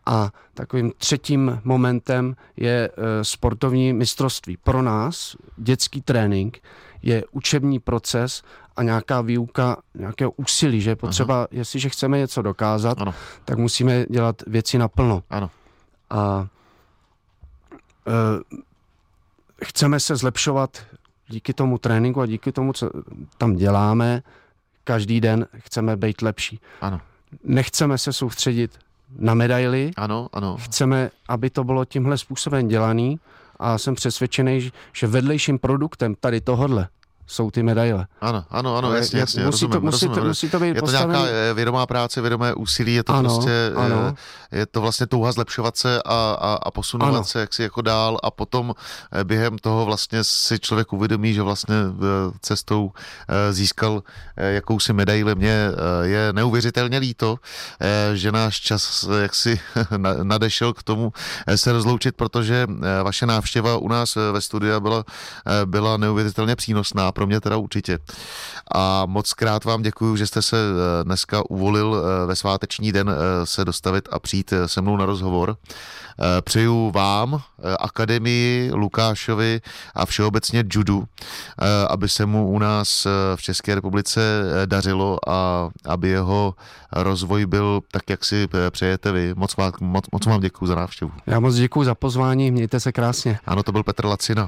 a 0.05 0.31
takovým 0.53 0.91
třetím 0.97 1.61
momentem 1.63 2.35
je 2.57 2.89
e, 2.89 3.23
sportovní 3.23 3.93
mistrovství. 3.93 4.57
Pro 4.57 4.81
nás 4.81 5.35
dětský 5.57 6.01
trénink 6.01 6.59
je 7.01 7.23
učební 7.31 7.79
proces 7.79 8.43
a 8.75 8.83
nějaká 8.83 9.21
výuka, 9.21 9.77
nějakého 9.95 10.31
úsilí, 10.31 10.81
že 10.81 10.95
potřeba, 10.95 11.35
Aha. 11.35 11.47
jestliže 11.51 11.89
chceme 11.89 12.17
něco 12.17 12.41
dokázat, 12.41 13.01
ano. 13.01 13.13
tak 13.45 13.57
musíme 13.57 14.05
dělat 14.09 14.41
věci 14.47 14.77
naplno. 14.77 15.23
Ano. 15.29 15.49
A 16.09 16.47
e, 18.07 18.11
chceme 19.65 19.99
se 19.99 20.15
zlepšovat 20.15 20.77
díky 21.27 21.53
tomu 21.53 21.77
tréninku 21.77 22.21
a 22.21 22.25
díky 22.25 22.51
tomu, 22.51 22.73
co 22.73 22.89
tam 23.37 23.55
děláme, 23.55 24.23
každý 24.83 25.21
den 25.21 25.47
chceme 25.57 25.97
být 25.97 26.21
lepší. 26.21 26.59
Ano. 26.81 27.01
Nechceme 27.43 27.97
se 27.97 28.13
soustředit 28.13 28.79
na 29.19 29.33
medaily. 29.33 29.91
Ano, 29.97 30.27
ano. 30.33 30.57
Chceme, 30.57 31.09
aby 31.27 31.49
to 31.49 31.63
bylo 31.63 31.85
tímhle 31.85 32.17
způsobem 32.17 32.67
dělaný 32.67 33.19
a 33.59 33.77
jsem 33.77 33.95
přesvědčený, 33.95 34.71
že 34.93 35.07
vedlejším 35.07 35.59
produktem 35.59 36.15
tady 36.15 36.41
tohodle 36.41 36.87
jsou 37.33 37.51
ty 37.51 37.63
medaile. 37.63 38.07
Ano, 38.21 38.45
ano, 38.49 38.77
ano, 38.77 38.93
jasně, 38.93 39.19
jasně, 39.19 39.45
musí 39.45 39.65
rozumím, 39.65 39.71
to, 39.71 39.81
musí, 39.81 40.05
rozumím. 40.05 40.23
To, 40.23 40.27
musí 40.27 40.49
to 40.49 40.59
být 40.59 40.67
Je 40.67 40.73
to 40.73 40.79
postavený... 40.79 41.19
nějaká 41.19 41.29
eh, 41.49 41.53
vědomá 41.53 41.85
práce, 41.85 42.21
vědomé 42.21 42.53
úsilí, 42.53 42.93
je 42.93 43.03
to 43.03 43.13
ano, 43.13 43.29
prostě, 43.29 43.51
eh, 43.51 43.75
ano. 43.75 44.15
je 44.51 44.65
to 44.65 44.81
vlastně 44.81 45.07
touha 45.07 45.31
zlepšovat 45.31 45.77
se 45.77 46.01
a, 46.05 46.37
a, 46.39 46.59
a 46.63 46.71
posunovat 46.71 47.15
ano. 47.15 47.23
se 47.23 47.39
jaksi 47.39 47.63
jako 47.63 47.81
dál 47.81 48.17
a 48.23 48.31
potom 48.31 48.73
eh, 49.11 49.23
během 49.23 49.57
toho 49.57 49.85
vlastně 49.85 50.23
si 50.23 50.59
člověk 50.59 50.93
uvědomí, 50.93 51.33
že 51.33 51.41
vlastně 51.41 51.75
cestou 52.41 52.91
získal 53.51 54.03
jakousi 54.37 54.93
medaili. 54.93 55.35
Mně 55.35 55.69
je 56.01 56.33
neuvěřitelně 56.33 56.97
líto, 56.97 57.37
že 58.13 58.31
náš 58.31 58.59
čas 58.59 59.07
jaksi 59.21 59.59
nadešel 60.23 60.73
k 60.73 60.83
tomu 60.83 61.13
se 61.55 61.71
rozloučit, 61.71 62.15
protože 62.15 62.67
vaše 63.03 63.25
návštěva 63.25 63.77
u 63.77 63.87
nás 63.87 64.15
ve 64.31 64.41
studiu 64.41 64.79
byla, 64.79 65.03
byla 65.65 65.97
neuvěřitelně 65.97 66.55
přínosná 66.55 67.11
pro 67.11 67.22
mě 67.25 67.41
teda 67.41 67.57
určitě. 67.57 67.99
A 68.75 69.05
moc 69.05 69.33
krát 69.33 69.65
vám 69.65 69.81
děkuji, 69.81 70.15
že 70.15 70.27
jste 70.27 70.41
se 70.41 70.57
eh, 70.57 71.03
dneska 71.03 71.49
uvolil 71.49 71.95
eh, 71.95 72.25
ve 72.25 72.35
sváteční 72.35 72.91
den 72.91 73.09
eh, 73.09 73.45
se 73.45 73.65
dostavit 73.65 74.09
a 74.11 74.19
přijít 74.19 74.53
se 74.65 74.81
mnou 74.81 74.97
na 74.97 75.05
rozhovor. 75.05 75.57
Přeju 76.41 76.91
vám, 76.91 77.41
Akademii, 77.79 78.71
Lukášovi 78.73 79.61
a 79.95 80.05
všeobecně 80.05 80.63
judu, 80.73 81.03
aby 81.89 82.09
se 82.09 82.25
mu 82.25 82.47
u 82.49 82.59
nás 82.59 83.07
v 83.35 83.41
České 83.41 83.75
republice 83.75 84.21
dařilo 84.65 85.29
a 85.29 85.69
aby 85.85 86.09
jeho 86.09 86.53
rozvoj 86.91 87.45
byl 87.45 87.81
tak, 87.91 88.09
jak 88.09 88.25
si 88.25 88.47
přejete 88.69 89.11
vy. 89.11 89.33
Moc, 89.35 89.57
vám, 89.57 89.71
moc, 89.81 90.05
moc 90.11 90.25
vám 90.25 90.41
děkuji 90.41 90.65
za 90.65 90.75
návštěvu. 90.75 91.11
Já 91.27 91.39
moc 91.39 91.55
děkuji 91.55 91.83
za 91.83 91.95
pozvání, 91.95 92.51
mějte 92.51 92.79
se 92.79 92.91
krásně. 92.91 93.39
Ano, 93.45 93.63
to 93.63 93.71
byl 93.71 93.83
Petr 93.83 94.05
Lacina. 94.05 94.47